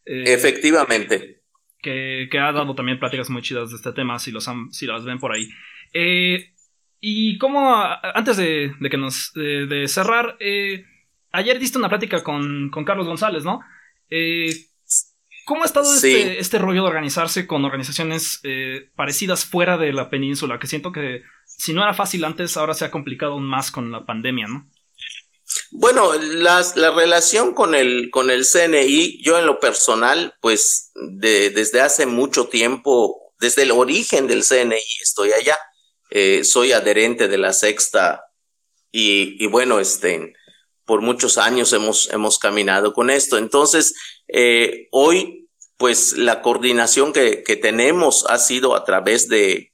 Eh, 0.04 0.22
Efectivamente. 0.28 1.42
Que, 1.82 2.28
que, 2.30 2.38
ha 2.38 2.52
dado 2.52 2.76
también 2.76 3.00
pláticas 3.00 3.28
muy 3.28 3.42
chidas 3.42 3.70
de 3.70 3.76
este 3.76 3.92
tema, 3.92 4.20
si, 4.20 4.30
los 4.30 4.48
si 4.70 4.86
las 4.86 5.04
ven 5.04 5.18
por 5.18 5.32
ahí. 5.32 5.48
Eh, 5.92 6.53
y 7.06 7.36
como 7.36 7.70
antes 8.14 8.38
de, 8.38 8.74
que 8.90 8.96
nos 8.96 9.34
de, 9.34 9.84
cerrar, 9.88 10.38
eh, 10.40 10.86
ayer 11.32 11.58
diste 11.58 11.76
una 11.76 11.90
plática 11.90 12.24
con, 12.24 12.70
con 12.70 12.86
Carlos 12.86 13.06
González, 13.06 13.44
¿no? 13.44 13.60
Eh, 14.08 14.68
¿Cómo 15.44 15.64
ha 15.64 15.66
estado 15.66 15.94
este, 15.94 16.40
este, 16.40 16.58
rollo 16.58 16.80
de 16.80 16.88
organizarse 16.88 17.46
con 17.46 17.62
organizaciones 17.66 18.40
eh, 18.42 18.88
parecidas 18.96 19.44
fuera 19.44 19.76
de 19.76 19.92
la 19.92 20.08
península? 20.08 20.58
Que 20.58 20.66
siento 20.66 20.92
que 20.92 21.22
si 21.44 21.74
no 21.74 21.82
era 21.82 21.92
fácil 21.92 22.24
antes, 22.24 22.56
ahora 22.56 22.72
se 22.72 22.86
ha 22.86 22.90
complicado 22.90 23.32
aún 23.32 23.44
más 23.44 23.70
con 23.70 23.92
la 23.92 24.06
pandemia, 24.06 24.46
¿no? 24.46 24.70
Bueno, 25.72 26.14
las, 26.14 26.74
la 26.78 26.90
relación 26.90 27.52
con 27.52 27.74
el, 27.74 28.08
con 28.10 28.30
el 28.30 28.46
CNI, 28.46 29.22
yo 29.22 29.38
en 29.38 29.44
lo 29.44 29.60
personal, 29.60 30.36
pues 30.40 30.90
de, 30.94 31.50
desde 31.50 31.82
hace 31.82 32.06
mucho 32.06 32.48
tiempo, 32.48 33.34
desde 33.40 33.64
el 33.64 33.72
origen 33.72 34.26
del 34.26 34.42
CNI 34.42 34.80
estoy 35.02 35.32
allá. 35.32 35.58
Eh, 36.16 36.44
soy 36.44 36.70
adherente 36.70 37.26
de 37.26 37.38
la 37.38 37.52
sexta 37.52 38.26
y, 38.92 39.44
bueno, 39.48 39.80
este, 39.80 40.32
por 40.84 41.00
muchos 41.00 41.38
años 41.38 41.72
hemos, 41.72 42.08
hemos 42.12 42.38
caminado 42.38 42.92
con 42.92 43.10
esto. 43.10 43.36
Entonces, 43.36 43.96
eh, 44.28 44.86
hoy, 44.92 45.48
pues 45.76 46.12
la 46.12 46.40
coordinación 46.40 47.12
que, 47.12 47.42
que, 47.42 47.56
tenemos 47.56 48.26
ha 48.28 48.38
sido 48.38 48.76
a 48.76 48.84
través 48.84 49.28
de, 49.28 49.72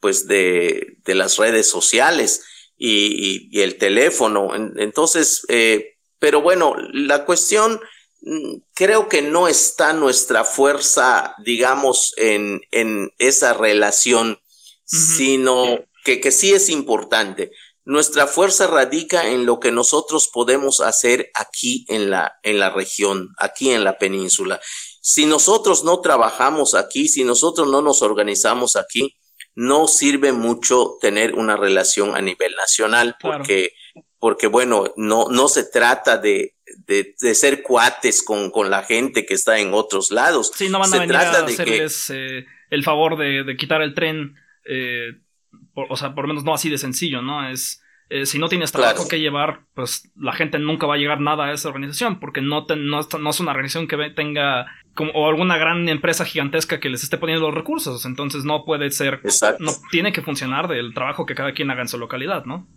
pues 0.00 0.26
de, 0.26 0.98
de 1.02 1.14
las 1.14 1.38
redes 1.38 1.70
sociales 1.70 2.44
y, 2.76 3.58
el 3.58 3.78
teléfono. 3.78 4.50
Entonces, 4.76 5.46
eh, 5.48 5.96
pero 6.18 6.42
bueno, 6.42 6.74
la 6.92 7.24
cuestión 7.24 7.80
mm, 8.20 8.56
creo 8.74 9.08
que 9.08 9.22
no 9.22 9.48
está 9.48 9.94
nuestra 9.94 10.44
fuerza, 10.44 11.34
digamos, 11.42 12.12
en, 12.18 12.60
en 12.70 13.14
esa 13.16 13.54
relación 13.54 14.38
sino 14.90 15.78
que, 16.04 16.20
que 16.20 16.32
sí 16.32 16.52
es 16.52 16.68
importante. 16.68 17.52
Nuestra 17.84 18.26
fuerza 18.26 18.66
radica 18.66 19.28
en 19.28 19.46
lo 19.46 19.58
que 19.58 19.72
nosotros 19.72 20.28
podemos 20.32 20.80
hacer 20.80 21.30
aquí 21.34 21.84
en 21.88 22.10
la, 22.10 22.38
en 22.42 22.58
la 22.58 22.70
región, 22.70 23.30
aquí 23.38 23.70
en 23.70 23.84
la 23.84 23.98
península. 23.98 24.60
Si 25.00 25.26
nosotros 25.26 25.82
no 25.84 26.00
trabajamos 26.00 26.74
aquí, 26.74 27.08
si 27.08 27.24
nosotros 27.24 27.68
no 27.68 27.80
nos 27.82 28.02
organizamos 28.02 28.76
aquí, 28.76 29.16
no 29.54 29.88
sirve 29.88 30.32
mucho 30.32 30.98
tener 31.00 31.34
una 31.34 31.56
relación 31.56 32.14
a 32.14 32.20
nivel 32.20 32.54
nacional, 32.54 33.16
porque, 33.20 33.72
porque 34.18 34.46
bueno, 34.46 34.92
no, 34.96 35.28
no 35.28 35.48
se 35.48 35.64
trata 35.64 36.18
de, 36.18 36.54
de, 36.86 37.14
de 37.18 37.34
ser 37.34 37.62
cuates 37.62 38.22
con, 38.22 38.50
con, 38.50 38.70
la 38.70 38.82
gente 38.84 39.26
que 39.26 39.34
está 39.34 39.58
en 39.58 39.74
otros 39.74 40.10
lados. 40.10 40.52
Sí, 40.54 40.68
no 40.68 40.78
van 40.78 40.94
a 40.94 40.98
venir 40.98 41.16
a 41.16 41.30
hacerles 41.44 42.10
eh, 42.10 42.46
el 42.70 42.84
favor 42.84 43.18
de, 43.18 43.44
de, 43.44 43.56
quitar 43.56 43.82
el 43.82 43.94
tren 43.94 44.36
eh, 44.64 45.20
o 45.74 45.96
sea, 45.96 46.14
por 46.14 46.24
lo 46.24 46.28
menos 46.28 46.44
no 46.44 46.54
así 46.54 46.68
de 46.68 46.78
sencillo, 46.78 47.22
¿no? 47.22 47.48
Es, 47.48 47.82
eh, 48.08 48.26
si 48.26 48.38
no 48.38 48.48
tienes 48.48 48.72
trabajo 48.72 49.06
que 49.08 49.20
llevar, 49.20 49.66
pues 49.74 50.10
la 50.16 50.32
gente 50.32 50.58
nunca 50.58 50.86
va 50.86 50.94
a 50.94 50.98
llegar 50.98 51.20
nada 51.20 51.46
a 51.46 51.52
esa 51.52 51.68
organización, 51.68 52.18
porque 52.18 52.40
no, 52.40 52.66
no, 52.76 53.00
es 53.00 53.40
una 53.40 53.50
organización 53.52 53.86
que 53.86 53.96
tenga 54.10 54.66
como, 54.96 55.12
o 55.12 55.28
alguna 55.28 55.56
gran 55.58 55.88
empresa 55.88 56.24
gigantesca 56.24 56.80
que 56.80 56.88
les 56.88 57.04
esté 57.04 57.18
poniendo 57.18 57.46
los 57.46 57.54
recursos, 57.54 58.04
entonces 58.04 58.44
no 58.44 58.64
puede 58.64 58.90
ser, 58.90 59.20
no 59.60 59.72
tiene 59.92 60.12
que 60.12 60.22
funcionar 60.22 60.66
del 60.66 60.92
trabajo 60.92 61.24
que 61.24 61.36
cada 61.36 61.54
quien 61.54 61.70
haga 61.70 61.82
en 61.82 61.88
su 61.88 61.98
localidad, 61.98 62.44
¿no? 62.44 62.68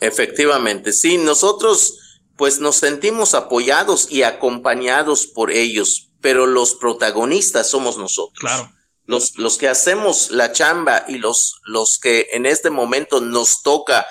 Efectivamente, 0.00 0.92
sí, 0.92 1.16
nosotros 1.16 2.20
pues 2.36 2.60
nos 2.60 2.76
sentimos 2.76 3.34
apoyados 3.34 4.10
y 4.10 4.24
acompañados 4.24 5.26
por 5.26 5.50
ellos, 5.50 6.10
pero 6.20 6.46
los 6.46 6.74
protagonistas 6.74 7.70
somos 7.70 7.98
nosotros. 7.98 8.38
Claro 8.38 8.68
los, 9.12 9.36
los 9.36 9.58
que 9.58 9.68
hacemos 9.68 10.30
la 10.30 10.52
chamba 10.52 11.04
y 11.06 11.18
los, 11.18 11.60
los 11.66 11.98
que 11.98 12.28
en 12.32 12.46
este 12.46 12.70
momento 12.70 13.20
nos 13.20 13.62
toca 13.62 14.06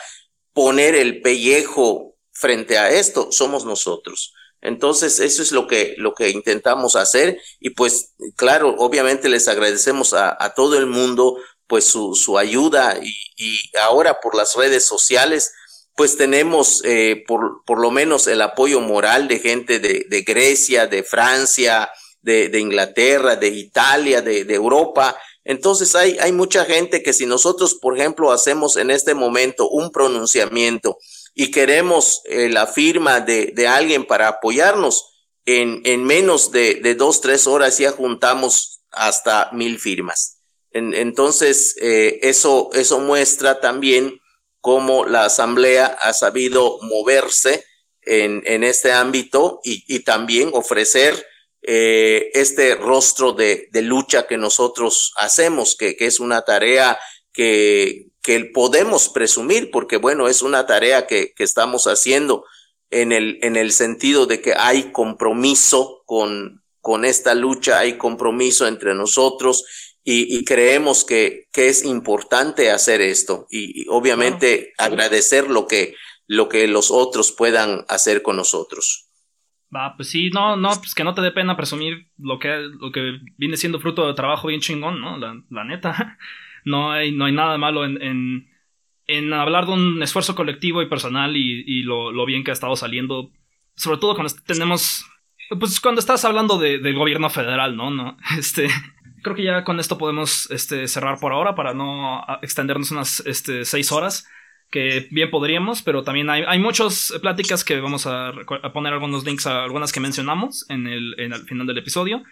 poner 0.54 0.94
el 0.94 1.22
pellejo 1.24 2.18
frente 2.32 2.78
a 2.78 2.92
esto, 2.92 3.32
somos 3.32 3.66
nosotros. 3.66 4.32
Entonces, 4.62 5.20
eso 5.20 5.42
es 5.42 5.52
lo 5.52 5.66
que, 5.66 5.96
lo 5.98 6.14
que 6.14 6.30
intentamos 6.30 6.96
hacer 6.96 7.42
y 7.60 7.72
pues, 7.72 8.14
claro, 8.36 8.76
obviamente 8.78 9.28
les 9.28 9.48
agradecemos 9.48 10.14
a, 10.14 10.38
a 10.40 10.54
todo 10.54 10.78
el 10.78 10.86
mundo 10.86 11.36
pues 11.66 11.86
su, 11.86 12.14
su 12.14 12.38
ayuda 12.38 13.00
y, 13.02 13.12
y, 13.38 13.58
ahora 13.80 14.20
por 14.20 14.36
las 14.36 14.56
redes 14.56 14.86
sociales 14.86 15.52
pues 15.96 16.16
tenemos 16.16 16.84
eh, 16.84 17.24
por, 17.28 17.64
por 17.66 17.80
lo 17.80 17.90
menos 17.90 18.28
el 18.28 18.42
apoyo 18.42 18.82
moral 18.82 19.28
de 19.28 19.40
gente 19.40 19.80
de, 19.80 20.06
de 20.08 20.22
Grecia, 20.22 20.86
de 20.86 21.02
Francia, 21.02 21.90
de, 22.22 22.50
de 22.50 22.60
Inglaterra, 22.60 23.36
de 23.36 23.48
Italia, 23.50 24.22
de, 24.22 24.46
de 24.46 24.54
Europa. 24.54 25.18
Entonces 25.44 25.96
hay, 25.96 26.18
hay 26.20 26.32
mucha 26.32 26.66
gente 26.66 27.02
que 27.02 27.14
si 27.14 27.26
nosotros, 27.26 27.76
por 27.76 27.98
ejemplo, 27.98 28.32
hacemos 28.32 28.78
en 28.78 28.92
este 28.92 29.14
momento 29.14 29.70
un 29.70 29.92
pronunciamiento 29.92 30.98
y 31.34 31.52
queremos 31.52 32.22
eh, 32.26 32.50
la 32.50 32.68
firma 32.68 33.22
de, 33.22 33.48
de, 33.56 33.68
alguien 33.68 34.06
para 34.06 34.28
apoyarnos, 34.28 35.08
en, 35.46 35.82
en 35.86 36.04
menos 36.04 36.52
de, 36.52 36.76
de, 36.76 36.94
dos, 36.94 37.22
tres 37.22 37.48
horas 37.48 37.78
ya 37.80 37.92
juntamos 37.92 38.82
hasta 38.92 39.50
mil 39.54 39.80
firmas. 39.80 40.38
entonces, 40.72 41.76
eh, 41.82 42.20
eso, 42.22 42.70
eso 42.74 43.00
muestra 43.00 43.60
también 43.60 44.20
cómo 44.60 45.06
la 45.06 45.26
Asamblea 45.26 45.88
ha 45.88 46.14
sabido 46.14 46.78
moverse 46.84 47.66
en, 48.04 48.44
en 48.46 48.64
este 48.64 48.92
ámbito 48.92 49.60
y, 49.64 49.84
y 49.88 50.04
también 50.04 50.52
ofrecer 50.54 51.26
eh, 51.64 52.32
este 52.34 52.76
rostro 52.76 53.34
de, 53.34 53.70
de, 53.72 53.82
lucha 53.82 54.26
que 54.26 54.38
nosotros 54.38 55.14
hacemos, 55.18 55.76
que, 55.76 55.96
que 55.96 56.08
es 56.08 56.20
una 56.20 56.42
tarea 56.42 57.00
que, 57.32 58.08
que, 58.24 58.46
podemos 58.46 59.10
presumir, 59.10 59.70
porque 59.70 59.98
bueno, 59.98 60.28
es 60.28 60.42
una 60.42 60.66
tarea 60.66 61.06
que, 61.06 61.34
que 61.34 61.44
estamos 61.44 61.86
haciendo 61.86 62.46
en 62.90 63.12
el, 63.12 63.40
en 63.42 63.56
el 63.56 63.72
sentido 63.72 64.26
de 64.26 64.42
que 64.42 64.54
hay 64.56 64.92
compromiso 64.92 66.04
con, 66.06 66.64
con 66.82 67.06
esta 67.06 67.36
lucha, 67.36 67.80
hay 67.80 67.98
compromiso 67.98 68.68
entre 68.68 68.94
nosotros 68.96 69.64
y, 70.04 70.44
creemos 70.46 71.06
que, 71.06 71.48
que, 71.52 71.70
es 71.70 71.86
importante 71.86 72.72
hacer 72.72 73.02
esto 73.02 73.46
y, 73.52 73.88
obviamente 73.88 74.74
agradecer 74.80 75.48
lo 75.48 75.68
que, 75.68 75.94
lo 76.26 76.50
que 76.50 76.68
los 76.68 76.90
otros 76.90 77.32
puedan 77.32 77.86
hacer 77.88 78.24
con 78.24 78.36
nosotros. 78.36 79.11
Va, 79.74 79.96
pues 79.96 80.10
sí, 80.10 80.30
no, 80.32 80.58
no, 80.58 80.70
pues 80.80 80.94
que 80.94 81.04
no 81.04 81.14
te 81.14 81.22
dé 81.22 81.32
pena 81.32 81.56
presumir 81.56 82.10
lo 82.18 82.40
que, 82.40 82.50
lo 82.80 82.92
que 82.92 83.20
viene 83.38 83.56
siendo 83.56 83.80
fruto 83.80 84.06
de 84.08 84.14
trabajo 84.14 84.50
bien 84.50 84.60
chingón, 84.60 85.00
¿no? 85.00 85.18
La, 85.18 85.64
neta. 85.64 86.18
No 86.64 86.92
hay, 86.92 87.12
no 87.12 87.26
hay 87.26 87.32
nada 87.32 87.58
malo 87.58 87.86
en, 87.86 88.00
en, 88.04 88.48
en, 89.08 89.34
hablar 89.34 89.66
de 89.66 89.72
un 89.72 90.04
esfuerzo 90.04 90.36
colectivo 90.36 90.84
y 90.84 90.88
personal 90.88 91.36
y, 91.36 91.64
y 91.66 91.82
lo, 91.82 92.12
lo, 92.12 92.24
bien 92.24 92.44
que 92.44 92.52
ha 92.52 92.54
estado 92.54 92.76
saliendo. 92.76 93.32
Sobre 93.74 93.98
todo 93.98 94.14
cuando 94.14 94.32
tenemos. 94.46 95.04
Pues 95.60 95.80
cuando 95.80 95.98
estás 95.98 96.24
hablando 96.24 96.60
de, 96.60 96.78
del 96.78 96.94
gobierno 96.94 97.32
federal, 97.32 97.76
¿no? 97.76 97.90
no 97.90 98.16
este 98.38 98.70
creo 99.22 99.36
que 99.36 99.44
ya 99.44 99.64
con 99.64 99.80
esto 99.80 99.98
podemos 99.98 100.50
este, 100.52 100.88
cerrar 100.88 101.20
por 101.20 101.34
ahora 101.34 101.56
para 101.56 101.74
no 101.74 102.24
extendernos 102.42 102.92
unas 102.92 103.22
este, 103.26 103.66
seis 103.66 103.92
horas, 103.92 104.28
que 104.72 105.08
bien 105.12 105.30
podríamos, 105.30 105.82
pero 105.82 106.04
también 106.04 106.30
hay, 106.30 106.44
hay 106.48 106.58
muchas 106.58 107.14
pláticas 107.22 107.64
que 107.64 107.80
vamos 107.80 108.08
a, 108.08 108.32
poner 108.74 108.94
algunos 108.94 109.26
links 109.26 109.46
a 109.46 109.64
algunas 109.64 109.92
que 109.92 110.00
mencionamos 110.00 110.66
en 110.70 110.88
el, 110.88 111.14
en 111.20 111.34
el 111.34 111.44
final 111.44 111.68
del 111.68 111.78
episodio. 111.78 112.24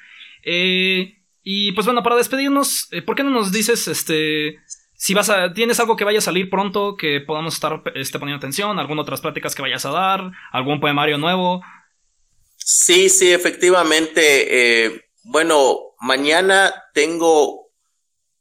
Eh, 0.43 1.17
y 1.43 1.71
pues 1.73 1.85
bueno, 1.85 2.01
para 2.01 2.15
despedirnos, 2.15 2.87
eh, 2.91 3.01
¿por 3.01 3.15
qué 3.15 3.23
no 3.23 3.29
nos 3.29 3.51
dices 3.51 3.87
este 3.87 4.59
si 4.95 5.13
vas 5.13 5.29
a 5.29 5.53
tienes 5.53 5.79
algo 5.79 5.95
que 5.95 6.03
vaya 6.03 6.19
a 6.19 6.21
salir 6.21 6.49
pronto 6.49 6.97
que 6.97 7.21
podamos 7.21 7.53
estar 7.53 7.81
este, 7.95 8.19
poniendo 8.19 8.37
atención, 8.37 8.79
algunas 8.79 9.03
otras 9.03 9.21
pláticas 9.21 9.55
que 9.55 9.61
vayas 9.61 9.85
a 9.85 9.91
dar, 9.91 10.31
algún 10.51 10.79
poemario 10.79 11.17
nuevo? 11.17 11.61
Sí, 12.57 13.09
sí, 13.09 13.31
efectivamente. 13.31 14.85
Eh, 14.85 15.05
bueno, 15.23 15.95
mañana 15.99 16.73
tengo 16.93 17.68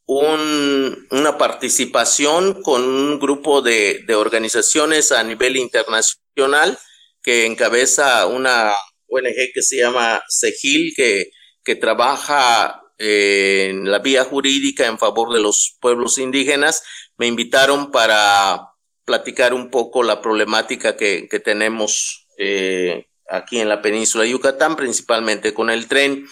un, 0.08 1.06
una 1.10 1.36
participación 1.36 2.62
con 2.62 2.82
un 2.82 3.18
grupo 3.18 3.60
de, 3.60 4.04
organizaciones 4.16 5.12
a 5.12 5.22
nivel 5.22 5.56
internacional 5.58 6.78
que 7.22 7.44
encabeza 7.44 8.26
una 8.26 8.74
ONG 9.08 9.52
que 9.52 9.62
se 9.62 9.76
llama 9.76 10.22
SEGIL, 10.26 10.94
que, 10.96 11.30
que 11.62 11.76
trabaja 11.76 12.82
en 12.96 13.90
la 13.90 13.98
vía 13.98 14.24
jurídica 14.24 14.86
en 14.86 14.98
favor 14.98 15.34
de 15.34 15.40
los 15.40 15.76
pueblos 15.78 16.16
indígenas. 16.16 16.82
Me 17.18 17.26
invitaron 17.26 17.90
para 17.90 18.66
platicar 19.04 19.52
un 19.52 19.70
poco 19.70 20.02
la 20.02 20.22
problemática 20.22 20.96
que, 20.96 21.28
que 21.30 21.38
tenemos 21.38 22.26
eh, 22.38 23.08
aquí 23.28 23.60
en 23.60 23.68
la 23.68 23.82
península 23.82 24.24
de 24.24 24.30
Yucatán, 24.30 24.74
principalmente 24.74 25.52
con 25.52 25.68
el 25.68 25.86
tren. 25.86 26.26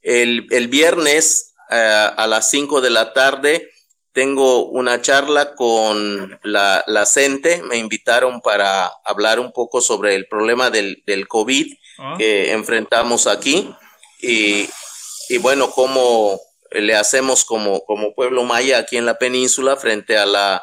El, 0.00 0.46
el 0.50 0.68
viernes 0.68 1.48
eh, 1.70 2.10
a 2.16 2.26
las 2.26 2.50
5 2.50 2.80
de 2.80 2.90
la 2.90 3.12
tarde 3.12 3.70
tengo 4.12 4.66
una 4.66 5.00
charla 5.00 5.54
con 5.54 6.40
la, 6.42 6.82
la 6.88 7.06
CENTE. 7.06 7.62
Me 7.62 7.76
invitaron 7.76 8.40
para 8.40 8.90
hablar 9.04 9.38
un 9.38 9.52
poco 9.52 9.80
sobre 9.80 10.16
el 10.16 10.26
problema 10.26 10.70
del, 10.70 11.02
del 11.06 11.28
COVID 11.28 11.72
ah. 11.98 12.14
que 12.18 12.50
enfrentamos 12.52 13.26
aquí 13.26 13.72
y, 14.20 14.68
y 15.28 15.38
bueno, 15.38 15.70
cómo 15.70 16.40
le 16.72 16.96
hacemos 16.96 17.44
como, 17.44 17.84
como 17.84 18.14
pueblo 18.14 18.42
maya 18.42 18.78
aquí 18.78 18.96
en 18.96 19.06
la 19.06 19.18
península 19.18 19.76
frente 19.76 20.18
a, 20.18 20.26
la, 20.26 20.62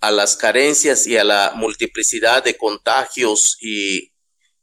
a 0.00 0.10
las 0.10 0.36
carencias 0.36 1.06
y 1.06 1.16
a 1.16 1.24
la 1.24 1.52
multiplicidad 1.56 2.44
de 2.44 2.56
contagios 2.56 3.56
y, 3.60 4.12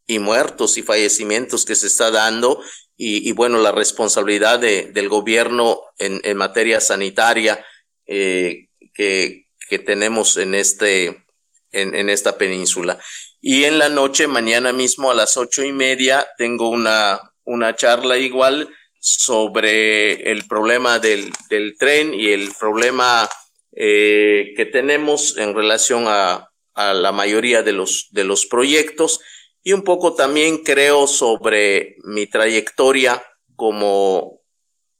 y 0.07 0.19
muertos 0.19 0.77
y 0.77 0.83
fallecimientos 0.83 1.65
que 1.65 1.75
se 1.75 1.87
está 1.87 2.09
dando 2.09 2.61
y, 3.01 3.31
bueno, 3.31 3.59
la 3.59 3.71
responsabilidad 3.71 4.59
de, 4.59 4.91
del 4.91 5.07
gobierno 5.07 5.79
en, 5.97 6.35
materia 6.35 6.81
sanitaria 6.81 7.65
eh, 8.05 8.67
que, 8.93 9.45
tenemos 9.85 10.35
en, 10.35 10.53
este, 10.53 11.23
en, 11.71 12.09
esta 12.09 12.37
península. 12.37 12.99
Y 13.39 13.63
en 13.63 13.79
la 13.79 13.87
noche, 13.87 14.27
mañana 14.27 14.73
mismo 14.73 15.09
a 15.09 15.13
las 15.13 15.37
ocho 15.37 15.63
y 15.63 15.71
media, 15.71 16.27
tengo 16.37 16.67
una, 16.67 17.21
una 17.45 17.73
charla 17.73 18.17
igual 18.17 18.67
sobre 18.99 20.29
el 20.29 20.45
problema 20.45 20.99
del, 20.99 21.31
del 21.49 21.77
tren 21.77 22.13
y 22.13 22.31
el 22.31 22.51
problema 22.59 23.29
eh, 23.77 24.51
que 24.57 24.65
tenemos 24.65 25.37
en 25.37 25.55
relación 25.55 26.03
a, 26.09 26.49
a 26.73 26.93
la 26.93 27.13
mayoría 27.13 27.63
de 27.63 27.71
los, 27.71 28.09
de 28.11 28.25
los 28.25 28.45
proyectos 28.45 29.21
y 29.63 29.73
un 29.73 29.83
poco 29.83 30.15
también 30.15 30.63
creo 30.63 31.07
sobre 31.07 31.97
mi 32.03 32.27
trayectoria 32.27 33.21
como, 33.55 34.41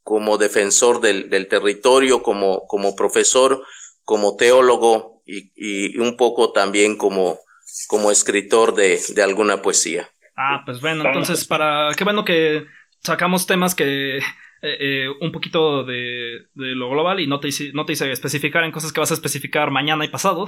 como 0.03 0.38
defensor 0.38 1.01
del, 1.01 1.30
del 1.30 1.47
territorio, 1.47 2.22
como, 2.22 2.68
como 2.68 2.95
profesor, 2.95 3.64
como 4.03 4.36
teólogo 4.36 5.22
y, 5.26 5.51
y, 5.55 5.97
un 5.99 6.18
poco 6.18 6.51
también 6.51 6.97
como, 6.97 7.39
como 7.88 8.12
escritor 8.12 8.74
de, 8.74 8.99
de 9.16 9.24
alguna 9.24 9.62
poesía. 9.62 10.10
Ah, 10.36 10.64
pues 10.66 10.82
bueno, 10.82 11.05
entonces 11.05 11.45
para 11.45 11.91
qué 11.97 12.03
bueno 12.03 12.26
que 12.26 12.66
sacamos 13.01 13.45
temas 13.45 13.76
que 13.76 14.18
eh, 14.18 14.22
eh, 14.62 15.07
un 15.22 15.32
poquito 15.32 15.84
de, 15.84 16.47
de, 16.53 16.76
lo 16.76 16.89
global 16.89 17.20
y 17.20 17.28
no 17.28 17.39
te, 17.39 17.47
hice, 17.47 17.72
no 17.74 17.86
te 17.86 17.93
hice 17.93 18.12
especificar 18.12 18.64
en 18.64 18.72
cosas 18.72 18.91
que 18.91 18.99
vas 18.99 19.12
a 19.12 19.14
especificar 19.14 19.72
mañana 19.72 20.03
y 20.03 20.10
pasado. 20.10 20.47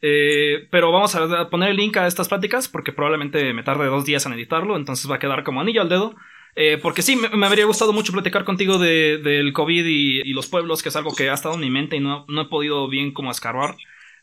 Eh, 0.00 0.68
pero 0.70 0.92
vamos 0.92 1.14
a 1.14 1.50
poner 1.50 1.70
el 1.70 1.76
link 1.76 1.96
a 1.96 2.06
estas 2.06 2.28
pláticas 2.28 2.68
porque 2.68 2.92
probablemente 2.92 3.52
me 3.52 3.64
tarde 3.64 3.86
dos 3.86 4.04
días 4.04 4.24
en 4.26 4.32
editarlo, 4.32 4.76
entonces 4.76 5.10
va 5.10 5.16
a 5.16 5.18
quedar 5.18 5.44
como 5.44 5.60
anillo 5.60 5.82
al 5.82 5.88
dedo. 5.88 6.14
Eh, 6.60 6.78
porque 6.82 7.02
sí, 7.02 7.14
me, 7.16 7.46
habría 7.46 7.66
gustado 7.66 7.92
mucho 7.92 8.12
platicar 8.12 8.44
contigo 8.44 8.78
de, 8.78 9.18
del 9.18 9.52
COVID 9.52 9.86
y, 9.86 10.32
los 10.32 10.48
pueblos, 10.48 10.82
que 10.82 10.88
es 10.88 10.96
algo 10.96 11.14
que 11.14 11.30
ha 11.30 11.34
estado 11.34 11.54
en 11.54 11.60
mi 11.60 11.70
mente 11.70 11.96
y 11.96 12.00
no, 12.00 12.24
no 12.28 12.42
he 12.42 12.46
podido 12.46 12.88
bien 12.88 13.12
como 13.12 13.30
escarbar. 13.30 13.76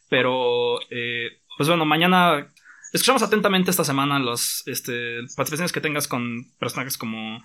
Pero, 0.09 0.79
eh, 0.89 1.39
pues 1.57 1.69
bueno, 1.69 1.85
mañana 1.85 2.47
escuchamos 2.91 3.23
atentamente 3.23 3.71
esta 3.71 3.85
semana 3.85 4.19
las 4.19 4.63
este, 4.67 5.19
participaciones 5.35 5.71
que 5.71 5.81
tengas 5.81 6.07
con 6.07 6.45
personajes 6.59 6.97
como 6.97 7.41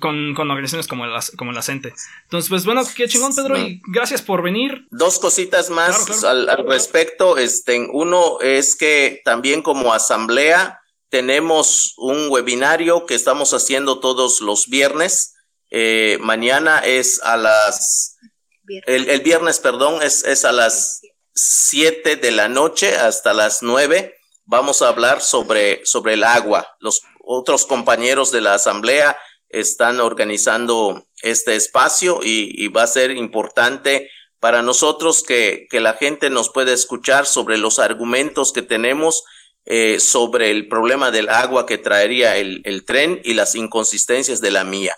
con, 0.00 0.34
con 0.34 0.50
organizaciones 0.50 0.86
como 0.86 1.06
la, 1.06 1.22
como 1.36 1.52
la 1.52 1.62
CENTE. 1.62 1.92
Entonces, 2.24 2.48
pues 2.48 2.64
bueno, 2.64 2.82
qué 2.96 3.08
chingón, 3.08 3.34
Pedro, 3.34 3.58
y 3.58 3.80
gracias 3.88 4.22
por 4.22 4.42
venir. 4.42 4.86
Dos 4.90 5.18
cositas 5.18 5.70
más 5.70 6.24
Al, 6.24 6.48
respecto. 6.66 7.38
Este, 7.38 7.86
uno 7.92 8.40
es 8.40 8.76
que 8.76 9.20
también 9.24 9.62
como 9.62 9.92
asamblea 9.92 10.80
tenemos 11.08 11.94
un 11.96 12.28
webinario 12.30 13.06
que 13.06 13.14
estamos 13.14 13.54
haciendo 13.54 14.00
todos 14.00 14.40
los 14.40 14.68
viernes. 14.68 15.34
Eh, 15.70 16.18
mañana 16.20 16.80
es 16.80 17.22
a 17.22 17.36
las... 17.36 18.16
El, 18.86 19.08
el, 19.08 19.20
viernes, 19.20 19.60
perdón, 19.60 20.02
es, 20.02 20.24
es 20.24 20.44
a 20.44 20.50
las 20.50 21.00
7 21.34 22.16
de 22.16 22.30
la 22.32 22.48
noche 22.48 22.96
hasta 22.96 23.32
las 23.32 23.62
9. 23.62 24.14
Vamos 24.44 24.82
a 24.82 24.88
hablar 24.88 25.20
sobre, 25.20 25.84
sobre 25.86 26.14
el 26.14 26.24
agua. 26.24 26.66
Los 26.80 27.02
otros 27.24 27.66
compañeros 27.66 28.32
de 28.32 28.40
la 28.40 28.54
asamblea 28.54 29.16
están 29.48 30.00
organizando 30.00 31.06
este 31.22 31.56
espacio 31.56 32.20
y, 32.22 32.68
va 32.68 32.82
a 32.82 32.86
ser 32.86 33.10
importante 33.10 34.10
para 34.40 34.62
nosotros 34.62 35.22
que, 35.22 35.66
que, 35.70 35.80
la 35.80 35.94
gente 35.94 36.30
nos 36.30 36.50
pueda 36.50 36.72
escuchar 36.72 37.26
sobre 37.26 37.58
los 37.58 37.78
argumentos 37.78 38.52
que 38.52 38.62
tenemos 38.62 39.24
eh, 39.68 39.98
sobre 39.98 40.52
el 40.52 40.68
problema 40.68 41.10
del 41.10 41.28
agua 41.28 41.66
que 41.66 41.76
traería 41.76 42.36
el, 42.36 42.62
el, 42.64 42.84
tren 42.84 43.20
y 43.24 43.34
las 43.34 43.56
inconsistencias 43.56 44.40
de 44.40 44.52
la 44.52 44.62
mía. 44.62 44.96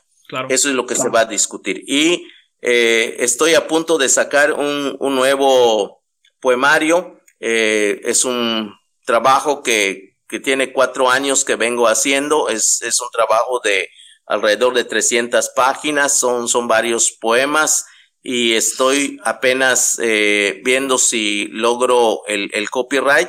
Eso 0.50 0.68
es 0.68 0.74
lo 0.74 0.84
que 0.84 0.94
se 0.94 1.08
va 1.08 1.20
a 1.20 1.24
discutir. 1.24 1.82
Y 1.86 2.26
eh, 2.60 3.16
estoy 3.20 3.54
a 3.54 3.66
punto 3.66 3.96
de 3.96 4.10
sacar 4.10 4.52
un, 4.52 4.94
un 5.00 5.14
nuevo 5.14 6.02
poemario. 6.38 7.18
Eh, 7.40 8.02
es 8.04 8.26
un 8.26 8.74
trabajo 9.06 9.62
que, 9.62 10.16
que 10.28 10.38
tiene 10.38 10.70
cuatro 10.74 11.10
años 11.10 11.46
que 11.46 11.56
vengo 11.56 11.88
haciendo. 11.88 12.50
Es, 12.50 12.82
es 12.82 13.00
un 13.00 13.08
trabajo 13.10 13.60
de, 13.64 13.88
alrededor 14.28 14.74
de 14.74 14.84
300 14.84 15.50
páginas, 15.56 16.18
son, 16.18 16.48
son 16.48 16.68
varios 16.68 17.10
poemas 17.10 17.86
y 18.22 18.52
estoy 18.52 19.18
apenas 19.24 19.98
eh, 20.02 20.60
viendo 20.64 20.98
si 20.98 21.48
logro 21.48 22.26
el, 22.26 22.50
el, 22.52 22.68
copyright 22.68 23.28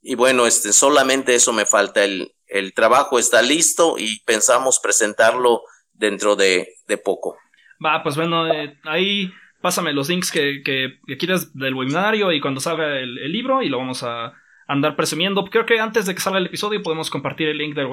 y 0.00 0.14
bueno, 0.14 0.46
este, 0.46 0.72
solamente 0.72 1.34
eso 1.34 1.52
me 1.52 1.66
falta, 1.66 2.04
el, 2.04 2.32
el 2.46 2.72
trabajo 2.72 3.18
está 3.18 3.42
listo 3.42 3.96
y 3.98 4.20
pensamos 4.20 4.80
presentarlo 4.80 5.62
dentro 5.92 6.36
de, 6.36 6.68
de 6.86 6.96
poco. 6.96 7.36
Va, 7.84 8.02
pues 8.02 8.16
bueno, 8.16 8.52
eh, 8.52 8.78
ahí 8.84 9.30
pásame 9.60 9.92
los 9.92 10.08
links 10.08 10.30
que, 10.30 10.62
que, 10.64 11.16
quieres 11.18 11.52
del 11.54 11.74
webinario 11.74 12.32
y 12.32 12.40
cuando 12.40 12.60
salga 12.60 12.98
el, 12.98 13.14
libro 13.30 13.62
y 13.62 13.68
lo 13.68 13.78
vamos 13.78 14.02
a 14.02 14.32
andar 14.68 14.94
presumiendo. 14.94 15.44
Creo 15.46 15.66
que 15.66 15.80
antes 15.80 16.06
de 16.06 16.14
que 16.14 16.20
salga 16.20 16.38
el 16.38 16.46
episodio 16.46 16.82
podemos 16.82 17.10
compartir 17.10 17.48
el 17.48 17.58
link 17.58 17.74
del 17.74 17.86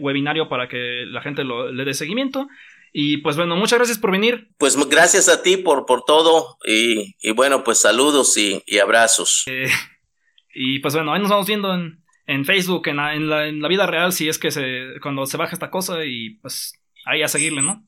webinario 0.00 0.48
para 0.48 0.68
que 0.68 1.04
la 1.06 1.20
gente 1.20 1.44
lo, 1.44 1.70
le 1.70 1.84
dé 1.84 1.92
seguimiento. 1.92 2.48
Y 2.92 3.18
pues 3.18 3.36
bueno, 3.36 3.56
muchas 3.56 3.80
gracias 3.80 3.98
por 3.98 4.12
venir. 4.12 4.48
Pues 4.56 4.76
gracias 4.88 5.28
a 5.28 5.42
ti 5.42 5.56
por, 5.56 5.84
por 5.84 6.04
todo 6.04 6.56
y, 6.64 7.14
bueno, 7.32 7.64
pues 7.64 7.80
saludos 7.80 8.36
y, 8.36 8.62
abrazos. 8.78 9.42
Eh, 9.46 9.68
y 10.54 10.78
pues 10.78 10.94
bueno, 10.94 11.12
ahí 11.12 11.20
nos 11.20 11.30
vamos 11.30 11.48
viendo 11.48 11.74
en, 11.74 12.04
en 12.26 12.44
Facebook, 12.44 12.86
en 12.86 12.96
la, 12.96 13.14
en, 13.14 13.28
la, 13.28 13.48
en 13.48 13.60
la 13.60 13.68
vida 13.68 13.86
real, 13.86 14.12
si 14.12 14.28
es 14.28 14.38
que 14.38 14.52
se, 14.52 15.00
cuando 15.02 15.26
se 15.26 15.36
baja 15.36 15.54
esta 15.54 15.70
cosa 15.70 16.04
y 16.04 16.36
pues 16.36 16.74
ahí 17.04 17.22
a 17.22 17.28
seguirle, 17.28 17.62
¿no? 17.62 17.84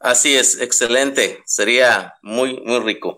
Así 0.00 0.34
es, 0.34 0.60
excelente. 0.60 1.42
Sería 1.44 2.14
muy, 2.22 2.60
muy 2.64 2.80
rico. 2.80 3.10